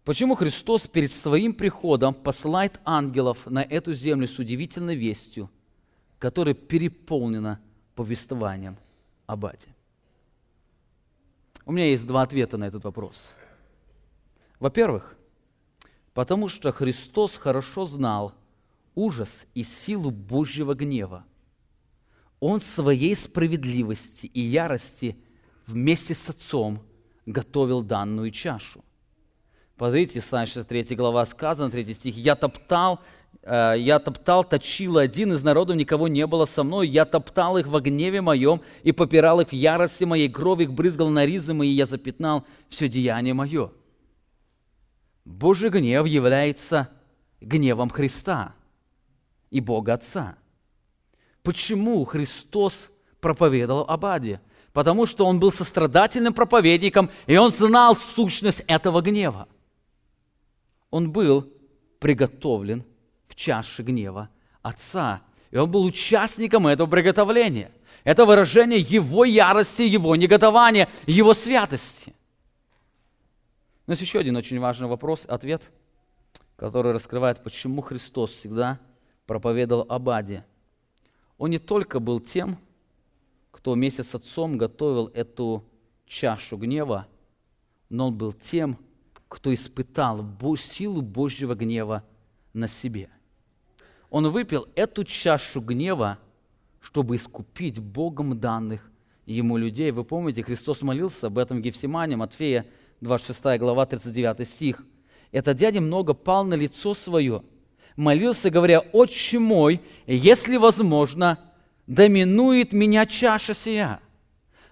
Почему 0.05 0.36
Христос 0.36 0.88
перед 0.88 1.11
своим 1.11 1.51
приходом 1.51 2.13
посылает 2.13 2.80
ангелов 2.86 3.47
на 3.47 3.63
эту 3.63 3.93
землю 3.93 4.28
с 4.28 4.38
удивительной 4.38 4.95
вестью, 4.95 5.49
которая 6.20 6.53
переполнена 6.53 7.59
повествованием 7.95 8.78
об 9.26 9.47
Аде? 9.47 9.68
У 11.66 11.72
меня 11.72 11.88
есть 11.89 12.05
два 12.05 12.22
ответа 12.22 12.57
на 12.57 12.66
этот 12.66 12.84
вопрос. 12.84 13.34
Во-первых, 14.59 15.14
потому 16.16 16.47
что 16.47 16.72
Христос 16.72 17.38
хорошо 17.38 17.86
знал 17.86 18.34
ужас 18.95 19.45
и 19.53 19.63
силу 19.63 20.09
Божьего 20.09 20.74
гнева. 20.74 21.24
Он 22.39 22.59
своей 22.59 23.16
справедливости 23.16 24.26
и 24.26 24.41
ярости 24.41 25.16
вместе 25.68 26.16
с 26.16 26.28
Отцом 26.28 26.82
готовил 27.28 27.84
данную 27.84 28.32
чашу– 28.32 28.84
Посмотрите, 29.78 30.20
Исайя 30.20 30.45
63 30.45 30.95
глава 30.95 31.26
сказано, 31.26 31.70
3 31.70 31.93
стих. 31.93 32.16
«Я 32.16 32.36
топтал, 32.36 33.01
э, 33.43 33.76
я 33.78 33.99
топтал, 33.99 34.45
точил 34.45 34.97
один 34.97 35.34
из 35.34 35.43
народов, 35.43 35.76
никого 35.76 36.07
не 36.07 36.26
было 36.26 36.45
со 36.45 36.63
мной. 36.63 36.88
Я 36.88 37.03
топтал 37.03 37.57
их 37.57 37.68
во 37.68 37.82
гневе 37.82 38.22
моем 38.22 38.61
и 38.84 38.93
попирал 38.93 39.41
их 39.41 39.49
в 39.49 39.53
ярости 39.53 40.05
моей, 40.05 40.30
кровь 40.30 40.61
их 40.61 40.72
брызгал 40.72 41.09
на 41.09 41.26
ризы 41.26 41.53
мои, 41.53 41.72
я 41.72 41.86
запятнал 41.86 42.45
все 42.70 42.88
деяние 42.88 43.34
мое». 43.34 43.72
Божий 45.26 45.69
гнев 45.69 46.05
является 46.05 46.89
гневом 47.41 47.89
Христа 47.89 48.53
и 49.49 49.59
Бога 49.59 49.95
Отца. 49.95 50.38
Почему 51.43 52.05
Христос 52.05 52.91
проповедовал 53.19 53.86
об 53.88 54.05
аде? 54.05 54.39
Потому 54.71 55.05
что 55.05 55.26
Он 55.26 55.39
был 55.39 55.51
сострадательным 55.51 56.34
проповедником, 56.34 57.09
и 57.28 57.36
Он 57.38 57.51
знал 57.51 57.95
сущность 57.95 58.63
этого 58.67 59.01
гнева 59.01 59.47
он 60.95 61.11
был 61.11 61.51
приготовлен 61.99 62.86
в 63.28 63.36
чаше 63.36 63.84
гнева 63.84 64.30
Отца. 64.61 65.23
И 65.51 65.57
он 65.57 65.69
был 65.69 65.84
участником 65.84 66.67
этого 66.67 66.88
приготовления. 66.88 67.69
Это 68.05 68.23
выражение 68.26 68.80
его 68.80 69.26
ярости, 69.26 69.82
его 69.82 70.15
неготования, 70.15 70.88
его 71.05 71.34
святости. 71.34 72.14
Но 73.88 73.92
есть 73.92 74.02
еще 74.02 74.20
один 74.20 74.36
очень 74.36 74.60
важный 74.60 74.88
вопрос, 74.88 75.26
ответ, 75.28 75.62
который 76.56 76.92
раскрывает, 76.92 77.44
почему 77.44 77.82
Христос 77.82 78.32
всегда 78.32 78.80
проповедовал 79.26 79.86
об 79.90 80.10
аде. 80.10 80.46
Он 81.38 81.50
не 81.50 81.60
только 81.60 82.00
был 82.00 82.20
тем, 82.20 82.58
кто 83.52 83.74
вместе 83.74 84.04
с 84.04 84.16
Отцом 84.16 84.58
готовил 84.58 85.08
эту 85.08 85.64
чашу 86.06 86.58
гнева, 86.58 87.08
но 87.90 88.08
он 88.08 88.18
был 88.18 88.34
тем, 88.34 88.78
кто 89.28 89.54
испытал 89.54 90.26
силу 90.58 91.02
Божьего 91.02 91.56
гнева 91.56 92.04
на 92.54 92.68
себе. 92.68 93.10
Он 94.10 94.30
выпил 94.30 94.68
эту 94.76 95.04
чашу 95.04 95.62
гнева, 95.62 96.20
чтобы 96.80 97.16
искупить 97.16 97.80
Богом 97.80 98.40
данных 98.40 98.90
ему 99.26 99.58
людей. 99.58 99.92
Вы 99.92 100.04
помните, 100.04 100.44
Христос 100.44 100.82
молился 100.82 101.28
об 101.28 101.38
этом 101.38 101.58
в 101.58 101.62
Гефсимане, 101.62 102.16
Матфея 102.16 102.66
26 103.06 103.60
глава, 103.60 103.86
39 103.86 104.47
стих. 104.47 104.84
«Этот 105.32 105.58
дядя 105.58 105.80
много 105.80 106.14
пал 106.16 106.43
на 106.43 106.56
лицо 106.56 106.95
свое, 106.95 107.43
молился, 107.95 108.49
говоря, 108.49 108.80
«Отче 108.80 109.38
мой, 109.38 109.80
если 110.08 110.58
возможно, 110.58 111.38
доминует 111.86 112.74
меня 112.74 113.06
чаша 113.06 113.53
сия». 113.53 113.99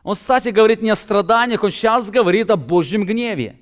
Он, 0.02 0.16
кстати, 0.16 0.50
говорит 0.50 0.82
не 0.82 0.90
о 0.90 0.96
страданиях, 0.96 1.64
он 1.64 1.70
сейчас 1.70 2.10
говорит 2.10 2.50
о 2.50 2.58
Божьем 2.58 3.06
гневе. 3.06 3.60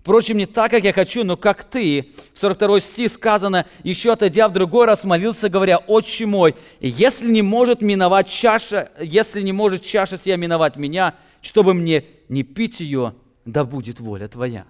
Впрочем, 0.00 0.38
не 0.38 0.46
так, 0.46 0.70
как 0.70 0.84
я 0.84 0.92
хочу, 0.92 1.22
но 1.22 1.36
как 1.36 1.64
ты. 1.64 2.12
42 2.34 2.80
стих 2.80 3.12
сказано, 3.12 3.66
еще 3.82 4.12
отойдя 4.12 4.48
в 4.48 4.52
другой 4.52 4.86
раз 4.86 5.04
молился, 5.04 5.48
говоря, 5.48 5.78
«Отче 5.78 6.26
мой, 6.26 6.54
если 6.80 7.30
не 7.30 7.42
может 7.42 7.82
миновать 7.82 8.30
чаша, 8.30 8.92
если 8.98 9.42
не 9.42 9.52
может 9.52 9.84
чаша 9.84 10.16
сия 10.16 10.36
миновать 10.36 10.76
меня, 10.76 11.14
чтобы 11.42 11.74
мне 11.74 12.04
не 12.28 12.44
пить 12.44 12.80
ее, 12.80 13.14
да 13.46 13.64
будет 13.64 13.98
воля 13.98 14.28
Твоя». 14.28 14.66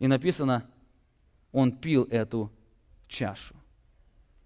И 0.00 0.08
написано, 0.08 0.68
он 1.52 1.70
пил 1.70 2.08
эту 2.10 2.50
чашу. 3.06 3.54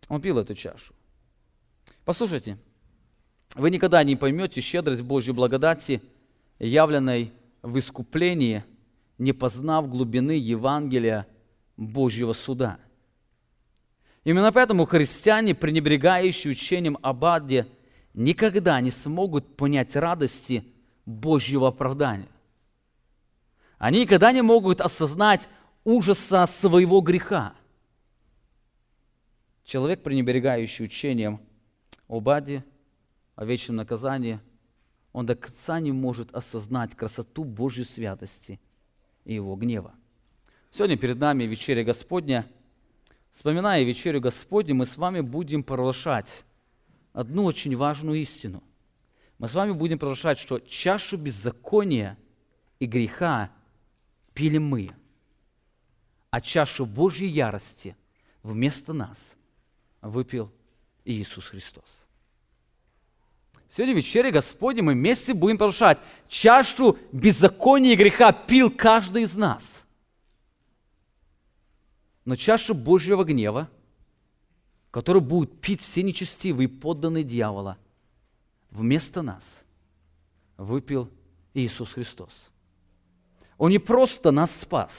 Он 0.08 0.20
пил 0.20 0.38
эту 0.38 0.54
чашу. 0.54 0.92
Послушайте, 2.04 2.58
вы 3.54 3.70
никогда 3.70 4.04
не 4.04 4.16
поймете 4.16 4.60
щедрость 4.60 5.00
Божьей 5.00 5.32
благодати, 5.32 6.02
явленной 6.58 7.32
в 7.62 7.78
искуплении, 7.78 8.64
не 9.16 9.32
познав 9.32 9.88
глубины 9.88 10.32
Евангелия 10.32 11.26
Божьего 11.76 12.34
суда. 12.34 12.78
Именно 14.24 14.52
поэтому 14.52 14.84
христиане, 14.84 15.54
пренебрегающие 15.54 16.50
учением 16.50 16.98
об 17.00 17.24
аде, 17.24 17.66
никогда 18.12 18.80
не 18.80 18.90
смогут 18.90 19.56
понять 19.56 19.96
радости 19.96 20.64
Божьего 21.06 21.68
оправдания. 21.68 22.28
Они 23.78 24.00
никогда 24.00 24.32
не 24.32 24.42
могут 24.42 24.80
осознать 24.80 25.48
ужаса 25.84 26.46
своего 26.46 27.00
греха. 27.00 27.54
Человек, 29.64 30.02
пренебрегающий 30.02 30.84
учением 30.84 31.40
об 32.08 32.28
аде, 32.28 32.64
о 33.34 33.44
вечном 33.44 33.76
наказании, 33.76 34.40
он 35.12 35.26
до 35.26 35.34
конца 35.34 35.80
не 35.80 35.92
может 35.92 36.34
осознать 36.34 36.94
красоту 36.94 37.44
Божьей 37.44 37.84
святости 37.84 38.60
и 39.24 39.34
его 39.34 39.54
гнева. 39.56 39.94
Сегодня 40.70 40.96
перед 40.96 41.18
нами 41.18 41.44
вечеря 41.44 41.84
Господня. 41.84 42.46
Вспоминая 43.32 43.82
вечерю 43.82 44.20
Господню, 44.20 44.74
мы 44.74 44.86
с 44.86 44.96
вами 44.96 45.20
будем 45.20 45.62
провозглашать 45.62 46.44
одну 47.12 47.44
очень 47.44 47.76
важную 47.76 48.20
истину. 48.20 48.62
Мы 49.38 49.48
с 49.48 49.54
вами 49.54 49.72
будем 49.72 49.98
провозглашать, 49.98 50.38
что 50.38 50.58
чашу 50.60 51.16
беззакония 51.18 52.16
и 52.78 52.86
греха 52.86 53.50
пили 54.36 54.58
мы, 54.58 54.94
а 56.30 56.42
чашу 56.42 56.84
Божьей 56.84 57.28
ярости 57.28 57.96
вместо 58.42 58.92
нас 58.92 59.18
выпил 60.02 60.52
Иисус 61.06 61.46
Христос. 61.46 62.06
Сегодня 63.70 63.94
в 63.94 63.96
вечере 63.96 64.30
Господне 64.30 64.82
мы 64.82 64.92
вместе 64.92 65.32
будем 65.32 65.56
повышать. 65.56 65.98
Чашу 66.28 66.98
беззакония 67.12 67.94
и 67.94 67.96
греха 67.96 68.32
пил 68.32 68.70
каждый 68.70 69.22
из 69.22 69.34
нас. 69.34 69.64
Но 72.26 72.36
чашу 72.36 72.74
Божьего 72.74 73.24
гнева, 73.24 73.70
которую 74.90 75.22
будут 75.22 75.60
пить 75.62 75.80
все 75.80 76.02
нечестивые 76.02 76.68
подданные 76.68 77.24
дьявола, 77.24 77.78
вместо 78.70 79.22
нас 79.22 79.44
выпил 80.58 81.10
Иисус 81.54 81.94
Христос. 81.94 82.50
Он 83.58 83.70
не 83.70 83.78
просто 83.78 84.30
нас 84.30 84.50
спас, 84.50 84.92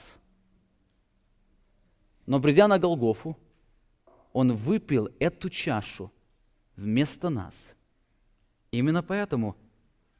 но 2.26 2.42
придя 2.42 2.68
на 2.68 2.80
Голгофу, 2.80 3.38
Он 4.34 4.56
выпил 4.56 5.10
эту 5.20 5.50
чашу 5.50 6.12
вместо 6.76 7.30
нас– 7.30 7.54
Именно 8.72 9.02
поэтому 9.02 9.56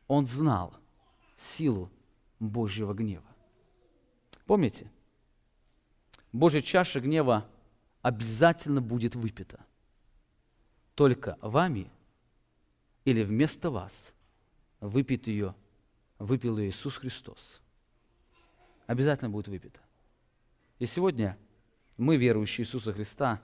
он 0.08 0.26
знал 0.26 0.74
силу 1.38 1.92
Божьего 2.40 2.94
гнева. 2.94 3.26
Помните, 4.46 4.90
Божья 6.32 6.62
чаша 6.62 7.00
гнева 7.00 7.46
обязательно 8.02 8.82
будет 8.82 9.16
выпита. 9.16 9.66
Только 10.96 11.38
вами 11.42 11.92
или 13.06 13.24
вместо 13.24 13.70
вас 13.70 14.14
выпит 14.80 15.28
ее, 15.28 15.54
выпил 16.18 16.58
ее 16.58 16.70
Иисус 16.70 16.96
Христос. 16.96 17.62
Обязательно 18.88 19.30
будет 19.30 19.48
выпита. 19.48 19.80
И 20.80 20.88
сегодня 20.88 21.38
мы, 21.98 22.18
верующие 22.18 22.66
Иисуса 22.66 22.92
Христа, 22.92 23.40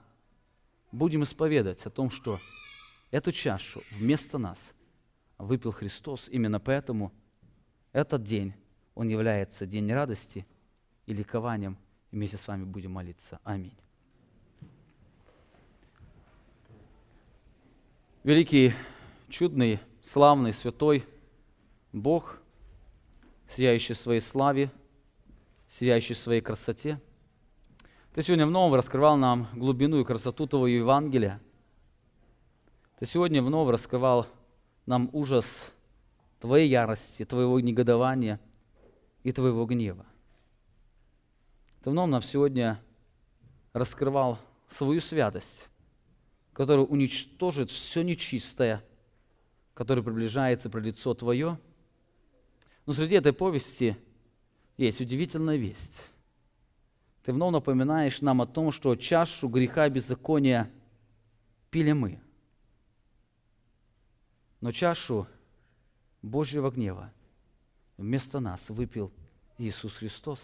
будем 0.90 1.22
исповедать 1.22 1.86
о 1.86 1.90
том, 1.90 2.10
что 2.10 2.40
эту 3.12 3.30
чашу 3.30 3.84
вместо 3.92 4.38
нас– 4.38 4.58
выпил 5.38 5.72
Христос. 5.72 6.28
Именно 6.28 6.60
поэтому 6.60 7.12
этот 7.92 8.24
день, 8.24 8.54
он 8.94 9.08
является 9.08 9.66
день 9.66 9.92
радости 9.92 10.46
и 11.06 11.12
ликованием. 11.12 11.76
И 12.10 12.16
вместе 12.16 12.36
с 12.36 12.46
вами 12.46 12.64
будем 12.64 12.92
молиться. 12.92 13.40
Аминь. 13.44 13.74
Великий, 18.22 18.72
чудный, 19.28 19.80
славный, 20.02 20.52
святой 20.52 21.04
Бог, 21.92 22.40
сияющий 23.48 23.94
своей 23.94 24.20
славе, 24.20 24.70
сияющий 25.78 26.14
в 26.14 26.18
своей 26.18 26.40
красоте. 26.40 27.00
Ты 28.14 28.22
сегодня 28.22 28.46
в 28.46 28.50
новом 28.50 28.74
раскрывал 28.74 29.16
нам 29.16 29.48
глубину 29.54 30.00
и 30.00 30.04
красоту 30.04 30.46
Твоего 30.46 30.68
Евангелия. 30.68 31.40
Ты 33.00 33.06
сегодня 33.06 33.42
вновь 33.42 33.70
раскрывал 33.70 34.26
нам 34.86 35.10
ужас 35.12 35.72
Твоей 36.38 36.68
ярости, 36.68 37.24
Твоего 37.24 37.58
негодования 37.58 38.38
и 39.24 39.32
Твоего 39.32 39.66
гнева. 39.66 40.06
Ты 41.82 41.90
вновь 41.90 42.08
нам 42.08 42.22
сегодня 42.22 42.80
раскрывал 43.72 44.38
свою 44.68 45.00
святость, 45.00 45.68
которая 46.52 46.86
уничтожит 46.86 47.72
все 47.72 48.02
нечистое, 48.02 48.84
которое 49.74 50.02
приближается 50.02 50.70
при 50.70 50.82
лицо 50.82 51.14
Твое. 51.14 51.58
Но 52.86 52.92
среди 52.92 53.16
этой 53.16 53.32
повести 53.32 53.96
есть 54.76 55.00
удивительная 55.00 55.56
весть. 55.56 56.08
Ты 57.24 57.32
вновь 57.32 57.52
напоминаешь 57.52 58.20
нам 58.20 58.42
о 58.42 58.46
том, 58.46 58.72
что 58.72 58.96
чашу 58.96 59.48
греха 59.48 59.86
и 59.86 59.90
беззакония 59.90 60.70
пили 61.70 61.92
мы– 61.92 62.20
но 64.64 64.72
чашу 64.72 65.26
Божьего 66.22 66.70
гнева 66.70 67.12
вместо 67.98 68.40
нас 68.40 68.70
выпил 68.70 69.12
Иисус 69.58 69.92
Христос. 69.96 70.40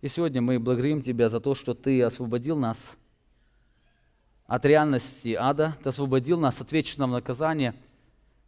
И 0.00 0.08
сегодня 0.08 0.42
мы 0.42 0.58
благодарим 0.58 1.02
Тебя 1.02 1.28
за 1.28 1.38
то, 1.38 1.54
что 1.54 1.72
Ты 1.72 2.02
освободил 2.02 2.56
нас 2.56 2.96
от 4.46 4.66
реальности 4.66 5.34
ада, 5.38 5.76
Ты 5.84 5.90
освободил 5.90 6.40
нас 6.40 6.60
от 6.60 6.72
вечного 6.72 7.12
наказания, 7.12 7.76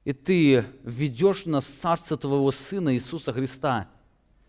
и 0.04 0.12
Ты 0.12 0.64
ведешь 0.82 1.44
нас 1.44 1.64
в 1.64 1.80
Царство 1.80 2.16
Твоего 2.16 2.50
Сына 2.50 2.92
Иисуса 2.96 3.32
Христа. 3.32 3.88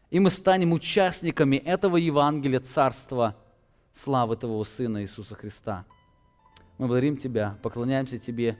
И 0.10 0.20
мы 0.20 0.32
станем 0.32 0.74
участниками 0.74 1.58
этого 1.58 1.98
Евангелия 1.98 2.60
Царства, 2.60 3.36
славы 3.94 4.38
Твоего 4.38 4.64
Сына 4.64 5.04
Иисуса 5.04 5.36
Христа. 5.36 5.86
Мы 6.80 6.88
благодарим 6.88 7.16
Тебя, 7.16 7.60
поклоняемся 7.62 8.18
Тебе, 8.18 8.58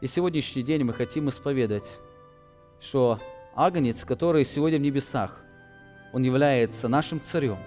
и 0.00 0.06
сегодняшний 0.06 0.62
день 0.62 0.84
мы 0.84 0.92
хотим 0.92 1.28
исповедать, 1.30 1.98
что 2.80 3.18
Агнец, 3.56 4.04
который 4.04 4.44
сегодня 4.44 4.78
в 4.78 4.82
небесах, 4.82 5.40
он 6.12 6.22
является 6.22 6.86
нашим 6.86 7.20
царем, 7.20 7.58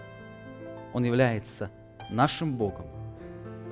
он 0.93 1.03
является 1.03 1.69
нашим 2.09 2.55
Богом, 2.55 2.85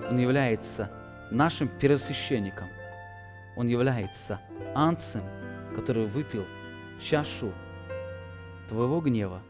он 0.09 0.19
является 0.19 0.91
нашим 1.31 1.69
первосвященником, 1.69 2.67
он 3.55 3.69
является 3.69 4.41
анцем, 4.75 5.21
который 5.75 6.07
выпил 6.07 6.45
чашу 7.01 7.53
твоего 8.69 9.01
гнева 9.01 9.41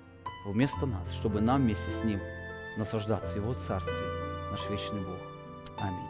вместо 0.45 0.85
нас, 0.85 1.11
чтобы 1.13 1.41
нам 1.41 1.61
вместе 1.61 1.91
с 1.91 2.03
Ним 2.03 2.19
наслаждаться 2.77 3.35
Его 3.35 3.53
Царстве, 3.53 3.93
наш 4.51 4.69
вечный 4.69 5.01
Бог. 5.01 5.17
Аминь. 5.77 6.07